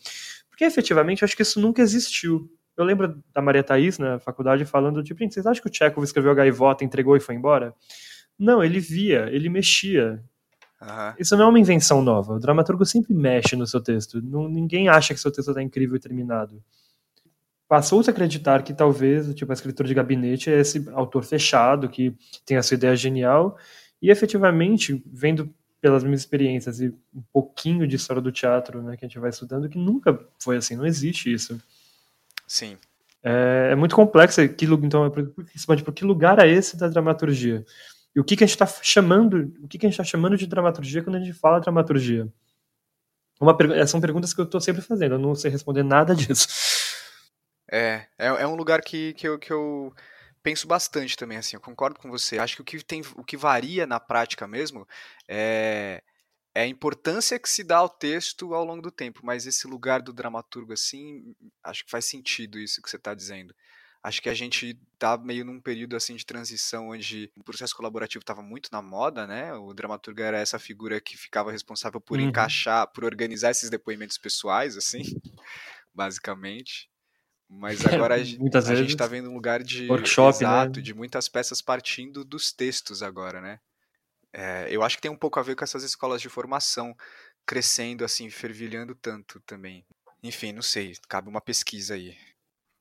Porque 0.50 0.64
efetivamente 0.64 1.22
eu 1.22 1.26
acho 1.26 1.36
que 1.36 1.42
isso 1.42 1.60
nunca 1.60 1.82
existiu. 1.82 2.50
Eu 2.76 2.86
lembro 2.86 3.22
da 3.34 3.42
Maria 3.42 3.64
Thaís 3.64 3.98
na 3.98 4.20
faculdade 4.20 4.64
falando 4.66 5.04
de, 5.04 5.14
vocês 5.14 5.46
acham 5.46 5.62
que 5.62 5.70
o 5.70 5.74
Chekhov 5.74 6.04
escreveu 6.04 6.32
a 6.32 6.36
gaivota, 6.36 6.84
entregou 6.84 7.16
e 7.16 7.20
foi 7.20 7.36
embora? 7.36 7.74
Não, 8.38 8.64
ele 8.64 8.80
via, 8.80 9.28
ele 9.32 9.50
mexia. 9.50 10.24
Uhum. 10.82 11.14
Isso 11.20 11.36
não 11.36 11.46
é 11.46 11.48
uma 11.50 11.60
invenção 11.60 12.02
nova. 12.02 12.34
O 12.34 12.40
dramaturgo 12.40 12.86
sempre 12.86 13.14
mexe 13.14 13.56
no 13.56 13.68
seu 13.68 13.82
texto. 13.82 14.22
Não, 14.22 14.48
ninguém 14.48 14.88
acha 14.88 15.14
que 15.14 15.20
seu 15.20 15.32
texto 15.32 15.50
está 15.50 15.62
incrível 15.62 15.98
e 15.98 16.00
terminado. 16.00 16.64
Passou-se 17.70 18.10
a 18.10 18.12
acreditar 18.12 18.64
que 18.64 18.74
talvez 18.74 19.34
tipo, 19.36 19.52
a 19.52 19.54
escritora 19.54 19.88
de 19.88 19.94
gabinete 19.94 20.50
é 20.50 20.60
esse 20.60 20.90
autor 20.92 21.24
fechado, 21.24 21.88
que 21.88 22.14
tem 22.46 22.58
essa 22.58 22.74
ideia 22.74 22.96
genial, 22.96 23.58
e 24.02 24.10
efetivamente, 24.10 25.02
vendo 25.06 25.54
pelas 25.80 26.04
minhas 26.04 26.22
experiências 26.22 26.82
e 26.82 26.88
um 27.14 27.22
pouquinho 27.32 27.88
de 27.88 27.96
história 27.96 28.22
do 28.22 28.32
teatro 28.32 28.82
né, 28.82 28.98
que 28.98 29.06
a 29.06 29.08
gente 29.08 29.20
vai 29.20 29.30
estudando, 29.30 29.70
que 29.70 29.78
nunca 29.78 30.20
foi 30.40 30.58
assim, 30.58 30.76
não 30.76 30.86
existe 30.86 31.32
isso. 31.32 31.62
Sim. 32.48 32.76
É, 33.24 33.70
é 33.72 33.76
muito 33.76 33.96
complexo. 33.96 34.48
Que, 34.50 34.66
então, 34.66 35.10
por 35.12 35.94
que 35.94 36.04
lugar 36.04 36.40
é 36.40 36.50
esse 36.50 36.76
da 36.76 36.88
dramaturgia? 36.88 37.64
E 38.16 38.20
o 38.20 38.24
que, 38.24 38.36
que 38.36 38.44
a 38.44 38.48
gente 38.48 38.56
está 38.56 38.66
chamando, 38.82 39.54
o 39.62 39.68
que, 39.68 39.78
que 39.78 39.86
a 39.86 39.90
gente 39.90 40.00
está 40.00 40.04
chamando 40.04 40.36
de 40.36 40.48
dramaturgia 40.48 41.04
quando 41.04 41.18
a 41.18 41.20
gente 41.20 41.34
fala 41.34 41.60
dramaturgia? 41.60 42.28
Uma, 43.40 43.56
são 43.88 44.02
perguntas 44.02 44.34
que 44.34 44.42
eu 44.42 44.46
estou 44.46 44.60
sempre 44.60 44.82
fazendo, 44.82 45.16
eu 45.16 45.20
não 45.20 45.34
sei 45.34 45.50
responder 45.50 45.84
nada 45.84 46.14
disso. 46.16 46.48
É, 47.72 48.08
é, 48.18 48.28
é 48.28 48.48
um 48.48 48.56
lugar 48.56 48.82
que, 48.82 49.14
que, 49.14 49.28
eu, 49.28 49.38
que 49.38 49.52
eu 49.52 49.94
penso 50.42 50.68
bastante 50.68 51.16
também, 51.16 51.38
assim, 51.38 51.56
eu 51.56 51.62
concordo 51.62 52.00
com 52.00 52.10
você. 52.10 52.40
Acho 52.40 52.56
que 52.56 52.62
o 52.62 52.66
que, 52.66 52.84
tem, 52.84 53.02
o 53.16 53.24
que 53.24 53.38
varia 53.38 53.86
na 53.86 54.00
prática 54.00 54.48
mesmo 54.48 54.88
é, 55.28 56.02
é 56.56 56.64
a 56.64 56.68
importância 56.68 57.40
que 57.40 57.50
se 57.50 57.64
dá 57.64 57.78
ao 57.78 57.90
texto 57.90 58.54
ao 58.54 58.66
longo 58.66 58.82
do 58.82 58.92
tempo, 58.92 59.22
mas 59.24 59.46
esse 59.46 59.68
lugar 59.68 60.02
do 60.02 60.14
dramaturgo, 60.14 60.74
assim, 60.74 61.36
acho 61.64 61.86
que 61.86 61.92
faz 61.92 62.06
sentido 62.06 62.60
isso 62.60 62.82
que 62.82 62.90
você 62.90 62.98
está 62.98 63.14
dizendo. 63.14 63.54
Acho 64.02 64.22
que 64.22 64.30
a 64.30 64.34
gente 64.34 64.80
tá 64.98 65.18
meio 65.18 65.44
num 65.44 65.60
período 65.60 65.94
assim 65.96 66.16
de 66.16 66.26
transição 66.26 66.90
onde 66.90 67.30
o 67.36 67.44
processo 67.44 67.76
colaborativo 67.76 68.24
estava 68.24 68.42
muito 68.42 68.70
na 68.72 68.82
moda, 68.82 69.28
né? 69.28 69.54
O 69.54 69.74
dramaturgo 69.74 70.22
era 70.22 70.40
essa 70.40 70.58
figura 70.58 71.02
que 71.02 71.18
ficava 71.18 71.52
responsável 71.52 72.00
por 72.00 72.18
uhum. 72.18 72.28
encaixar, 72.28 72.88
por 72.88 73.04
organizar 73.04 73.52
esses 73.52 73.70
depoimentos 73.70 74.18
pessoais, 74.18 74.78
assim, 74.78 75.02
basicamente. 75.94 76.90
Mas 77.50 77.84
agora 77.88 78.16
a, 78.16 78.24
gente 78.24 78.90
está 78.90 79.08
vendo 79.08 79.30
um 79.30 79.34
lugar 79.34 79.64
de 79.64 79.88
workshop, 79.90 80.44
né? 80.44 80.50
exato, 80.50 80.80
né? 80.80 80.84
de 80.84 80.94
muitas 80.94 81.28
peças 81.28 81.62
partindo 81.62 82.24
dos 82.24 82.52
textos 82.52 83.02
agora, 83.02 83.42
né? 83.42 83.60
É, 84.32 84.68
eu 84.70 84.84
acho 84.84 84.96
que 84.96 85.02
tem 85.02 85.10
um 85.10 85.18
pouco 85.18 85.40
a 85.40 85.44
ver 85.44 85.56
com 85.56 85.64
essas 85.64 85.84
escolas 85.84 86.22
de 86.22 86.30
formação 86.30 86.96
crescendo 87.46 88.06
assim, 88.06 88.30
fervilhando 88.30 88.94
tanto 88.94 89.40
também. 89.40 89.84
Enfim, 90.22 90.52
não 90.52 90.62
sei, 90.62 90.94
cabe 91.08 91.28
uma 91.28 91.42
pesquisa 91.42 91.96
aí. 91.96 92.16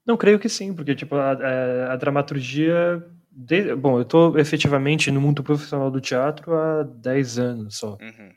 Não, 0.07 0.17
creio 0.17 0.39
que 0.39 0.49
sim, 0.49 0.75
porque 0.75 0.95
tipo 0.95 1.17
a, 1.17 1.33
a, 1.33 1.93
a 1.93 1.97
dramaturgia 1.97 3.03
De, 3.31 3.75
bom, 3.75 3.99
eu 3.99 4.03
estou 4.03 4.39
efetivamente 4.39 5.11
no 5.11 5.21
mundo 5.21 5.43
profissional 5.43 5.91
do 5.91 6.01
teatro 6.01 6.55
há 6.55 6.83
10 6.83 7.39
anos 7.39 7.79
só. 7.79 7.97
Uhum. 8.01 8.35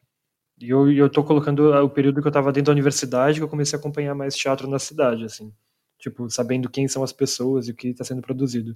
E 0.61 0.69
eu, 0.69 0.91
eu 0.91 1.09
tô 1.09 1.23
colocando 1.23 1.73
o 1.73 1.89
período 1.89 2.21
que 2.21 2.27
eu 2.27 2.29
estava 2.29 2.51
dentro 2.51 2.67
da 2.67 2.71
universidade 2.71 3.39
que 3.39 3.43
eu 3.43 3.49
comecei 3.49 3.75
a 3.75 3.79
acompanhar 3.79 4.13
mais 4.13 4.35
teatro 4.35 4.69
na 4.69 4.79
cidade, 4.79 5.25
assim. 5.25 5.51
Tipo, 6.01 6.29
sabendo 6.29 6.69
quem 6.69 6.87
são 6.87 7.03
as 7.03 7.13
pessoas 7.13 7.67
e 7.67 7.71
o 7.71 7.75
que 7.75 7.89
está 7.89 8.03
sendo 8.03 8.21
produzido. 8.21 8.75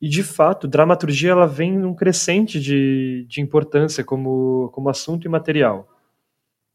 E, 0.00 0.08
de 0.08 0.22
fato, 0.22 0.66
dramaturgia 0.66 1.32
ela 1.32 1.46
vem 1.46 1.78
num 1.78 1.94
crescente 1.94 2.58
de, 2.58 3.26
de 3.28 3.40
importância 3.40 4.02
como, 4.02 4.70
como 4.72 4.88
assunto 4.88 5.26
e 5.26 5.28
material, 5.28 5.86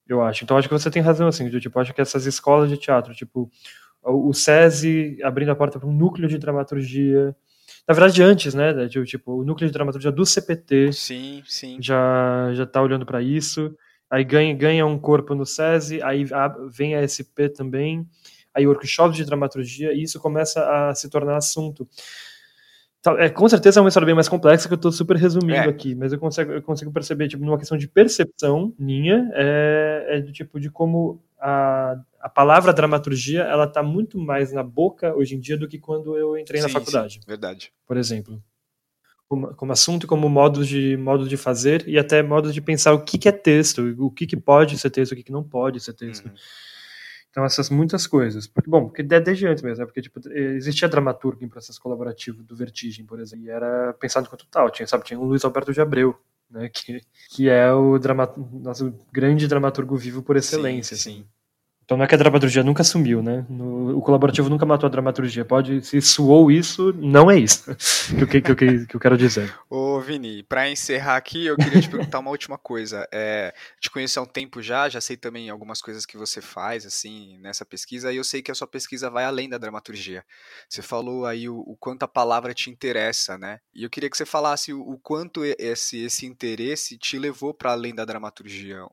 eu 0.08 0.22
acho. 0.22 0.44
Então, 0.44 0.56
acho 0.56 0.68
que 0.70 0.74
você 0.74 0.92
tem 0.92 1.02
razão, 1.02 1.28
assim, 1.28 1.50
de, 1.50 1.60
tipo, 1.60 1.80
acho 1.80 1.94
que 1.94 2.02
essas 2.02 2.28
escolas 2.28 2.70
de 2.70 2.78
teatro, 2.78 3.16
tipo, 3.16 3.50
o 4.04 4.32
SESI 4.32 5.18
abrindo 5.24 5.50
a 5.50 5.56
porta 5.56 5.80
para 5.80 5.90
um 5.90 5.94
núcleo 5.94 6.30
de 6.30 6.38
dramaturgia, 6.38 7.36
na 7.88 7.94
verdade, 7.94 8.22
antes, 8.22 8.54
né? 8.54 8.88
Tipo, 8.88 9.34
o 9.34 9.44
núcleo 9.44 9.68
de 9.68 9.74
dramaturgia 9.74 10.12
do 10.12 10.26
CPT 10.26 10.94
sim, 10.94 11.44
sim. 11.46 11.78
já 11.82 12.52
já 12.54 12.64
está 12.64 12.82
olhando 12.82 13.06
para 13.06 13.22
isso. 13.22 13.76
Aí 14.10 14.24
ganha, 14.24 14.54
ganha 14.54 14.86
um 14.86 15.00
corpo 15.00 15.34
no 15.34 15.46
SESI, 15.46 16.02
aí 16.04 16.26
vem 16.72 16.96
a 16.96 17.02
SP 17.02 17.50
também, 17.50 18.08
aí 18.56 18.66
workshop 18.66 19.14
de 19.14 19.26
dramaturgia, 19.26 19.94
e 19.94 20.04
isso 20.04 20.20
começa 20.20 20.66
a 20.66 20.96
se 20.96 21.10
tornar 21.10 21.36
assunto. 21.36 21.88
É, 23.20 23.30
com 23.30 23.48
certeza 23.48 23.80
é 23.80 23.82
uma 23.82 23.90
história 23.90 24.06
bem 24.06 24.16
mais 24.16 24.28
complexa 24.28 24.68
que 24.68 24.74
eu 24.74 24.78
estou 24.78 24.92
super 24.92 25.16
resumindo 25.16 25.54
é. 25.54 25.68
aqui, 25.68 25.94
mas 25.94 26.12
eu 26.12 26.18
consigo, 26.18 26.52
eu 26.52 26.62
consigo 26.62 26.92
perceber, 26.92 27.28
tipo, 27.28 27.46
numa 27.46 27.58
questão 27.58 27.78
de 27.78 27.88
percepção 27.88 28.74
minha, 28.80 29.30
é, 29.34 30.06
é 30.10 30.22
do 30.22 30.32
tipo 30.32 30.60
de 30.60 30.72
como 30.72 31.22
a, 31.40 32.00
a 32.20 32.30
palavra 32.30 32.74
dramaturgia, 32.74 33.44
ela 33.44 33.68
tá 33.68 33.84
muito 33.84 34.18
mais 34.18 34.52
na 34.52 34.64
boca 34.64 35.14
hoje 35.16 35.36
em 35.36 35.40
dia 35.40 35.56
do 35.56 35.68
que 35.68 35.78
quando 35.78 36.18
eu 36.18 36.36
entrei 36.36 36.60
sim, 36.60 36.68
na 36.68 36.74
faculdade. 36.74 37.16
Sim, 37.16 37.20
verdade. 37.28 37.72
Por 37.86 37.98
exemplo. 37.98 38.42
Como, 39.28 39.54
como 39.56 39.72
assunto, 39.72 40.08
como 40.08 40.30
modo 40.30 40.64
de, 40.64 40.98
modo 40.98 41.28
de 41.28 41.36
fazer 41.36 41.88
e 41.88 41.98
até 41.98 42.22
modo 42.22 42.52
de 42.52 42.62
pensar 42.62 42.94
o 42.94 43.04
que, 43.04 43.18
que 43.18 43.28
é 43.28 43.32
texto, 43.32 43.96
o 44.00 44.10
que, 44.10 44.28
que 44.28 44.38
pode 44.38 44.78
ser 44.78 44.90
texto, 44.92 45.12
o 45.12 45.16
que, 45.16 45.24
que 45.24 45.32
não 45.32 45.44
pode 45.44 45.80
ser 45.80 45.94
texto. 45.94 46.26
Uhum. 46.26 46.34
Então, 47.36 47.44
essas 47.44 47.70
muitas 47.70 48.08
coisas. 48.08 48.48
Porque, 48.48 48.70
bom, 48.70 48.86
porque 48.86 49.04
desde 49.04 49.46
antes 49.46 49.62
mesmo, 49.62 49.82
né? 49.82 49.86
Porque, 49.86 50.02
tipo, 50.02 50.22
existia 50.30 50.88
dramaturgo 50.88 51.44
em 51.44 51.50
processo 51.50 51.82
coletivo 51.82 52.42
do 52.42 52.56
Vertigem, 52.56 53.06
por 53.06 53.20
exemplo, 53.20 53.46
e 53.46 53.50
era 53.50 53.92
pensado 54.00 54.26
enquanto 54.26 54.48
tal. 54.50 54.70
Tinha, 54.70 54.88
sabe, 54.88 55.04
tinha 55.04 55.20
o 55.20 55.26
Luiz 55.26 55.44
Alberto 55.44 55.74
de 55.74 55.82
Abreu, 55.82 56.18
né, 56.50 56.70
que, 56.70 57.02
que 57.32 57.50
é 57.50 57.74
o 57.74 58.00
nosso 58.54 58.98
grande 59.12 59.50
dramaturgo 59.50 59.98
vivo 59.98 60.24
por 60.24 60.38
excelência. 60.38 60.96
Sim, 60.96 61.10
assim. 61.12 61.24
sim. 61.24 61.28
Então 61.86 61.96
não 61.96 62.04
é 62.04 62.08
que 62.08 62.16
a 62.16 62.18
dramaturgia 62.18 62.64
nunca 62.64 62.84
sumiu, 62.84 63.22
né? 63.22 63.46
No, 63.48 63.96
o 64.00 64.02
colaborativo 64.02 64.50
nunca 64.50 64.66
matou 64.66 64.88
a 64.88 64.90
dramaturgia. 64.90 65.46
Pode, 65.46 65.86
se 65.86 66.02
suou 66.02 66.52
isso, 66.52 66.92
não 66.94 67.30
é 67.30 67.38
isso 67.38 67.64
que, 68.28 68.42
que, 68.42 68.56
que, 68.56 68.86
que 68.88 68.96
eu 68.96 69.00
quero 69.00 69.16
dizer. 69.16 69.54
Ô, 69.70 70.02
Vini, 70.02 70.42
para 70.42 70.68
encerrar 70.68 71.16
aqui, 71.16 71.46
eu 71.46 71.56
queria 71.56 71.80
te 71.80 71.88
perguntar 71.88 72.18
uma 72.18 72.32
última 72.32 72.58
coisa. 72.58 73.08
É, 73.14 73.54
te 73.80 73.92
conheço 73.92 74.20
há 74.20 74.24
um 74.24 74.26
tempo 74.26 74.64
já, 74.64 74.90
já 74.90 75.00
sei 75.00 75.16
também 75.16 75.48
algumas 75.48 75.80
coisas 75.80 76.08
que 76.08 76.18
você 76.18 76.42
faz, 76.42 76.88
assim, 76.88 77.38
nessa 77.38 77.64
pesquisa, 77.64 78.12
e 78.12 78.18
eu 78.18 78.24
sei 78.24 78.42
que 78.42 78.52
a 78.52 78.56
sua 78.56 78.68
pesquisa 78.68 79.08
vai 79.08 79.24
além 79.24 79.48
da 79.48 79.60
dramaturgia. 79.60 80.26
Você 80.68 80.82
falou 80.82 81.28
aí 81.28 81.48
o, 81.48 81.60
o 81.60 81.78
quanto 81.78 82.02
a 82.02 82.08
palavra 82.08 82.52
te 82.52 82.72
interessa, 82.72 83.38
né? 83.38 83.60
E 83.76 83.84
eu 83.84 83.92
queria 83.92 84.10
que 84.10 84.18
você 84.18 84.26
falasse 84.26 84.74
o, 84.74 84.82
o 84.82 84.98
quanto 84.98 85.46
esse, 85.46 86.04
esse 86.04 86.26
interesse 86.26 86.98
te 86.98 87.20
levou 87.20 87.54
para 87.54 87.74
além 87.74 87.94
da 87.94 88.04
dramaturgia. 88.04 88.88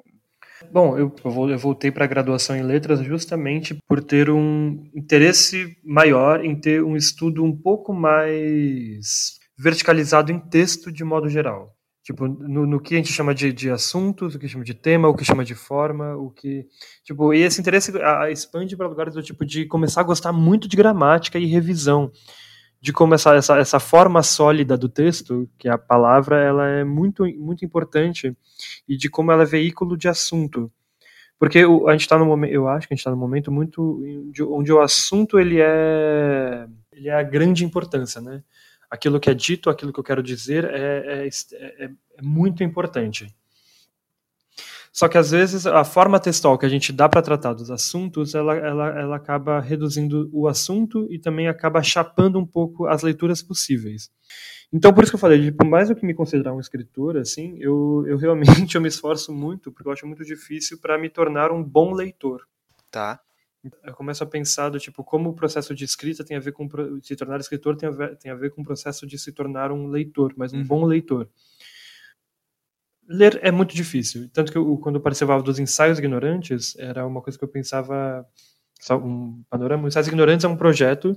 Bom, 0.71 0.99
eu, 0.99 1.15
eu 1.51 1.59
voltei 1.59 1.91
para 1.91 2.05
a 2.05 2.09
graduação 2.09 2.57
em 2.57 2.63
letras 2.63 3.01
justamente 3.01 3.77
por 3.89 4.03
ter 4.03 4.31
um 4.31 4.85
interesse 4.95 5.77
maior 5.85 6.45
em 6.45 6.55
ter 6.59 6.83
um 6.83 6.97
estudo 6.97 7.45
um 7.45 7.57
pouco 7.57 7.93
mais 7.93 9.39
verticalizado 9.59 10.31
em 10.33 10.39
texto 10.39 10.93
de 10.93 11.05
modo 11.05 11.29
geral. 11.29 11.75
Tipo, 12.05 12.27
no, 12.27 12.67
no 12.67 12.81
que 12.81 12.95
a 12.95 12.97
gente 12.97 13.13
chama 13.13 13.33
de, 13.33 13.53
de 13.53 13.71
assuntos, 13.71 14.35
o 14.35 14.39
que 14.39 14.49
chama 14.49 14.65
de 14.65 14.75
tema, 14.75 15.09
o 15.09 15.15
que 15.15 15.25
chama 15.25 15.45
de 15.45 15.55
forma, 15.55 16.17
o 16.17 16.31
que. 16.31 16.67
Tipo, 17.05 17.33
e 17.33 17.43
esse 17.43 17.61
interesse 17.61 17.97
a, 17.99 18.23
a 18.25 18.31
expande 18.31 18.77
para 18.77 18.89
lugares 18.89 19.15
do 19.15 19.23
tipo 19.23 19.47
de 19.47 19.67
começar 19.67 20.01
a 20.01 20.05
gostar 20.05 20.33
muito 20.33 20.67
de 20.67 20.77
gramática 20.77 21.39
e 21.39 21.47
revisão 21.47 22.11
de 22.83 22.93
como 22.93 23.15
essa, 23.15 23.37
essa, 23.37 23.57
essa 23.59 23.79
forma 23.79 24.25
sólida 24.25 24.77
do 24.77 24.89
texto, 24.89 25.49
que 25.57 25.69
é 25.69 25.71
a 25.71 25.79
palavra, 25.79 26.43
ela 26.43 26.67
é 26.67 26.83
muito, 26.83 27.25
muito 27.39 27.65
importante 27.65 28.37
e 28.89 28.97
de 28.97 29.09
como 29.09 29.31
ela 29.31 29.45
é 29.45 29.47
veículo 29.47 29.97
de 29.97 30.09
assunto. 30.09 30.71
Porque 31.39 31.65
o, 31.65 31.87
a 31.87 31.93
gente 31.93 32.01
está 32.01 32.19
no 32.19 32.27
momento, 32.27 32.53
eu 32.53 32.67
acho 32.67 32.89
que 32.89 32.93
a 32.93 32.97
gente 32.97 33.01
está 33.01 33.13
no 33.13 33.17
momento 33.17 33.53
muito 33.53 34.03
onde 34.51 34.73
o 34.73 34.81
assunto 34.81 35.39
ele 35.39 35.61
é, 35.61 36.67
ele 36.91 37.09
é 37.09 37.15
a 37.15 37.23
grande 37.23 37.65
importância, 37.65 38.21
né? 38.21 38.43
Aquilo 38.91 39.21
que 39.21 39.31
é 39.31 39.35
dito, 39.35 39.71
aquilo 39.71 39.93
que 39.93 40.01
eu 40.01 40.05
quero 40.05 40.23
dizer 40.23 40.65
é, 40.65 41.25
é, 41.25 41.29
é, 41.29 41.85
é 41.85 42.23
muito 42.23 42.65
importante. 42.65 43.33
Só 44.93 45.09
que 45.09 45.17
às 45.17 45.31
vezes 45.31 45.67
a 45.67 45.85
forma 45.85 46.21
textual 46.21 46.59
que 46.59 46.67
a 46.67 46.69
gente 46.69 46.93
dá 46.93 47.09
para 47.09 47.23
tratar 47.23 47.55
dos 47.55 47.71
assuntos, 47.71 48.35
ela, 48.35 48.55
ela, 48.55 49.01
ela 49.01 49.17
acaba 49.17 49.59
reduzindo 49.59 50.29
o 50.31 50.47
assunto 50.47 51.07
e 51.11 51.19
também 51.19 51.49
acaba 51.49 51.83
chapando 51.83 52.39
um 52.39 52.47
pouco 52.47 52.87
as 52.87 53.03
leituras 53.03 53.41
possíveis. 53.43 54.11
Então, 54.71 54.93
por 54.93 55.03
isso 55.03 55.11
que 55.11 55.17
eu 55.17 55.21
falei, 55.21 55.51
por 55.51 55.67
mais 55.67 55.89
do 55.89 55.97
que 55.97 56.05
me 56.05 56.13
considerar 56.13 56.53
um 56.53 56.61
escritor, 56.61 57.17
assim, 57.17 57.57
eu, 57.59 58.05
eu 58.07 58.19
realmente 58.19 58.75
eu 58.77 58.83
me 58.83 58.89
esforço 58.89 59.33
muito, 59.33 59.73
porque 59.73 59.89
eu 59.89 59.93
acho 59.93 60.07
muito 60.07 60.25
difícil 60.25 60.79
para 60.79 60.99
me 60.99 61.09
tornar 61.09 61.51
um 61.51 61.65
bom 61.65 61.95
leitor. 61.95 62.47
Tá. 62.91 63.19
Eu 63.85 63.95
começo 63.95 64.23
a 64.23 64.27
pensar 64.27 64.69
do 64.69 64.79
tipo 64.79 65.03
como 65.03 65.31
o 65.31 65.35
processo 65.35 65.75
de 65.75 65.85
escrita 65.85 66.25
tem 66.25 66.37
a 66.37 66.41
ver 66.41 66.53
com 66.53 66.69
se 67.01 67.15
tornar 67.17 67.41
escritor 67.41 67.77
tem 67.77 67.89
a 67.89 67.93
ver, 67.93 68.17
tem 68.19 68.31
a 68.31 68.35
ver 68.35 68.51
com 68.51 68.61
o 68.61 68.65
processo 68.65 69.07
de 69.07 69.17
se 69.17 69.33
tornar 69.33 69.71
um 69.71 69.87
leitor, 69.87 70.35
mas 70.37 70.53
um 70.53 70.59
uhum. 70.59 70.65
bom 70.65 70.85
leitor 70.85 71.29
ler 73.09 73.39
é 73.43 73.51
muito 73.51 73.75
difícil. 73.75 74.29
Tanto 74.33 74.53
que 74.53 74.59
eu, 74.59 74.77
quando 74.79 74.97
eu 74.97 75.01
participava 75.01 75.43
dos 75.43 75.59
ensaios 75.59 75.99
ignorantes, 75.99 76.77
era 76.79 77.07
uma 77.07 77.21
coisa 77.21 77.39
que 77.39 77.45
eu 77.45 77.49
pensava. 77.49 78.27
Um 78.91 79.45
panorama. 79.49 79.87
Ensaios 79.87 80.09
ignorantes 80.09 80.45
é 80.45 80.49
um 80.49 80.57
projeto 80.57 81.17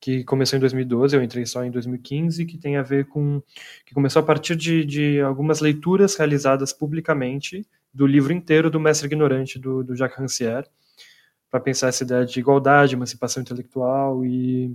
que 0.00 0.24
começou 0.24 0.56
em 0.56 0.60
2012, 0.60 1.14
eu 1.14 1.22
entrei 1.22 1.44
só 1.44 1.62
em 1.62 1.70
2015, 1.70 2.46
que 2.46 2.56
tem 2.56 2.76
a 2.76 2.82
ver 2.82 3.06
com. 3.06 3.42
que 3.84 3.92
começou 3.92 4.20
a 4.20 4.22
partir 4.24 4.56
de, 4.56 4.84
de 4.84 5.20
algumas 5.20 5.60
leituras 5.60 6.16
realizadas 6.16 6.72
publicamente 6.72 7.66
do 7.92 8.06
livro 8.06 8.32
inteiro 8.32 8.70
do 8.70 8.80
Mestre 8.80 9.06
Ignorante, 9.06 9.58
do, 9.58 9.84
do 9.84 9.94
Jacques 9.94 10.18
Rancière, 10.18 10.66
para 11.50 11.60
pensar 11.60 11.88
essa 11.88 12.02
ideia 12.02 12.24
de 12.24 12.40
igualdade, 12.40 12.94
emancipação 12.94 13.42
intelectual 13.42 14.24
e. 14.24 14.74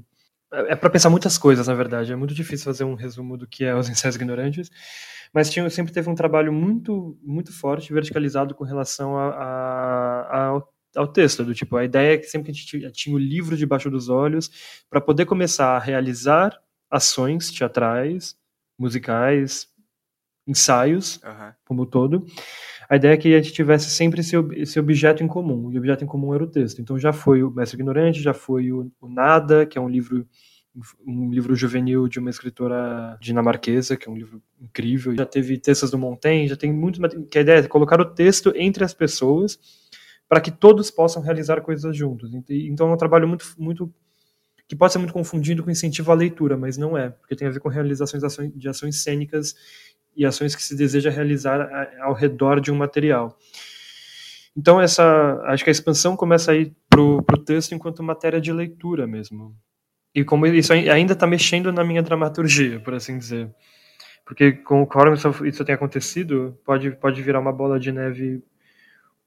É, 0.54 0.74
é 0.74 0.76
para 0.76 0.92
pensar 0.92 1.10
muitas 1.10 1.40
coisas, 1.40 1.68
na 1.68 1.74
verdade. 1.74 2.14
É 2.14 2.16
muito 2.16 2.36
difícil 2.36 2.66
fazer 2.66 2.84
um 2.84 2.94
resumo 2.94 3.36
do 3.36 3.48
que 3.48 3.66
é 3.66 3.76
os 3.76 3.90
ensaios 3.90 4.16
ignorantes 4.16 4.70
mas 5.36 5.50
tinha, 5.50 5.70
sempre 5.70 5.92
teve 5.92 6.10
um 6.10 6.16
trabalho 6.16 6.54
muito 6.54 7.18
muito 7.22 7.52
forte, 7.52 7.92
verticalizado 7.92 8.56
com 8.56 8.64
relação 8.64 9.18
a, 9.18 9.30
a, 9.30 10.58
a 10.58 10.62
ao 10.96 11.08
texto, 11.08 11.44
do 11.44 11.54
tipo, 11.54 11.76
a 11.76 11.84
ideia 11.84 12.14
é 12.14 12.18
que 12.18 12.26
sempre 12.26 12.46
que 12.46 12.52
a 12.52 12.80
gente 12.80 12.92
tinha 12.94 13.14
o 13.14 13.20
livro 13.20 13.58
debaixo 13.58 13.90
dos 13.90 14.08
olhos, 14.08 14.50
para 14.90 15.02
poder 15.02 15.26
começar 15.26 15.76
a 15.76 15.80
realizar 15.80 16.58
ações 16.90 17.52
teatrais, 17.52 18.38
musicais, 18.80 19.68
ensaios, 20.48 21.20
uhum. 21.22 21.52
como 21.66 21.86
todo, 21.86 22.26
a 22.90 22.96
ideia 22.96 23.14
é 23.14 23.18
que 23.18 23.34
a 23.34 23.42
gente 23.42 23.52
tivesse 23.52 23.90
sempre 23.90 24.22
esse, 24.22 24.38
esse 24.54 24.80
objeto 24.80 25.22
em 25.22 25.28
comum, 25.28 25.70
e 25.70 25.76
o 25.76 25.80
objeto 25.80 26.06
em 26.06 26.08
comum 26.08 26.34
era 26.34 26.46
o 26.46 26.50
texto. 26.50 26.82
Então 26.82 26.98
já 26.98 27.12
foi 27.12 27.44
o 27.44 27.52
Mestre 27.52 27.78
Ignorante, 27.78 28.22
já 28.22 28.34
foi 28.34 28.72
o, 28.72 28.90
o 29.02 29.10
Nada, 29.10 29.66
que 29.66 29.78
é 29.78 29.82
um 29.82 29.90
livro 29.90 30.26
um 31.06 31.32
livro 31.32 31.56
juvenil 31.56 32.08
de 32.08 32.20
uma 32.20 32.30
escritora 32.30 33.18
dinamarquesa, 33.22 33.96
que 33.96 34.08
é 34.08 34.12
um 34.12 34.16
livro 34.16 34.42
incrível. 34.60 35.16
Já 35.16 35.26
teve 35.26 35.58
textos 35.58 35.92
do 35.92 35.98
Montaigne, 35.98 36.48
já 36.48 36.56
tem 36.56 36.74
muito. 36.74 37.00
Que 37.28 37.38
a 37.38 37.42
ideia 37.42 37.60
é 37.60 37.68
colocar 37.68 38.00
o 38.02 38.06
texto 38.06 38.52
entre 38.56 38.84
as 38.84 38.94
pessoas 38.94 39.58
para 40.28 40.42
que 40.42 40.52
todos 40.52 40.92
possam 40.92 41.22
realizar 41.22 41.62
coisas 41.62 41.96
juntos. 41.96 42.32
Então 42.50 42.90
é 42.90 42.94
um 42.94 42.98
trabalho 42.98 43.28
muito, 43.28 43.46
muito 43.58 43.94
que 44.68 44.76
pode 44.76 44.92
ser 44.92 45.00
muito 45.00 45.14
confundido 45.14 45.64
com 45.64 45.70
incentivo 45.70 46.12
à 46.12 46.16
leitura, 46.16 46.58
mas 46.58 46.78
não 46.78 46.98
é, 46.98 47.10
porque 47.10 47.36
tem 47.36 47.48
a 47.48 47.52
ver 47.52 47.60
com 47.60 47.70
realizações 47.70 48.24
de 48.56 48.68
ações 48.68 49.04
cênicas 49.04 49.56
e 50.16 50.26
ações 50.26 50.56
que 50.56 50.64
se 50.64 50.76
deseja 50.76 51.10
realizar 51.10 51.70
ao 52.02 52.14
redor 52.14 52.60
de 52.60 52.72
um 52.72 52.76
material. 52.76 53.38
Então 54.58 54.82
essa, 54.82 55.40
acho 55.46 55.64
que 55.64 55.70
a 55.70 55.72
expansão 55.72 56.16
começa 56.16 56.52
a 56.52 56.56
ir 56.56 56.76
para 56.90 57.02
o 57.02 57.22
texto 57.46 57.76
enquanto 57.76 58.02
matéria 58.02 58.42
de 58.42 58.52
leitura 58.52 59.06
mesmo 59.06 59.56
e 60.16 60.24
como 60.24 60.47
isso 60.47 60.72
ainda 60.72 61.11
está 61.11 61.28
mexendo 61.28 61.74
na 61.74 61.84
minha 61.84 62.01
dramaturgia, 62.01 62.80
por 62.80 62.93
assim 62.93 63.18
dizer. 63.18 63.53
Porque 64.26 64.53
conforme 64.53 65.18
isso, 65.18 65.45
isso 65.45 65.66
tem 65.66 65.76
acontecido, 65.76 66.57
pode, 66.63 66.89
pode 66.91 67.22
virar 67.22 67.41
uma 67.41 67.51
bola 67.51 67.78
de 67.78 67.91
neve 67.91 68.41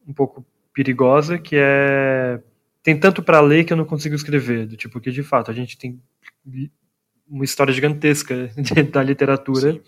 um 0.07 0.15
pouco 0.15 0.45
perigosa, 0.73 1.39
que 1.39 1.57
é 1.57 2.41
tem 2.83 2.99
tanto 2.99 3.23
para 3.23 3.41
ler 3.41 3.65
que 3.65 3.73
eu 3.73 3.77
não 3.77 3.85
consigo 3.85 4.15
escrever, 4.15 4.67
do 4.67 4.77
tipo 4.77 4.99
que 4.99 5.11
de 5.11 5.23
fato 5.23 5.51
a 5.51 5.55
gente 5.55 5.77
tem 5.77 6.01
uma 7.29 7.45
história 7.45 7.73
gigantesca 7.73 8.51
da 8.91 9.03
literatura. 9.03 9.73
Sim. 9.73 9.81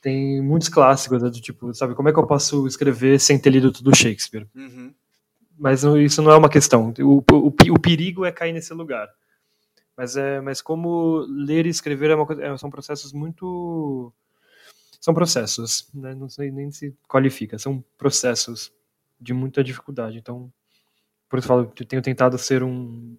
Tem 0.00 0.40
muitos 0.40 0.68
clássicos, 0.68 1.22
né, 1.22 1.30
do 1.30 1.40
tipo, 1.40 1.74
sabe, 1.74 1.94
como 1.94 2.08
é 2.08 2.12
que 2.12 2.18
eu 2.18 2.26
posso 2.26 2.66
escrever 2.68 3.18
sem 3.18 3.38
ter 3.38 3.50
lido 3.50 3.72
tudo 3.72 3.96
Shakespeare? 3.96 4.46
Uhum. 4.54 4.94
Mas 5.58 5.82
isso 5.82 6.22
não 6.22 6.30
é 6.30 6.36
uma 6.36 6.48
questão. 6.48 6.92
O, 7.00 7.24
o, 7.32 7.46
o 7.70 7.80
perigo 7.80 8.24
é 8.24 8.30
cair 8.30 8.52
nesse 8.52 8.72
lugar 8.74 9.08
Mas, 9.96 10.16
é, 10.16 10.40
mas 10.40 10.60
como 10.60 11.24
ler 11.28 11.66
e 11.66 11.68
escrever 11.68 12.10
é 12.10 12.14
uma, 12.14 12.26
é, 12.42 12.56
são 12.56 12.70
processos 12.70 13.12
muito. 13.12 14.12
São 15.00 15.12
processos, 15.12 15.88
né? 15.92 16.14
não 16.14 16.28
sei 16.30 16.50
nem 16.50 16.70
se 16.70 16.96
qualifica, 17.06 17.58
são 17.58 17.84
processos 17.98 18.72
de 19.20 19.34
muita 19.34 19.62
dificuldade. 19.62 20.16
Então, 20.16 20.50
por 21.28 21.38
isso 21.38 21.46
eu 21.46 21.48
falo, 21.48 21.72
eu 21.78 21.86
tenho 21.86 22.00
tentado 22.00 22.38
ser 22.38 22.62
um, 22.62 23.16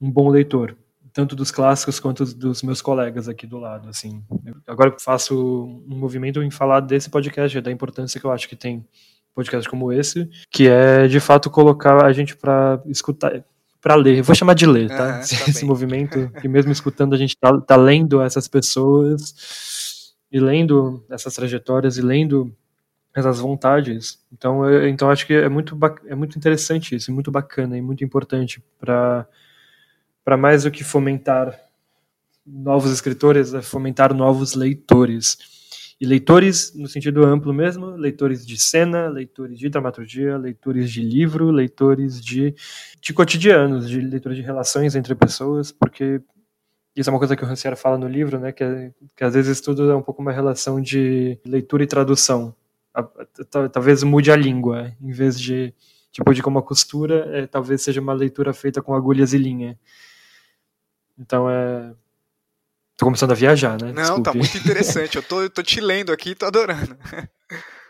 um 0.00 0.10
bom 0.10 0.28
leitor, 0.28 0.76
tanto 1.12 1.34
dos 1.34 1.50
clássicos 1.50 1.98
quanto 1.98 2.24
dos 2.24 2.62
meus 2.62 2.80
colegas 2.80 3.28
aqui 3.28 3.46
do 3.46 3.58
lado. 3.58 3.88
Assim, 3.88 4.24
eu, 4.44 4.54
agora 4.66 4.94
faço 4.98 5.34
um 5.88 5.96
movimento 5.96 6.40
em 6.40 6.50
falar 6.50 6.80
desse 6.80 7.10
podcast, 7.10 7.60
da 7.60 7.72
importância 7.72 8.20
que 8.20 8.26
eu 8.26 8.30
acho 8.30 8.48
que 8.48 8.56
tem 8.56 8.86
podcast 9.34 9.68
como 9.68 9.92
esse, 9.92 10.28
que 10.50 10.68
é 10.68 11.06
de 11.08 11.18
fato 11.18 11.50
colocar 11.50 12.04
a 12.04 12.12
gente 12.12 12.36
para 12.36 12.82
escutar, 12.86 13.44
para 13.82 13.96
ler. 13.96 14.18
Eu 14.18 14.24
vou 14.24 14.34
chamar 14.34 14.54
de 14.54 14.64
ler, 14.64 14.88
tá? 14.88 14.94
Uhum, 14.94 15.20
tá 15.20 15.20
Esse 15.20 15.64
movimento, 15.64 16.30
que 16.40 16.48
mesmo 16.48 16.70
escutando, 16.72 17.14
a 17.14 17.18
gente 17.18 17.36
tá, 17.36 17.60
tá 17.60 17.76
lendo 17.76 18.22
essas 18.22 18.48
pessoas 18.48 20.14
e 20.30 20.40
lendo 20.40 21.04
essas 21.10 21.34
trajetórias 21.34 21.98
e 21.98 22.00
lendo 22.00 22.54
essas 23.14 23.40
vontades. 23.40 24.20
Então, 24.32 24.64
eu, 24.70 24.88
então 24.88 25.10
acho 25.10 25.26
que 25.26 25.34
é 25.34 25.48
muito, 25.48 25.76
é 26.06 26.14
muito 26.14 26.38
interessante 26.38 26.94
isso, 26.94 27.12
muito 27.12 27.30
bacana 27.30 27.76
e 27.76 27.82
muito 27.82 28.04
importante 28.04 28.62
para 28.78 29.26
para 30.24 30.36
mais 30.36 30.62
do 30.62 30.70
que 30.70 30.84
fomentar 30.84 31.58
novos 32.46 32.92
escritores, 32.92 33.52
é 33.54 33.60
fomentar 33.60 34.14
novos 34.14 34.54
leitores. 34.54 35.36
E 36.02 36.04
leitores 36.04 36.74
no 36.74 36.88
sentido 36.88 37.24
amplo 37.24 37.54
mesmo, 37.54 37.90
leitores 37.90 38.44
de 38.44 38.60
cena, 38.60 39.06
leitores 39.06 39.56
de 39.56 39.68
dramaturgia, 39.68 40.36
leitores 40.36 40.90
de 40.90 41.00
livro, 41.00 41.52
leitores 41.52 42.20
de, 42.20 42.56
de 43.00 43.14
cotidianos, 43.14 43.88
de 43.88 44.00
leitores 44.00 44.36
de 44.36 44.42
relações 44.42 44.96
entre 44.96 45.14
pessoas, 45.14 45.70
porque 45.70 46.20
isso 46.96 47.08
é 47.08 47.12
uma 47.12 47.20
coisa 47.20 47.36
que 47.36 47.44
o 47.44 47.46
Rancière 47.46 47.76
fala 47.76 47.96
no 47.96 48.08
livro, 48.08 48.40
né, 48.40 48.50
que, 48.50 48.64
é, 48.64 48.92
que 49.16 49.22
às 49.22 49.32
vezes 49.34 49.60
tudo 49.60 49.92
é 49.92 49.94
um 49.94 50.02
pouco 50.02 50.20
uma 50.20 50.32
relação 50.32 50.80
de 50.80 51.38
leitura 51.46 51.84
e 51.84 51.86
tradução. 51.86 52.52
Talvez 53.70 54.02
mude 54.02 54.32
a 54.32 54.36
língua, 54.36 54.92
em 55.00 55.12
vez 55.12 55.38
de, 55.38 55.72
tipo, 56.10 56.34
de 56.34 56.42
como 56.42 56.58
a 56.58 56.64
costura, 56.64 57.28
é, 57.30 57.46
talvez 57.46 57.80
seja 57.80 58.00
uma 58.00 58.12
leitura 58.12 58.52
feita 58.52 58.82
com 58.82 58.92
agulhas 58.92 59.32
e 59.34 59.38
linha. 59.38 59.78
Então 61.16 61.48
é, 61.48 61.94
Tô 63.02 63.06
começando 63.06 63.32
a 63.32 63.34
viajar, 63.34 63.82
né? 63.82 63.88
Não, 63.88 63.94
tá 63.94 64.02
Desculpe. 64.02 64.22
tá 64.22 64.32
muito 64.32 64.56
interessante. 64.56 65.16
Eu 65.16 65.24
tô, 65.24 65.42
eu 65.42 65.50
tô 65.50 65.60
te 65.60 65.80
lendo 65.80 66.12
aqui 66.12 66.30
e 66.30 66.34
tô 66.36 66.46
adorando. 66.46 66.96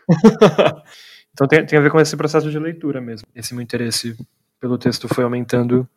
então 1.31 1.47
tem, 1.47 1.63
tem 1.63 1.77
a 1.77 1.81
ver 1.83 1.91
com 1.91 1.99
esse 1.99 2.17
processo 2.17 2.49
de 2.49 2.57
leitura 2.57 2.99
mesmo. 2.99 3.27
Esse 3.35 3.53
meu 3.53 3.61
interesse 3.61 4.17
pelo 4.59 4.75
texto 4.75 5.07
foi 5.07 5.23
aumentando 5.23 5.87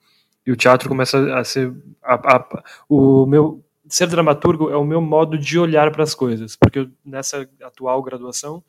e 0.46 0.52
o 0.52 0.56
teatro 0.56 0.86
começa 0.86 1.34
a 1.34 1.42
ser 1.44 1.72
a, 2.02 2.36
a, 2.36 2.62
o 2.90 3.24
meu 3.24 3.64
ser 3.88 4.06
dramaturgo 4.08 4.68
é 4.68 4.76
o 4.76 4.84
meu 4.84 5.00
modo 5.00 5.38
de 5.38 5.58
olhar 5.58 5.90
para 5.90 6.02
as 6.02 6.14
coisas, 6.14 6.54
porque 6.54 6.80
eu, 6.80 6.90
nessa 7.02 7.48
atual 7.62 8.02
graduação 8.02 8.62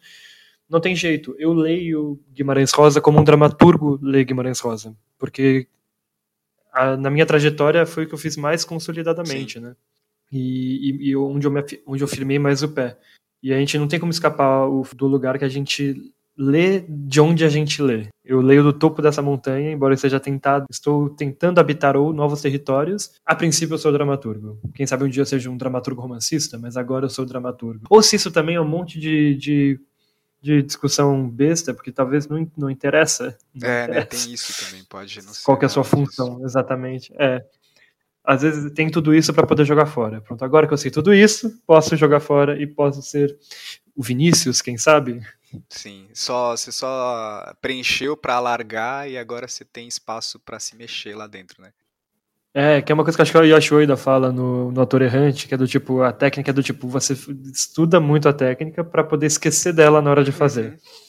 não 0.70 0.80
tem 0.80 0.96
jeito. 0.96 1.36
Eu 1.38 1.52
leio 1.52 2.22
Guimarães 2.32 2.72
Rosa 2.72 3.02
como 3.02 3.20
um 3.20 3.24
dramaturgo 3.24 4.00
lê 4.02 4.24
Guimarães 4.24 4.62
Rosa, 4.62 4.96
porque 5.20 5.68
a, 6.72 6.96
na 6.96 7.10
minha 7.10 7.26
trajetória 7.26 7.86
foi 7.86 8.06
o 8.06 8.08
que 8.08 8.14
eu 8.14 8.20
fiz 8.20 8.38
mais 8.38 8.64
consolidadamente, 8.64 9.56
Sim. 9.56 9.66
né? 9.66 9.76
E, 10.32 10.92
e, 10.92 11.10
e 11.10 11.16
onde, 11.16 11.48
eu 11.48 11.52
me, 11.52 11.64
onde 11.86 12.04
eu 12.04 12.08
firmei 12.08 12.40
mais 12.40 12.64
o 12.64 12.70
pé. 12.70 12.98
E 13.42 13.54
a 13.54 13.58
gente 13.58 13.78
não 13.78 13.88
tem 13.88 14.00
como 14.00 14.12
escapar 14.12 14.68
do 14.96 15.08
lugar 15.08 15.38
que 15.38 15.46
a 15.46 15.50
gente 15.50 16.14
lê 16.38 16.86
de 16.88 17.20
onde 17.20 17.44
a 17.44 17.50
gente 17.50 17.82
lê. 17.82 18.08
Eu 18.24 18.42
leio 18.42 18.62
do 18.62 18.72
topo 18.72 19.02
dessa 19.02 19.22
montanha, 19.22 19.72
embora 19.72 19.94
eu 19.94 19.98
seja 19.98 20.20
tentado, 20.20 20.66
estou 20.70 21.10
tentando 21.10 21.60
habitar 21.60 21.96
novos 21.96 22.42
territórios. 22.42 23.14
A 23.26 23.34
princípio 23.34 23.74
eu 23.74 23.80
sou 23.80 23.92
dramaturgo. 23.92 24.60
Quem 24.76 24.86
sabe 24.86 25.04
um 25.04 25.10
dia 25.10 25.22
eu 25.22 25.26
seja 25.26 25.50
um 25.50 25.58
dramaturgo 25.58 26.02
romancista, 26.02 26.58
mas 26.58 26.78
agora 26.78 27.06
eu 27.06 27.10
sou 27.10 27.26
dramaturgo. 27.26 27.86
Ou 27.90 28.04
se 28.04 28.16
isso 28.16 28.32
também 28.32 28.56
é 28.56 28.62
um 28.62 28.68
monte 28.68 29.00
de, 29.00 29.36
de, 29.36 29.80
de 30.42 30.62
discussão 30.62 31.28
besta, 31.28 31.74
porque 31.74 31.92
talvez 31.92 32.28
não, 32.28 32.46
não 32.56 32.70
interessa. 32.70 33.36
Não 33.56 33.68
é, 33.68 33.84
interessa. 33.86 34.00
Né, 34.00 34.06
tem 34.06 34.34
isso 34.34 34.66
também, 34.66 34.84
pode 34.84 35.22
não 35.26 35.34
ser. 35.34 35.44
Qual 35.44 35.58
que 35.58 35.66
é 35.66 35.68
a 35.68 35.70
sua 35.70 35.84
função, 35.84 36.36
disso. 36.36 36.46
exatamente. 36.46 37.14
É 37.18 37.44
às 38.28 38.42
vezes 38.42 38.70
tem 38.74 38.90
tudo 38.90 39.16
isso 39.16 39.34
para 39.34 39.48
poder 39.48 39.64
jogar 39.64 39.86
fora. 39.86 40.20
Pronto, 40.20 40.44
agora 40.44 40.68
que 40.68 40.74
eu 40.74 40.78
sei 40.78 40.92
tudo 40.92 41.14
isso, 41.14 41.62
posso 41.66 41.96
jogar 41.96 42.20
fora 42.20 42.62
e 42.62 42.68
posso 42.68 43.02
ser 43.02 43.38
o 43.96 44.04
Vinícius, 44.04 44.62
quem 44.62 44.78
sabe? 44.78 45.22
Sim, 45.70 46.10
só 46.14 46.56
você 46.56 46.70
só 46.74 47.54
preencheu 47.62 48.18
para 48.18 48.36
alargar 48.36 49.10
e 49.10 49.18
agora 49.18 49.48
você 49.48 49.64
tem 49.64 49.88
espaço 49.88 50.38
para 50.40 50.60
se 50.60 50.76
mexer 50.76 51.16
lá 51.16 51.26
dentro, 51.26 51.62
né? 51.62 51.72
É, 52.54 52.82
que 52.82 52.92
é 52.92 52.96
uma 52.96 53.04
coisa 53.04 53.16
que 53.16 53.22
acho 53.22 53.32
que 53.32 53.38
o 53.38 53.44
Yoshi 53.44 53.74
Oida 53.74 53.96
fala 53.96 54.32
no, 54.32 54.72
no 54.72 54.82
Ator 54.82 55.02
Errante, 55.04 55.48
que 55.48 55.54
é 55.54 55.58
do 55.58 55.68
tipo, 55.68 56.02
a 56.02 56.12
técnica 56.12 56.50
é 56.50 56.54
do 56.54 56.64
tipo, 56.64 56.88
você 56.88 57.14
estuda 57.54 58.00
muito 58.02 58.28
a 58.28 58.34
técnica 58.34 58.84
para 58.84 59.04
poder 59.04 59.28
esquecer 59.28 59.72
dela 59.72 60.02
na 60.02 60.10
hora 60.10 60.24
de 60.24 60.34
fazer. 60.34 60.72
Uhum. 60.72 61.07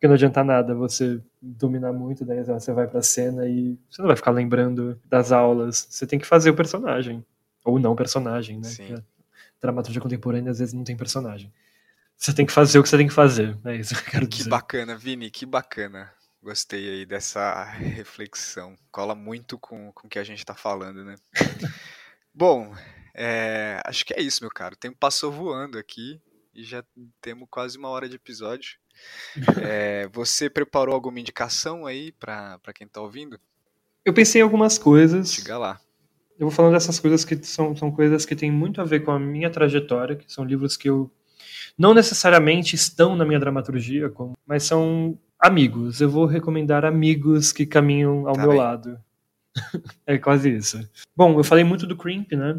Porque 0.00 0.08
não 0.08 0.14
adianta 0.14 0.42
nada 0.42 0.74
você 0.74 1.20
dominar 1.42 1.92
muito, 1.92 2.24
daí 2.24 2.42
você 2.42 2.72
vai 2.72 2.88
pra 2.88 3.02
cena 3.02 3.46
e 3.46 3.78
você 3.86 4.00
não 4.00 4.06
vai 4.06 4.16
ficar 4.16 4.30
lembrando 4.30 4.98
das 5.04 5.30
aulas. 5.30 5.86
Você 5.90 6.06
tem 6.06 6.18
que 6.18 6.24
fazer 6.24 6.48
o 6.48 6.56
personagem. 6.56 7.22
Ou 7.62 7.78
não 7.78 7.94
personagem, 7.94 8.56
né? 8.56 8.68
Sim. 8.70 9.04
dramaturgia 9.60 10.00
contemporânea 10.00 10.52
às 10.52 10.58
vezes 10.58 10.72
não 10.72 10.84
tem 10.84 10.96
personagem. 10.96 11.52
Você 12.16 12.32
tem 12.32 12.46
que 12.46 12.52
fazer 12.52 12.78
o 12.78 12.82
que 12.82 12.88
você 12.88 12.96
tem 12.96 13.08
que 13.08 13.12
fazer. 13.12 13.54
É 13.62 13.76
isso 13.76 13.94
que 13.94 14.00
eu 14.00 14.10
quero 14.12 14.26
dizer. 14.26 14.44
Que 14.44 14.48
bacana, 14.48 14.96
Vini, 14.96 15.30
que 15.30 15.44
bacana. 15.44 16.10
Gostei 16.42 16.88
aí 16.88 17.04
dessa 17.04 17.62
reflexão. 17.64 18.78
Cola 18.90 19.14
muito 19.14 19.58
com, 19.58 19.92
com 19.92 20.06
o 20.06 20.10
que 20.10 20.18
a 20.18 20.24
gente 20.24 20.46
tá 20.46 20.54
falando, 20.54 21.04
né? 21.04 21.16
Bom, 22.32 22.74
é, 23.14 23.82
acho 23.84 24.06
que 24.06 24.14
é 24.14 24.22
isso, 24.22 24.42
meu 24.42 24.50
caro. 24.50 24.74
O 24.74 24.78
tempo 24.78 24.96
passou 24.98 25.30
voando 25.30 25.76
aqui 25.76 26.18
e 26.54 26.64
já 26.64 26.82
temos 27.20 27.46
quase 27.50 27.76
uma 27.76 27.90
hora 27.90 28.08
de 28.08 28.16
episódio. 28.16 28.79
É, 29.62 30.08
você 30.12 30.50
preparou 30.50 30.94
alguma 30.94 31.20
indicação 31.20 31.86
aí 31.86 32.12
para 32.12 32.58
quem 32.74 32.86
está 32.86 33.00
ouvindo? 33.00 33.38
Eu 34.04 34.12
pensei 34.12 34.40
em 34.40 34.44
algumas 34.44 34.78
coisas. 34.78 35.32
Diga 35.32 35.58
lá. 35.58 35.80
Eu 36.38 36.46
vou 36.46 36.50
falando 36.50 36.72
dessas 36.72 36.98
coisas 36.98 37.24
que 37.24 37.36
são, 37.44 37.76
são 37.76 37.90
coisas 37.90 38.24
que 38.24 38.34
têm 38.34 38.50
muito 38.50 38.80
a 38.80 38.84
ver 38.84 39.00
com 39.00 39.10
a 39.10 39.18
minha 39.18 39.50
trajetória, 39.50 40.16
que 40.16 40.32
são 40.32 40.44
livros 40.44 40.76
que 40.76 40.88
eu 40.88 41.10
não 41.76 41.94
necessariamente 41.94 42.74
estão 42.74 43.14
na 43.14 43.24
minha 43.24 43.38
dramaturgia, 43.38 44.08
como, 44.08 44.32
mas 44.46 44.62
são 44.62 45.18
amigos. 45.38 46.00
Eu 46.00 46.10
vou 46.10 46.26
recomendar 46.26 46.84
amigos 46.84 47.52
que 47.52 47.66
caminham 47.66 48.26
ao 48.26 48.34
tá 48.34 48.40
meu 48.40 48.50
bem. 48.50 48.58
lado. 48.58 48.98
é 50.06 50.18
quase 50.18 50.54
isso. 50.54 50.80
Bom, 51.16 51.38
eu 51.38 51.44
falei 51.44 51.64
muito 51.64 51.86
do 51.86 51.96
Crimp, 51.96 52.32
né? 52.32 52.58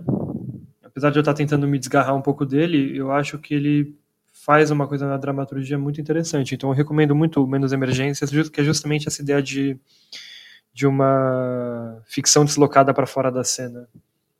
Apesar 0.84 1.10
de 1.10 1.18
eu 1.18 1.22
estar 1.22 1.34
tentando 1.34 1.68
me 1.68 1.80
desgarrar 1.80 2.16
um 2.16 2.22
pouco 2.22 2.46
dele, 2.46 2.98
eu 2.98 3.12
acho 3.12 3.40
que 3.40 3.54
ele 3.54 3.96
faz 4.44 4.72
uma 4.72 4.88
coisa 4.88 5.08
na 5.08 5.18
dramaturgia 5.18 5.78
muito 5.78 6.02
interessante. 6.02 6.56
Então 6.56 6.70
eu 6.70 6.76
recomendo 6.76 7.16
muito 7.16 7.46
Menos 7.46 7.72
Emergências, 7.72 8.32
que 8.50 8.62
é 8.62 8.64
justamente 8.64 9.08
essa 9.08 9.22
ideia 9.22 9.42
de, 9.42 9.80
de 10.74 10.88
uma 10.88 12.02
ficção 12.08 12.44
deslocada 12.44 12.92
para 12.92 13.06
fora 13.06 13.32
da 13.32 13.44
cena. 13.44 13.88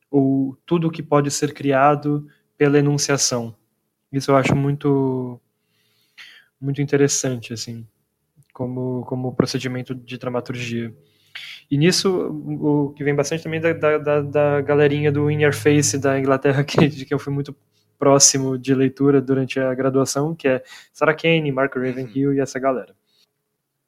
Ou 0.10 0.58
tudo 0.66 0.90
que 0.90 1.04
pode 1.04 1.30
ser 1.30 1.54
criado 1.54 2.28
pela 2.58 2.80
enunciação. 2.80 3.56
Isso 4.12 4.32
eu 4.32 4.36
acho 4.36 4.56
muito 4.56 5.40
muito 6.60 6.82
interessante, 6.82 7.54
assim, 7.54 7.88
como, 8.54 9.04
como 9.06 9.36
procedimento 9.36 9.96
de 9.96 10.18
dramaturgia. 10.18 10.94
E 11.70 11.78
nisso, 11.78 12.10
o 12.12 12.94
que 12.94 13.04
vem 13.04 13.16
bastante 13.16 13.44
também 13.44 13.60
da, 13.60 13.74
da, 13.98 14.22
da 14.22 14.62
galerinha 14.62 15.12
do 15.12 15.30
In 15.32 15.42
Your 15.44 15.54
Face 15.54 15.98
da 15.98 16.20
Inglaterra, 16.20 16.64
que, 16.66 16.88
de 16.88 17.06
que 17.06 17.14
eu 17.14 17.20
fui 17.20 17.34
muito 17.34 17.56
próximo 18.02 18.58
de 18.58 18.74
leitura 18.74 19.22
durante 19.22 19.60
a 19.60 19.76
graduação, 19.76 20.34
que 20.34 20.48
é 20.48 20.64
Sarah 20.92 21.14
Kane, 21.14 21.52
Mark 21.52 21.76
Ravenhill 21.76 22.30
uhum. 22.30 22.36
e 22.36 22.40
essa 22.40 22.58
galera. 22.58 22.96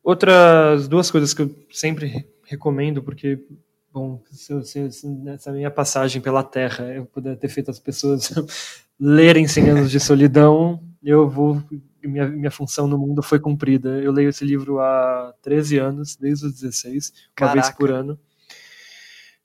Outras 0.04 0.88
duas 0.88 1.10
coisas 1.10 1.34
que 1.34 1.42
eu 1.42 1.50
sempre 1.72 2.28
recomendo, 2.46 3.02
porque, 3.02 3.44
bom, 3.92 4.22
se, 4.30 4.64
se, 4.66 4.92
se 4.92 5.08
nessa 5.08 5.52
minha 5.52 5.72
passagem 5.72 6.22
pela 6.22 6.44
Terra 6.44 6.94
eu 6.94 7.08
puder 7.08 7.36
ter 7.38 7.48
feito 7.48 7.72
as 7.72 7.80
pessoas 7.80 8.32
lerem 9.02 9.48
100 9.48 9.70
anos 9.72 9.90
de 9.90 10.00
solidão, 10.00 10.80
eu 11.02 11.28
vou. 11.28 11.60
Minha, 12.04 12.28
minha 12.28 12.52
função 12.52 12.86
no 12.86 13.00
mundo 13.00 13.24
foi 13.24 13.40
cumprida. 13.40 13.98
Eu 13.98 14.12
leio 14.12 14.30
esse 14.30 14.46
livro 14.46 14.80
há 14.80 15.34
13 15.42 15.80
anos, 15.80 16.16
desde 16.16 16.46
os 16.46 16.54
16, 16.54 17.10
uma 17.10 17.16
Caraca. 17.34 17.54
vez 17.54 17.70
por 17.72 17.90
ano. 17.90 18.20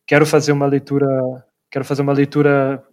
Quero 0.07 0.27
fazer 0.27 0.53
uma 0.53 0.67
leitura. 0.67 1.07
Quero 1.71 1.87
fazer 1.87 2.03
uma 2.03 2.13
leitura 2.13 2.85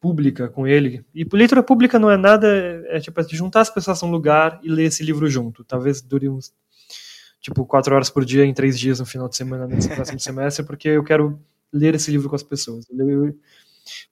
pública 0.00 0.48
com 0.48 0.66
ele. 0.66 1.04
E 1.14 1.26
leitura 1.32 1.62
pública 1.62 1.98
não 1.98 2.10
é 2.10 2.16
nada, 2.16 2.48
é, 2.88 2.98
tipo 2.98 3.20
é 3.20 3.24
juntar 3.28 3.60
as 3.60 3.70
pessoas 3.70 4.00
num 4.02 4.10
lugar 4.10 4.58
e 4.62 4.68
ler 4.68 4.84
esse 4.86 5.04
livro 5.04 5.28
junto. 5.28 5.62
Talvez 5.62 6.00
dure 6.00 6.28
uns 6.28 6.52
tipo 7.40 7.64
quatro 7.66 7.94
horas 7.94 8.10
por 8.10 8.24
dia 8.24 8.44
em 8.44 8.54
três 8.54 8.78
dias 8.78 9.00
no 9.00 9.06
final 9.06 9.28
de 9.28 9.36
semana 9.36 9.66
nesse 9.66 9.88
próximo 9.94 10.18
semestre, 10.18 10.64
porque 10.64 10.88
eu 10.88 11.04
quero 11.04 11.38
ler 11.72 11.94
esse 11.94 12.10
livro 12.10 12.28
com 12.28 12.36
as 12.36 12.42
pessoas. 12.42 12.86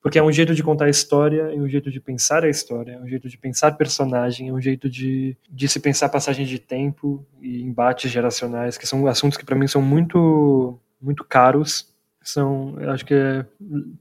Porque 0.03 0.19
é 0.19 0.23
um 0.23 0.33
jeito 0.33 0.55
de 0.55 0.63
contar 0.63 0.87
a 0.87 0.91
história, 0.91 1.43
é 1.53 1.57
um 1.57 1.69
jeito 1.69 1.91
de 1.91 2.01
pensar 2.01 2.45
a 2.45 2.49
história, 2.49 2.93
é 2.93 3.01
um 3.01 3.09
jeito 3.09 3.29
de 3.29 3.39
pensar 3.39 3.73
personagem, 3.73 4.49
é 4.49 4.53
um 4.53 4.61
jeito 4.61 4.89
de, 4.89 5.37
de 5.51 5.69
se 5.69 5.81
pensar 5.81 6.09
passagem 6.09 6.47
de 6.47 6.59
tempo 6.59 7.25
e 7.41 7.63
embates 7.63 8.11
geracionais, 8.11 8.77
que 8.77 8.87
são 8.87 9.07
assuntos 9.07 9.39
que 9.39 9.45
para 9.45 9.57
mim 9.57 9.67
são 9.67 9.83
muito 9.83 10.79
muito 11.01 11.25
caros 11.25 11.95
São, 12.21 12.77
eu 12.81 12.91
acho 12.91 13.07
que 13.07 13.15
é 13.15 13.47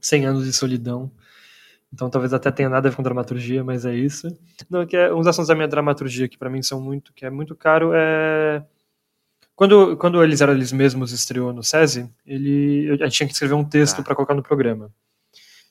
100 0.00 0.26
anos 0.26 0.44
de 0.44 0.52
solidão. 0.52 1.10
Então 1.92 2.10
talvez 2.10 2.32
até 2.32 2.50
tenha 2.50 2.68
nada 2.68 2.88
a 2.88 2.90
ver 2.90 2.96
com 2.96 3.02
dramaturgia, 3.02 3.64
mas 3.64 3.84
é 3.84 3.94
isso. 3.94 4.28
Não, 4.68 4.86
que 4.86 4.96
é 4.96 5.12
uns 5.12 5.26
assuntos 5.26 5.48
da 5.48 5.54
minha 5.54 5.68
dramaturgia 5.68 6.28
que 6.28 6.38
para 6.38 6.50
mim 6.50 6.62
são 6.62 6.80
muito, 6.80 7.12
que 7.14 7.24
é 7.24 7.30
muito 7.30 7.54
caro 7.56 7.92
é 7.94 8.62
quando, 9.58 9.96
quando 9.96 10.22
eles 10.22 10.40
eram 10.40 10.52
eles 10.52 10.70
mesmos 10.70 11.10
estreou 11.10 11.52
no 11.52 11.64
SESI, 11.64 12.08
ele, 12.24 12.96
a 13.02 13.06
gente 13.06 13.16
tinha 13.16 13.26
que 13.26 13.32
escrever 13.32 13.54
um 13.54 13.64
texto 13.64 13.96
tá. 13.96 14.02
para 14.04 14.14
colocar 14.14 14.32
no 14.32 14.40
programa. 14.40 14.88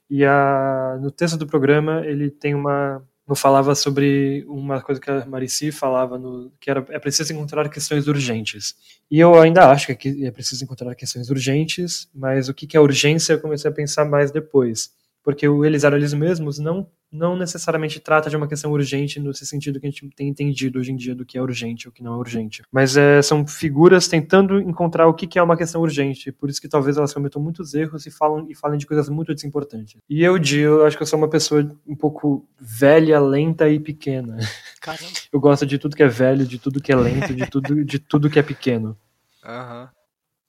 E 0.09 0.26
a, 0.26 0.97
no 1.01 1.09
texto 1.09 1.38
do 1.38 1.47
programa 1.47 2.05
ele 2.05 2.30
tem 2.30 2.53
uma 2.53 3.01
não 3.26 3.36
falava 3.36 3.76
sobre 3.76 4.45
uma 4.47 4.82
coisa 4.82 4.99
que 4.99 5.09
a 5.09 5.26
Marici 5.26 5.72
falava 5.72 6.18
no, 6.18 6.51
que 6.59 6.70
era 6.70 6.86
é 6.89 6.99
preciso 6.99 7.32
encontrar 7.32 7.70
questões 7.70 8.07
urgentes. 8.07 8.76
E 9.09 9.20
eu 9.20 9.39
ainda 9.39 9.70
acho 9.70 9.95
que 9.95 10.26
é 10.26 10.32
preciso 10.32 10.65
encontrar 10.65 10.93
questões 10.93 11.30
urgentes, 11.30 12.09
mas 12.13 12.49
o 12.49 12.53
que 12.53 12.76
é 12.76 12.80
urgência 12.82 13.34
eu 13.34 13.41
comecei 13.41 13.72
a 13.72 13.74
pensar 13.74 14.03
mais 14.03 14.32
depois 14.32 14.91
porque 15.28 15.45
o 15.45 15.65
eles 15.65 15.84
eram 15.84 15.97
eles 15.97 16.13
mesmos 16.13 16.57
não 16.57 16.88
não 17.11 17.36
necessariamente 17.36 17.99
trata 17.99 18.30
de 18.30 18.38
uma 18.38 18.47
questão 18.47 18.71
urgente 18.71 19.19
no 19.19 19.34
sentido 19.34 19.78
que 19.78 19.86
a 19.86 19.89
gente 19.89 20.09
tem 20.15 20.30
entendido 20.30 20.80
hoje 20.80 20.93
em 20.93 20.95
dia 20.95 21.13
do 21.13 21.25
que 21.25 21.38
é 21.38 21.41
urgente 21.41 21.86
ou 21.86 21.91
que 21.91 22.01
não 22.01 22.13
é 22.13 22.17
urgente. 22.17 22.63
Mas 22.71 22.95
é, 22.95 23.21
são 23.21 23.45
figuras 23.45 24.07
tentando 24.07 24.57
encontrar 24.61 25.05
o 25.05 25.13
que 25.13 25.38
é 25.38 25.43
uma 25.43 25.57
questão 25.57 25.82
urgente, 25.82 26.32
por 26.32 26.49
isso 26.49 26.61
que 26.61 26.69
talvez 26.69 26.95
elas 26.95 27.13
cometam 27.13 27.41
muitos 27.41 27.73
erros 27.73 28.05
e 28.05 28.11
falam 28.11 28.45
e 28.49 28.55
falem 28.55 28.78
de 28.78 28.86
coisas 28.86 29.09
muito 29.09 29.36
desimportantes. 29.36 29.99
E 30.09 30.23
eu, 30.23 30.39
Di, 30.39 30.59
eu 30.59 30.86
acho 30.86 30.95
que 30.95 31.03
eu 31.03 31.07
sou 31.07 31.19
uma 31.19 31.30
pessoa 31.30 31.75
um 31.86 31.95
pouco 31.95 32.47
velha, 32.57 33.19
lenta 33.19 33.67
e 33.69 33.82
pequena. 33.82 34.38
Caramba. 34.80 35.11
Eu 35.32 35.41
gosto 35.41 35.65
de 35.65 35.78
tudo 35.78 35.95
que 35.95 36.03
é 36.03 36.07
velho, 36.07 36.45
de 36.45 36.57
tudo 36.57 36.82
que 36.82 36.91
é 36.91 36.95
lento, 36.95 37.36
de 37.36 37.45
tudo, 37.49 37.84
de 37.84 37.99
tudo 37.99 38.30
que 38.30 38.39
é 38.39 38.43
pequeno. 38.43 38.97
Aham. 39.43 39.82
Uhum. 39.82 39.96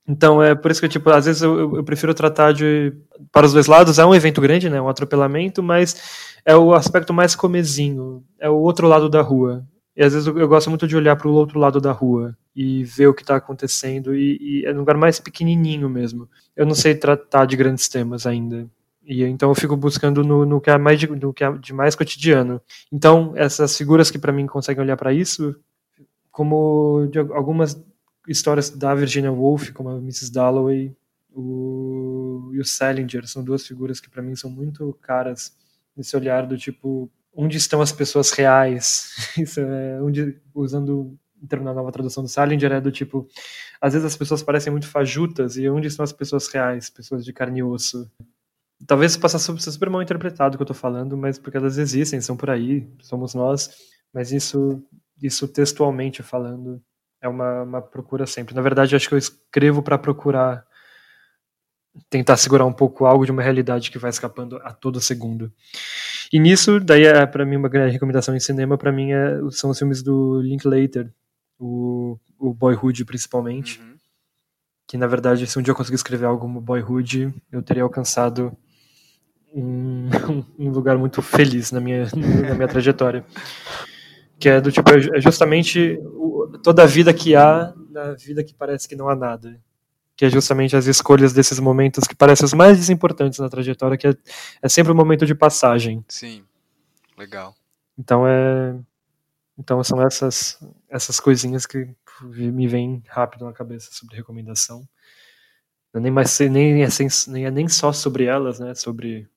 Então, 0.08 0.42
é 0.42 0.54
por 0.54 0.70
isso 0.70 0.80
que, 0.80 0.88
tipo, 0.88 1.10
às 1.10 1.26
vezes 1.26 1.42
eu, 1.42 1.76
eu, 1.76 1.84
prefiro 1.84 2.14
tratar 2.14 2.52
de. 2.52 2.94
Para 3.30 3.44
os 3.44 3.52
dois 3.52 3.66
lados, 3.66 3.98
é 3.98 4.06
um 4.06 4.14
evento 4.14 4.40
grande, 4.40 4.70
né? 4.70 4.80
Um 4.80 4.88
atropelamento, 4.88 5.62
mas 5.62 6.38
é 6.46 6.56
o 6.56 6.72
aspecto 6.72 7.12
mais 7.12 7.36
comezinho. 7.36 8.24
É 8.40 8.48
o 8.48 8.56
outro 8.56 8.88
lado 8.88 9.10
da 9.10 9.20
rua. 9.20 9.66
E 9.94 10.02
às 10.02 10.14
vezes 10.14 10.26
eu, 10.26 10.38
eu 10.38 10.48
gosto 10.48 10.70
muito 10.70 10.86
de 10.86 10.96
olhar 10.96 11.14
para 11.16 11.28
o 11.28 11.34
outro 11.34 11.58
lado 11.58 11.78
da 11.78 11.92
rua 11.92 12.34
e 12.56 12.84
ver 12.84 13.08
o 13.08 13.14
que 13.14 13.20
está 13.22 13.36
acontecendo. 13.36 14.14
E, 14.14 14.38
e, 14.40 14.64
é 14.64 14.72
um 14.72 14.78
lugar 14.78 14.96
mais 14.96 15.20
pequenininho 15.20 15.90
mesmo. 15.90 16.26
Eu 16.56 16.64
não 16.64 16.74
sei 16.74 16.94
tratar 16.94 17.44
de 17.44 17.56
grandes 17.56 17.86
temas 17.88 18.26
ainda. 18.26 18.66
E 19.04 19.22
então 19.24 19.50
eu 19.50 19.54
fico 19.54 19.76
buscando 19.76 20.24
no, 20.24 20.46
no 20.46 20.60
que 20.60 20.70
é 20.70 20.78
mais 20.78 20.98
de, 20.98 21.06
no 21.06 21.34
que 21.34 21.44
é 21.44 21.52
de 21.52 21.74
mais 21.74 21.94
cotidiano. 21.94 22.62
Então, 22.90 23.32
essas 23.36 23.76
figuras 23.76 24.10
que 24.10 24.18
para 24.18 24.32
mim 24.32 24.46
conseguem 24.46 24.82
olhar 24.82 24.96
para 24.96 25.12
isso, 25.12 25.54
como 26.30 27.08
de 27.10 27.18
algumas 27.18 27.74
histórias 28.28 28.70
da 28.70 28.94
Virginia 28.94 29.32
Woolf, 29.32 29.70
como 29.72 29.88
a 29.88 29.96
Mrs. 29.96 30.30
Dalloway 30.30 30.94
o, 31.32 32.50
e 32.52 32.60
o 32.60 32.64
Salinger, 32.64 33.26
são 33.26 33.42
duas 33.42 33.66
figuras 33.66 34.00
que 34.00 34.10
para 34.10 34.22
mim 34.22 34.36
são 34.36 34.50
muito 34.50 34.92
caras 35.00 35.56
nesse 35.96 36.16
olhar 36.16 36.46
do 36.46 36.56
tipo, 36.56 37.10
onde 37.34 37.56
estão 37.56 37.80
as 37.80 37.92
pessoas 37.92 38.30
reais? 38.30 39.12
Isso 39.38 39.60
é, 39.60 40.02
onde, 40.02 40.40
usando 40.54 41.18
na 41.50 41.72
nova 41.72 41.92
tradução 41.92 42.22
do 42.22 42.28
Salinger, 42.28 42.72
é 42.72 42.80
do 42.80 42.90
tipo, 42.90 43.28
às 43.80 43.92
vezes 43.92 44.06
as 44.06 44.16
pessoas 44.16 44.42
parecem 44.42 44.72
muito 44.72 44.88
fajutas, 44.88 45.56
e 45.56 45.68
onde 45.68 45.86
estão 45.86 46.02
as 46.02 46.12
pessoas 46.12 46.48
reais, 46.48 46.90
pessoas 46.90 47.24
de 47.24 47.32
carne 47.32 47.60
e 47.60 47.62
osso? 47.62 48.10
Talvez 48.86 49.16
possa 49.16 49.38
ser 49.38 49.58
super 49.58 49.90
mal 49.90 50.02
interpretado 50.02 50.54
o 50.54 50.58
que 50.58 50.62
eu 50.62 50.66
tô 50.66 50.74
falando, 50.74 51.16
mas 51.16 51.38
porque 51.38 51.56
elas 51.56 51.78
existem, 51.78 52.20
são 52.20 52.36
por 52.36 52.50
aí, 52.50 52.88
somos 53.00 53.34
nós, 53.34 53.70
mas 54.12 54.32
isso, 54.32 54.82
isso 55.22 55.46
textualmente 55.46 56.22
falando, 56.22 56.82
é 57.20 57.28
uma, 57.28 57.62
uma 57.62 57.82
procura 57.82 58.26
sempre. 58.26 58.54
Na 58.54 58.62
verdade, 58.62 58.94
acho 58.94 59.08
que 59.08 59.14
eu 59.14 59.18
escrevo 59.18 59.82
para 59.82 59.98
procurar 59.98 60.66
tentar 62.08 62.36
segurar 62.36 62.64
um 62.64 62.72
pouco 62.72 63.06
algo 63.06 63.24
de 63.24 63.32
uma 63.32 63.42
realidade 63.42 63.90
que 63.90 63.98
vai 63.98 64.10
escapando 64.10 64.56
a 64.62 64.72
todo 64.72 65.00
segundo. 65.00 65.52
E 66.32 66.38
nisso, 66.38 66.78
daí 66.78 67.04
é 67.04 67.26
para 67.26 67.44
mim 67.44 67.56
uma 67.56 67.68
grande 67.68 67.92
recomendação 67.92 68.36
em 68.36 68.40
cinema, 68.40 68.78
para 68.78 68.92
mim 68.92 69.12
é, 69.12 69.38
são 69.50 69.70
os 69.70 69.78
filmes 69.78 70.02
do 70.02 70.40
Linklater, 70.40 71.12
o, 71.58 72.18
o 72.38 72.52
Boyhood 72.54 73.04
principalmente. 73.04 73.80
Uhum. 73.80 73.96
Que 74.86 74.96
na 74.96 75.06
verdade, 75.06 75.46
se 75.46 75.58
um 75.58 75.62
dia 75.62 75.72
eu 75.72 75.76
conseguir 75.76 75.96
escrever 75.96 76.26
algo 76.26 76.40
como 76.40 76.60
Boyhood, 76.60 77.34
eu 77.50 77.62
teria 77.62 77.82
alcançado 77.82 78.56
um, 79.54 80.08
um 80.58 80.70
lugar 80.70 80.96
muito 80.96 81.20
feliz 81.20 81.72
na 81.72 81.80
minha, 81.80 82.06
na 82.14 82.54
minha 82.54 82.68
trajetória. 82.68 83.24
Que 84.38 84.48
é 84.48 84.60
do 84.60 84.70
tipo, 84.70 84.88
é 84.90 85.20
justamente 85.20 85.98
toda 86.62 86.82
a 86.82 86.86
vida 86.86 87.12
que 87.12 87.34
há 87.34 87.72
na 87.90 88.12
vida 88.12 88.44
que 88.44 88.54
parece 88.54 88.88
que 88.88 88.96
não 88.96 89.08
há 89.08 89.16
nada. 89.16 89.60
Que 90.16 90.24
é 90.24 90.30
justamente 90.30 90.76
as 90.76 90.86
escolhas 90.86 91.32
desses 91.32 91.58
momentos 91.58 92.04
que 92.04 92.14
parecem 92.14 92.44
os 92.44 92.52
mais 92.52 92.76
desimportantes 92.76 93.38
na 93.38 93.48
trajetória, 93.48 93.96
que 93.96 94.08
é, 94.08 94.14
é 94.62 94.68
sempre 94.68 94.92
um 94.92 94.96
momento 94.96 95.26
de 95.26 95.34
passagem. 95.34 96.04
Sim, 96.08 96.44
legal. 97.16 97.54
Então 97.96 98.26
é. 98.26 98.76
Então 99.58 99.82
são 99.82 100.00
essas, 100.00 100.58
essas 100.88 101.18
coisinhas 101.18 101.66
que 101.66 101.88
me 102.22 102.68
vêm 102.68 103.02
rápido 103.08 103.44
na 103.44 103.52
cabeça 103.52 103.90
sobre 103.92 104.16
recomendação. 104.16 104.88
nem 105.94 106.12
mais 106.12 106.38
nem 106.38 106.84
é, 106.84 106.88
nem 107.28 107.44
é 107.44 107.50
nem 107.50 107.68
só 107.68 107.92
sobre 107.92 108.24
elas, 108.24 108.60
né? 108.60 108.74
Sobre 108.74 109.28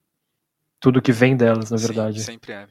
tudo 0.78 1.02
que 1.02 1.12
vem 1.12 1.36
delas, 1.36 1.70
na 1.70 1.76
verdade. 1.76 2.20
Sim, 2.20 2.32
sempre 2.32 2.52
é. 2.52 2.68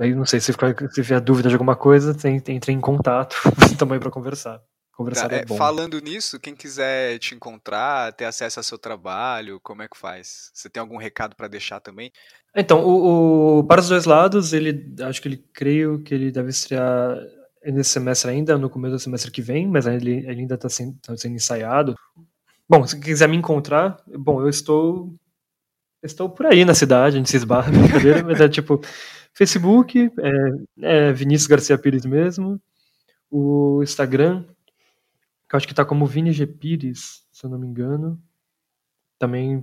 Aí 0.00 0.14
não 0.14 0.26
sei 0.26 0.40
se, 0.40 0.52
ficar, 0.52 0.74
se 0.76 1.02
tiver 1.02 1.20
dúvida 1.20 1.48
de 1.48 1.54
alguma 1.54 1.76
coisa, 1.76 2.14
tem, 2.14 2.42
entre 2.48 2.72
em 2.72 2.80
contato 2.80 3.36
também 3.78 3.98
para 3.98 4.10
conversar. 4.10 4.60
Conversar 4.96 5.32
é, 5.32 5.40
é 5.40 5.44
bom. 5.44 5.56
Falando 5.56 6.00
nisso, 6.00 6.38
quem 6.38 6.54
quiser 6.54 7.18
te 7.18 7.34
encontrar, 7.34 8.12
ter 8.12 8.26
acesso 8.26 8.60
ao 8.60 8.64
seu 8.64 8.78
trabalho, 8.78 9.58
como 9.60 9.82
é 9.82 9.88
que 9.88 9.96
faz? 9.96 10.50
Você 10.54 10.70
tem 10.70 10.80
algum 10.80 10.96
recado 10.96 11.34
para 11.34 11.48
deixar 11.48 11.80
também? 11.80 12.12
Então, 12.54 12.84
o, 12.84 13.58
o, 13.58 13.64
para 13.64 13.80
os 13.80 13.88
dois 13.88 14.04
lados, 14.04 14.52
ele 14.52 14.94
acho 15.02 15.20
que 15.20 15.26
ele 15.26 15.44
creio 15.52 16.00
que 16.02 16.14
ele 16.14 16.30
deve 16.30 16.50
estrear 16.50 17.16
nesse 17.64 17.90
semestre 17.90 18.30
ainda, 18.30 18.56
no 18.56 18.70
começo 18.70 18.92
do 18.92 18.98
semestre 19.00 19.32
que 19.32 19.42
vem, 19.42 19.66
mas 19.66 19.86
ele, 19.86 20.18
ele 20.18 20.42
ainda 20.42 20.54
está 20.54 20.68
sendo, 20.68 20.96
tá 21.00 21.16
sendo 21.16 21.34
ensaiado. 21.34 21.96
Bom, 22.68 22.86
se 22.86 22.98
quiser 23.00 23.28
me 23.28 23.36
encontrar, 23.36 23.96
bom, 24.06 24.40
eu 24.40 24.48
estou 24.48 25.12
estou 26.02 26.28
por 26.28 26.46
aí 26.46 26.64
na 26.64 26.74
cidade, 26.74 27.16
a 27.16 27.18
gente 27.18 27.30
se 27.30 27.36
esbarra, 27.36 27.72
brincadeira, 27.72 28.22
mas 28.22 28.40
é 28.40 28.48
tipo 28.48 28.80
Facebook, 29.34 30.10
é, 30.80 31.08
é 31.08 31.12
Vinícius 31.12 31.48
Garcia 31.48 31.76
Pires 31.76 32.06
mesmo. 32.06 32.60
O 33.30 33.82
Instagram, 33.82 34.44
que 35.48 35.54
eu 35.54 35.56
acho 35.56 35.66
que 35.66 35.74
tá 35.74 35.84
como 35.84 36.06
Vini 36.06 36.32
G. 36.32 36.46
Pires, 36.46 37.26
se 37.32 37.44
eu 37.44 37.50
não 37.50 37.58
me 37.58 37.66
engano. 37.66 38.20
Também 39.18 39.62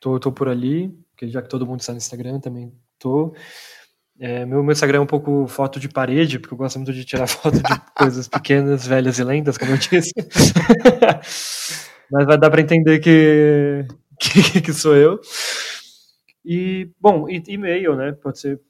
tô, 0.00 0.18
tô 0.18 0.32
por 0.32 0.48
ali, 0.48 0.88
porque 1.10 1.28
já 1.28 1.42
que 1.42 1.48
todo 1.48 1.66
mundo 1.66 1.80
está 1.80 1.92
no 1.92 1.98
Instagram, 1.98 2.40
também 2.40 2.72
tô. 2.98 3.34
É, 4.18 4.44
meu, 4.44 4.62
meu 4.62 4.72
Instagram 4.72 4.98
é 4.98 5.02
um 5.02 5.06
pouco 5.06 5.46
foto 5.46 5.80
de 5.80 5.88
parede, 5.88 6.38
porque 6.38 6.52
eu 6.52 6.58
gosto 6.58 6.76
muito 6.76 6.92
de 6.92 7.04
tirar 7.04 7.26
foto 7.28 7.56
de 7.56 7.80
coisas 7.94 8.28
pequenas, 8.28 8.86
velhas 8.86 9.18
e 9.18 9.24
lentas, 9.24 9.58
como 9.58 9.72
eu 9.72 9.78
disse. 9.78 10.12
Mas 12.10 12.26
vai 12.26 12.38
dar 12.38 12.50
para 12.50 12.60
entender 12.60 12.98
que, 12.98 13.86
que, 14.20 14.60
que, 14.60 14.72
sou 14.72 14.96
eu. 14.96 15.20
E, 16.44 16.90
bom, 16.98 17.26
e-mail, 17.28 17.96
né? 17.96 18.12
Pode 18.12 18.40
ser 18.40 18.60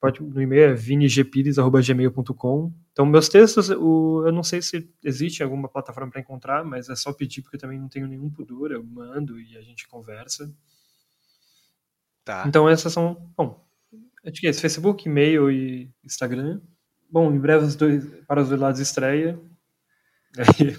pode, 0.00 0.22
no 0.22 0.40
e-mail 0.40 0.70
é 0.70 0.74
vinigpires.gmail.com. 0.74 2.72
Então, 2.92 3.06
meus 3.06 3.28
textos, 3.28 3.70
o, 3.70 4.24
eu 4.26 4.32
não 4.32 4.42
sei 4.42 4.62
se 4.62 4.88
existe 5.02 5.42
alguma 5.42 5.68
plataforma 5.68 6.10
para 6.10 6.20
encontrar, 6.20 6.64
mas 6.64 6.88
é 6.88 6.96
só 6.96 7.12
pedir, 7.12 7.42
porque 7.42 7.56
eu 7.56 7.60
também 7.60 7.78
não 7.78 7.88
tenho 7.88 8.06
nenhum 8.06 8.30
pudor, 8.30 8.72
eu 8.72 8.82
mando 8.82 9.40
e 9.40 9.56
a 9.56 9.62
gente 9.62 9.86
conversa. 9.88 10.52
Tá. 12.24 12.44
Então, 12.46 12.68
essas 12.68 12.92
são, 12.92 13.32
bom, 13.36 13.64
acho 14.24 14.40
que 14.40 14.46
é 14.46 14.50
esse, 14.50 14.60
Facebook, 14.60 15.08
e-mail 15.08 15.50
e 15.50 15.90
Instagram. 16.04 16.60
Bom, 17.10 17.32
em 17.32 17.38
breve 17.38 17.64
os 17.64 17.76
dois, 17.76 18.04
para 18.26 18.42
os 18.42 18.48
dois 18.48 18.60
lados 18.60 18.80
estreia. 18.80 19.38
Aí, 20.60 20.76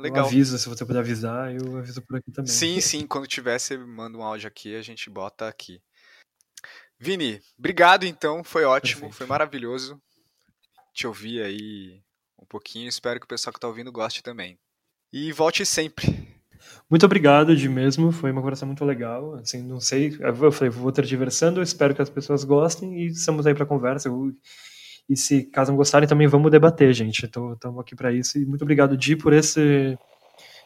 Legal. 0.00 0.24
Eu 0.24 0.28
aviso, 0.28 0.58
se 0.58 0.68
você 0.68 0.84
puder 0.84 1.00
avisar, 1.00 1.54
eu 1.54 1.76
aviso 1.76 2.00
por 2.00 2.16
aqui 2.16 2.32
também. 2.32 2.50
Sim, 2.50 2.80
sim, 2.80 3.06
quando 3.06 3.26
tiver, 3.26 3.58
você 3.58 3.76
manda 3.76 4.16
um 4.16 4.22
áudio 4.22 4.48
aqui, 4.48 4.74
a 4.74 4.82
gente 4.82 5.10
bota 5.10 5.46
aqui. 5.46 5.82
Vini, 7.00 7.40
obrigado 7.58 8.04
então, 8.04 8.44
foi 8.44 8.64
ótimo, 8.64 9.00
Perfeito. 9.00 9.16
foi 9.16 9.26
maravilhoso 9.26 9.98
te 10.92 11.06
ouvir 11.06 11.42
aí 11.42 12.02
um 12.38 12.44
pouquinho. 12.44 12.88
Espero 12.88 13.18
que 13.18 13.24
o 13.24 13.28
pessoal 13.28 13.54
que 13.54 13.56
está 13.56 13.66
ouvindo 13.66 13.90
goste 13.90 14.22
também. 14.22 14.58
E 15.10 15.32
volte 15.32 15.64
sempre. 15.64 16.28
Muito 16.90 17.06
obrigado 17.06 17.56
de 17.56 17.70
mesmo, 17.70 18.12
foi 18.12 18.30
uma 18.30 18.42
conversa 18.42 18.66
muito 18.66 18.84
legal. 18.84 19.36
Assim, 19.36 19.62
não 19.62 19.80
sei, 19.80 20.14
eu 20.20 20.52
falei, 20.52 20.68
vou 20.68 20.92
ter 20.92 21.06
diversando, 21.06 21.62
espero 21.62 21.94
que 21.94 22.02
as 22.02 22.10
pessoas 22.10 22.44
gostem 22.44 23.00
e 23.00 23.06
estamos 23.06 23.46
aí 23.46 23.54
para 23.54 23.64
conversa. 23.64 24.10
E 25.08 25.16
se 25.16 25.44
caso 25.44 25.70
não 25.70 25.78
gostarem, 25.78 26.06
também 26.06 26.28
vamos 26.28 26.50
debater, 26.50 26.92
gente. 26.92 27.24
Estamos 27.24 27.78
aqui 27.78 27.96
para 27.96 28.12
isso. 28.12 28.36
E 28.38 28.44
muito 28.44 28.60
obrigado, 28.60 28.94
Di, 28.94 29.16
por 29.16 29.32
esse, 29.32 29.98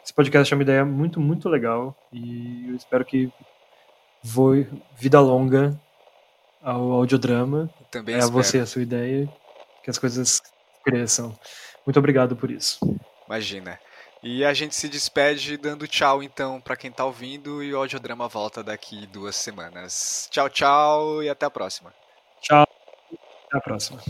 esse 0.03 0.13
podcast. 0.13 0.53
É 0.53 0.57
uma 0.57 0.65
ideia 0.65 0.85
muito, 0.85 1.21
muito 1.21 1.49
legal. 1.49 1.97
E 2.13 2.71
eu 2.71 2.75
espero 2.75 3.05
que 3.05 3.33
voe 4.21 4.67
vida 4.99 5.21
longa 5.21 5.81
ao 6.65 6.91
audiodrama. 6.93 7.71
Também 7.91 8.15
é 8.15 8.19
espero. 8.19 8.33
você 8.33 8.59
a 8.59 8.67
sua 8.67 8.83
ideia, 8.83 9.29
que 9.83 9.91
as 9.91 9.99
coisas 9.99 10.43
cresçam. 10.83 11.39
Muito 11.87 11.99
obrigado 11.99 12.35
por 12.35 12.51
isso. 12.51 12.79
Imagina. 13.27 13.79
E 14.23 14.43
a 14.43 14.55
gente 14.55 14.75
se 14.75 14.89
despede 14.89 15.59
dando 15.59 15.87
tchau 15.87 16.23
então 16.23 16.59
para 16.59 16.77
quem 16.77 16.91
tá 16.91 17.05
ouvindo 17.05 17.63
e 17.63 17.75
o 17.75 17.77
audiodrama 17.77 18.27
volta 18.27 18.63
daqui 18.63 19.07
duas 19.07 19.37
semanas. 19.37 20.27
Tchau, 20.31 20.49
tchau 20.49 21.23
e 21.23 21.29
até 21.29 21.45
a 21.45 21.51
próxima. 21.51 21.93
Tchau. 22.41 22.67
Até 23.47 23.59
a 23.59 23.61
próxima. 23.61 24.01